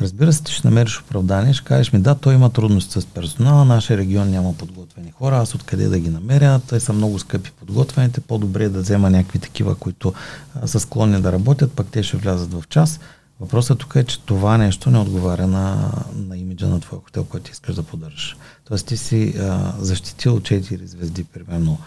разбира 0.01 0.33
се, 0.33 0.43
ти 0.43 0.51
ще 0.51 0.67
намериш 0.67 1.01
оправдание, 1.01 1.53
ще 1.53 1.65
кажеш 1.65 1.93
ми 1.93 1.99
да, 1.99 2.15
той 2.15 2.33
има 2.33 2.49
трудности 2.49 3.01
с 3.01 3.05
персонала, 3.05 3.65
нашия 3.65 3.97
регион 3.97 4.29
няма 4.29 4.53
подготвени 4.53 5.11
хора, 5.11 5.37
аз 5.37 5.55
откъде 5.55 5.87
да 5.87 5.99
ги 5.99 6.09
намеря, 6.09 6.61
те 6.67 6.79
са 6.79 6.93
много 6.93 7.19
скъпи 7.19 7.51
подготвените, 7.51 8.21
по-добре 8.21 8.63
е 8.63 8.69
да 8.69 8.79
взема 8.79 9.09
някакви 9.09 9.39
такива, 9.39 9.75
които 9.75 10.13
а, 10.61 10.67
са 10.67 10.79
склонни 10.79 11.21
да 11.21 11.31
работят, 11.31 11.73
пък 11.73 11.87
те 11.91 12.03
ще 12.03 12.17
влязат 12.17 12.53
в 12.53 12.63
час. 12.69 12.99
Въпросът 13.39 13.79
тук 13.79 13.95
е, 13.95 14.03
че 14.03 14.19
това 14.19 14.57
нещо 14.57 14.89
не 14.89 14.99
отговаря 14.99 15.47
на, 15.47 15.91
на 16.15 16.37
имиджа 16.37 16.67
на 16.67 16.79
твоя 16.79 17.01
хотел, 17.01 17.23
който 17.23 17.51
искаш 17.51 17.75
да 17.75 17.83
поддържаш. 17.83 18.37
Тоест 18.67 18.87
ти 18.87 18.97
си 18.97 19.33
а, 19.39 19.73
защитил 19.79 20.39
4 20.39 20.85
звезди, 20.85 21.23
примерно, 21.23 21.77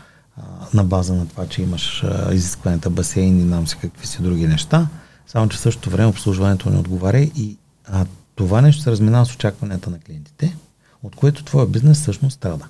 на 0.75 0.85
база 0.85 1.15
на 1.15 1.29
това, 1.29 1.47
че 1.49 1.63
имаш 1.63 2.05
а, 2.05 2.35
изискванията 2.35 2.91
басейни, 2.91 3.45
нам 3.45 3.67
си 3.67 3.77
какви 3.81 4.07
си 4.07 4.23
други 4.23 4.47
неща, 4.47 4.89
само 5.27 5.49
че 5.49 5.57
в 5.57 5.61
същото 5.61 5.91
време 5.91 6.09
обслужването 6.09 6.71
не 6.71 6.79
отговаря 6.79 7.21
и 7.21 7.57
а, 7.87 8.07
това 8.35 8.61
нещо 8.61 8.83
се 8.83 8.91
разминава 8.91 9.27
с 9.27 9.35
очакванията 9.35 9.91
на 9.91 9.99
клиентите, 9.99 10.57
от 11.03 11.17
което 11.17 11.45
твоя 11.45 11.67
бизнес 11.67 12.01
всъщност 12.01 12.37
страда. 12.37 12.67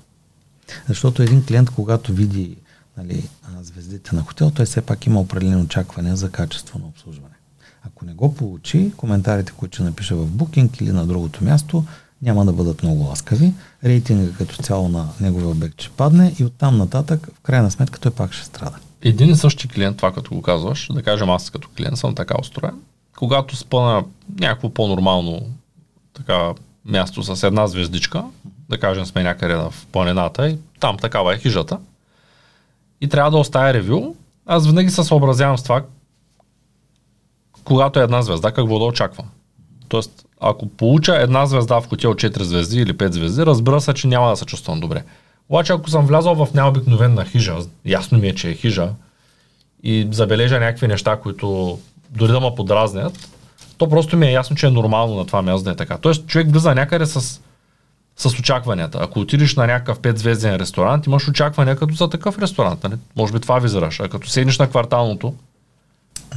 Защото 0.87 1.23
един 1.23 1.45
клиент, 1.45 1.69
когато 1.69 2.13
види 2.13 2.57
нали, 2.97 3.29
звездите 3.61 4.15
на 4.15 4.21
хотел, 4.21 4.51
той 4.51 4.65
все 4.65 4.81
пак 4.81 5.05
има 5.05 5.19
определени 5.19 5.61
очаквания 5.61 6.15
за 6.15 6.29
качество 6.29 6.79
на 6.79 6.85
обслужване. 6.85 7.35
Ако 7.83 8.05
не 8.05 8.13
го 8.13 8.35
получи, 8.35 8.93
коментарите, 8.97 9.51
които 9.51 9.75
ще 9.75 9.83
напише 9.83 10.15
в 10.15 10.27
Booking 10.27 10.81
или 10.81 10.91
на 10.91 11.05
другото 11.05 11.43
място, 11.43 11.85
няма 12.21 12.45
да 12.45 12.53
бъдат 12.53 12.83
много 12.83 13.03
ласкави. 13.03 13.53
Рейтинга 13.83 14.37
като 14.37 14.55
цяло 14.55 14.89
на 14.89 15.07
неговия 15.19 15.49
обект 15.49 15.81
ще 15.81 15.91
падне 15.91 16.35
и 16.39 16.45
оттам 16.45 16.77
нататък, 16.77 17.27
в 17.35 17.41
крайна 17.41 17.71
сметка, 17.71 17.99
той 17.99 18.11
пак 18.11 18.33
ще 18.33 18.45
страда. 18.45 18.77
Един 19.01 19.29
и 19.29 19.35
същи 19.35 19.67
клиент, 19.67 19.97
това 19.97 20.11
като 20.13 20.35
го 20.35 20.41
казваш, 20.41 20.89
да 20.93 21.03
кажем 21.03 21.29
аз 21.29 21.49
като 21.49 21.69
клиент 21.77 21.97
съм 21.97 22.15
така 22.15 22.35
устроен, 22.39 22.75
когато 23.17 23.55
спъна 23.55 24.03
някакво 24.39 24.69
по-нормално 24.69 25.41
така, 26.13 26.53
място 26.85 27.23
с 27.23 27.43
една 27.43 27.67
звездичка, 27.67 28.23
да 28.69 28.79
кажем 28.79 29.05
сме 29.05 29.23
някъде 29.23 29.55
в 29.55 29.73
планината 29.91 30.49
и 30.49 30.57
там 30.79 30.97
такава 30.97 31.35
е 31.35 31.37
хижата, 31.37 31.79
и 33.01 33.09
трябва 33.09 33.31
да 33.31 33.37
оставя 33.37 33.73
ревю, 33.73 34.15
аз 34.45 34.67
винаги 34.67 34.89
се 34.89 35.03
съобразявам 35.03 35.57
с 35.57 35.63
това, 35.63 35.83
когато 37.63 37.99
е 37.99 38.03
една 38.03 38.21
звезда, 38.21 38.51
какво 38.51 38.79
да 38.79 38.85
очаквам. 38.85 39.25
Тоест, 39.87 40.25
ако 40.41 40.69
получа 40.69 41.15
една 41.15 41.45
звезда 41.45 41.81
в 41.81 41.87
хотел 41.87 42.13
4 42.13 42.41
звезди 42.41 42.81
или 42.81 42.93
5 42.93 43.11
звезди, 43.11 43.45
разбира 43.45 43.81
се, 43.81 43.93
че 43.93 44.07
няма 44.07 44.29
да 44.29 44.35
се 44.35 44.45
чувствам 44.45 44.79
добре. 44.79 45.03
Обаче, 45.49 45.73
ако 45.73 45.89
съм 45.89 46.05
влязъл 46.05 46.45
в 46.45 46.53
необикновена 46.53 47.25
хижа, 47.25 47.55
ясно 47.85 48.17
ми 48.17 48.27
е, 48.27 48.35
че 48.35 48.49
е 48.49 48.53
хижа, 48.53 48.89
и 49.83 50.07
забележа 50.11 50.59
някакви 50.59 50.87
неща, 50.87 51.15
които 51.15 51.79
дори 52.09 52.31
да 52.31 52.39
ме 52.39 52.55
подразнят, 52.55 53.29
то 53.77 53.89
просто 53.89 54.17
ми 54.17 54.27
е 54.27 54.31
ясно, 54.31 54.55
че 54.55 54.67
е 54.67 54.71
нормално 54.71 55.15
на 55.15 55.25
това 55.25 55.41
място 55.41 55.63
да 55.63 55.71
е 55.71 55.75
така. 55.75 55.97
Тоест, 55.97 56.27
човек 56.27 56.51
влиза 56.51 56.75
някъде 56.75 57.05
с, 57.05 57.41
с 58.17 58.39
очакванията. 58.39 58.99
Ако 59.01 59.19
отидеш 59.19 59.55
на 59.55 59.67
някакъв 59.67 59.99
5-звезден 59.99 60.59
ресторант, 60.59 61.05
имаш 61.05 61.27
очаквания 61.27 61.75
като 61.75 61.93
за 61.93 62.09
такъв 62.09 62.39
ресторант. 62.39 62.83
Нали? 62.83 62.93
Може 63.15 63.33
би 63.33 63.39
това 63.39 63.59
визираш. 63.59 63.99
А 63.99 64.09
като 64.09 64.29
седнеш 64.29 64.59
на 64.59 64.69
кварталното, 64.69 65.33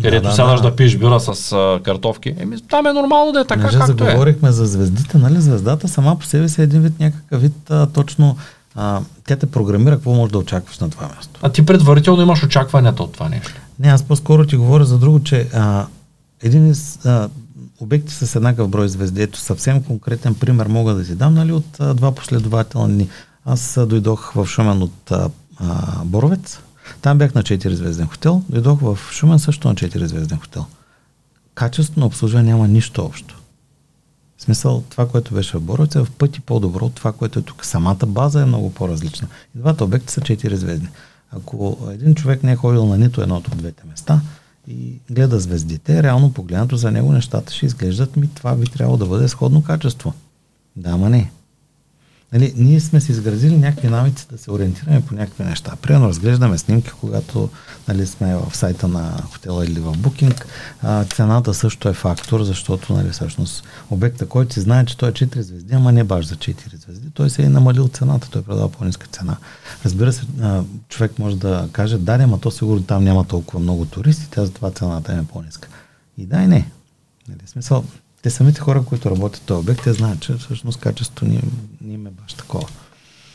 където 0.03 0.29
да, 0.29 0.35
сядаш 0.35 0.61
да, 0.61 0.71
да 0.71 0.77
пиеш 0.77 0.97
бюра 0.97 1.21
с 1.21 1.53
а, 1.53 1.81
картофки. 1.83 2.35
Еми, 2.39 2.57
там 2.61 2.87
е 2.87 2.93
нормално 2.93 3.33
да 3.33 3.41
е 3.41 3.45
така, 3.45 3.63
Неже 3.63 3.79
както 3.79 4.05
заговорихме 4.05 4.49
е. 4.49 4.53
за 4.53 4.67
звездите, 4.67 5.19
нали? 5.19 5.41
Звездата 5.41 5.89
сама 5.89 6.19
по 6.19 6.27
себе 6.27 6.49
си 6.49 6.61
е 6.61 6.65
един 6.65 6.81
вид 6.81 7.01
някакъв 7.01 7.43
вид 7.43 7.71
а, 7.71 7.87
точно 7.87 8.37
а, 8.75 9.01
тя 9.27 9.37
те 9.37 9.47
програмира 9.47 9.97
какво 9.97 10.13
можеш 10.13 10.33
да 10.33 10.39
очакваш 10.39 10.79
на 10.79 10.91
това 10.91 11.09
място. 11.17 11.41
А 11.43 11.53
ти 11.53 11.67
предварително 11.67 12.23
имаш 12.23 12.45
очакванията 12.45 13.03
от 13.03 13.13
това 13.13 13.29
нещо. 13.29 13.55
Не, 13.81 13.89
аз 13.89 14.03
по-скоро 14.03 14.47
ти 14.47 14.57
говоря 14.57 14.85
за 14.85 14.99
друго, 14.99 15.23
че 15.23 15.49
а, 15.55 15.87
един 16.43 16.75
а, 17.05 17.29
обекти 17.81 18.15
с 18.15 18.37
еднакъв 18.37 18.69
брой 18.69 18.89
звезди, 18.89 19.23
ето 19.23 19.39
съвсем 19.39 19.83
конкретен 19.83 20.35
пример 20.35 20.67
мога 20.67 20.95
да 20.95 21.05
ти 21.05 21.15
дам, 21.15 21.35
нали, 21.35 21.53
от 21.53 21.81
а, 21.81 21.95
два 21.95 22.13
последователни. 22.13 23.09
Аз 23.45 23.77
а, 23.77 23.87
дойдох 23.87 24.33
в 24.33 24.47
Шумен 24.47 24.83
от 24.83 25.11
а, 25.11 25.29
а, 25.57 26.05
Боровец, 26.05 26.59
там 27.03 27.19
бях 27.19 27.35
на 27.35 27.43
4 27.43 27.73
звезден 27.73 28.07
хотел, 28.07 28.43
дойдох 28.49 28.81
в 28.81 28.99
Шумен 29.11 29.39
също 29.39 29.69
на 29.69 29.75
4 29.75 30.05
звезден 30.05 30.39
хотел. 30.39 30.67
Качеството 31.55 32.01
на 32.01 32.07
обслужване 32.07 32.51
няма 32.51 32.69
нищо 32.69 33.05
общо. 33.05 33.41
В 34.37 34.43
смисъл, 34.43 34.85
това, 34.91 35.09
което 35.09 35.35
беше 35.35 35.57
в 35.57 35.61
Боровец 35.61 35.95
е 35.95 36.05
в 36.05 36.11
пъти 36.19 36.41
по-добро 36.41 36.85
от 36.85 36.95
това, 36.95 37.13
което 37.13 37.39
е 37.39 37.43
тук. 37.43 37.65
Самата 37.65 38.07
база 38.07 38.43
е 38.43 38.45
много 38.45 38.75
по-различна. 38.75 39.29
И 39.57 39.59
двата 39.59 39.85
обекта 39.85 40.13
са 40.13 40.21
4 40.21 40.55
звездни. 40.55 40.89
Ако 41.31 41.79
един 41.91 42.15
човек 42.15 42.43
не 42.43 42.53
е 42.53 42.57
ходил 42.57 42.87
на 42.87 42.99
нито 42.99 43.23
едното 43.23 43.51
от 43.53 43.59
двете 43.59 43.83
места 43.91 44.21
и 44.69 45.01
гледа 45.11 45.41
звездите, 45.41 46.03
реално 46.03 46.33
погледнато 46.33 46.77
за 46.77 46.91
него 46.91 47.13
нещата 47.13 47.53
ще 47.53 47.67
изглеждат 47.67 48.17
ми, 48.17 48.29
това 48.35 48.55
би 48.55 48.67
трябвало 48.67 48.97
да 48.97 49.07
бъде 49.07 49.29
сходно 49.29 49.63
качество. 49.63 50.15
Да, 50.77 50.91
ама 50.91 51.11
не. 51.11 51.31
Нали, 52.35 52.55
ние 52.57 52.81
сме 52.81 53.01
си 53.01 53.13
изградили 53.13 53.57
някакви 53.57 53.89
навици 53.89 54.27
да 54.31 54.39
се 54.39 54.51
ориентираме 54.51 55.01
по 55.01 55.15
някакви 55.15 55.45
неща. 55.45 55.77
Примерно 55.83 56.09
разглеждаме 56.09 56.59
снимки, 56.59 56.91
когато 57.01 57.49
нали, 57.89 58.07
сме 58.07 58.37
в 58.37 58.57
сайта 58.57 58.89
на 58.89 59.23
хотела 59.33 59.65
или 59.65 59.81
в 59.81 59.93
букинг. 59.99 60.47
А, 60.83 61.05
цената 61.05 61.55
също 61.55 61.89
е 61.89 61.93
фактор, 61.93 62.43
защото 62.43 62.93
нали, 62.93 63.11
всъщност 63.11 63.65
обекта, 63.91 64.27
който 64.27 64.55
си 64.55 64.61
знае, 64.61 64.85
че 64.85 64.97
той 64.97 65.09
е 65.09 65.13
4 65.13 65.41
звезди, 65.41 65.75
ама 65.75 65.93
не 65.93 66.05
баш 66.05 66.27
за 66.27 66.37
4 66.37 66.77
звезди, 66.85 67.11
той 67.11 67.31
се 67.31 67.43
е 67.43 67.49
намалил 67.49 67.89
цената, 67.89 68.31
той 68.31 68.41
е 68.41 68.45
продава 68.45 68.69
по-ниска 68.69 69.07
цена. 69.07 69.37
Разбира 69.85 70.13
се, 70.13 70.23
а, 70.43 70.63
човек 70.89 71.19
може 71.19 71.37
да 71.37 71.69
каже, 71.73 71.99
да, 71.99 72.15
ама 72.15 72.41
то 72.41 72.51
сигурно 72.51 72.83
там 72.83 73.05
няма 73.05 73.25
толкова 73.25 73.61
много 73.61 73.85
туристи, 73.85 74.29
тя 74.31 74.45
затова 74.45 74.71
цената 74.71 75.13
е 75.13 75.25
по-ниска. 75.33 75.69
И 76.19 76.27
да 76.27 76.43
и 76.43 76.47
не. 76.47 76.71
Нали, 77.29 77.41
смисъл, 77.47 77.85
те 78.25 78.31
самите 78.31 78.61
хора, 78.61 78.83
които 78.83 79.11
работят 79.11 79.43
в 79.43 79.47
този 79.47 79.61
обект, 79.61 79.83
те 79.83 79.93
знаят, 79.93 80.21
че 80.21 80.35
всъщност 80.35 80.81
качеството 80.81 81.25
ни, 81.25 81.41
ни 81.81 81.95
е 81.95 81.99
баш 81.99 82.33
такова. 82.33 82.69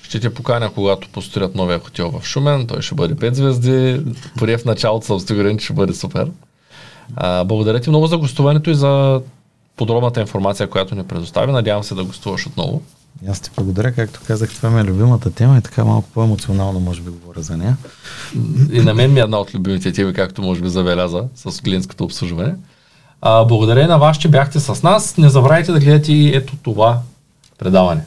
Ще 0.04 0.20
те 0.20 0.34
поканя, 0.34 0.72
когато 0.76 1.10
построят 1.10 1.56
новия 1.56 1.80
хотел 1.80 2.12
в 2.12 2.26
Шумен. 2.26 2.68
Той 2.68 2.82
ще 2.82 2.96
бъде 2.96 3.16
5 3.16 3.34
звезди. 3.34 4.06
Поне 4.38 4.58
в 4.58 4.66
началото 4.66 5.06
съм 5.06 5.20
сигурен, 5.20 5.58
че 5.58 5.66
ще 5.66 5.74
бъде 5.74 5.94
супер. 5.94 6.32
А, 7.16 7.44
благодаря 7.44 7.80
ти 7.80 7.90
много 7.90 8.08
за 8.08 8.18
гостуването 8.18 8.70
и 8.70 8.76
за 8.76 9.22
подробната 9.76 10.22
информация, 10.22 10.70
която 10.70 10.96
ни 10.96 11.04
предостави. 11.04 11.52
Надявам 11.52 11.84
се 11.84 11.96
да 11.96 12.04
гостуваш 12.04 12.48
отново. 12.48 12.82
Аз 13.28 13.40
ти 13.40 13.50
благодаря, 13.56 13.92
както 13.92 14.20
казах, 14.28 14.56
това 14.56 14.70
ми 14.70 14.82
е 14.82 14.84
любимата 14.84 15.32
тема 15.32 15.58
и 15.58 15.62
така 15.62 15.86
малко 15.86 16.10
по-емоционално 16.14 16.80
може 16.80 17.02
би 17.02 17.10
говоря 17.10 17.42
за 17.42 17.58
нея. 17.58 17.78
И 18.72 18.82
на 18.82 18.94
мен 18.94 19.14
ми 19.14 19.20
е 19.20 19.24
една 19.24 19.40
от 19.40 19.56
любимите 19.56 19.92
теми, 19.92 20.14
както 20.14 20.42
може 20.42 20.62
би 20.62 20.70
забеляза 20.70 21.24
с 21.36 21.62
клиентското 21.62 22.04
обслужване. 22.04 22.56
А, 23.22 23.46
благодаря 23.46 23.88
на 23.88 23.98
вас, 23.98 24.18
че 24.18 24.28
бяхте 24.28 24.60
с 24.60 24.84
нас. 24.84 25.18
Не 25.18 25.30
забравяйте 25.30 25.72
да 25.72 25.80
гледате 25.80 26.14
и 26.14 26.36
ето 26.36 26.54
това 26.64 27.00
предаване. 27.58 28.02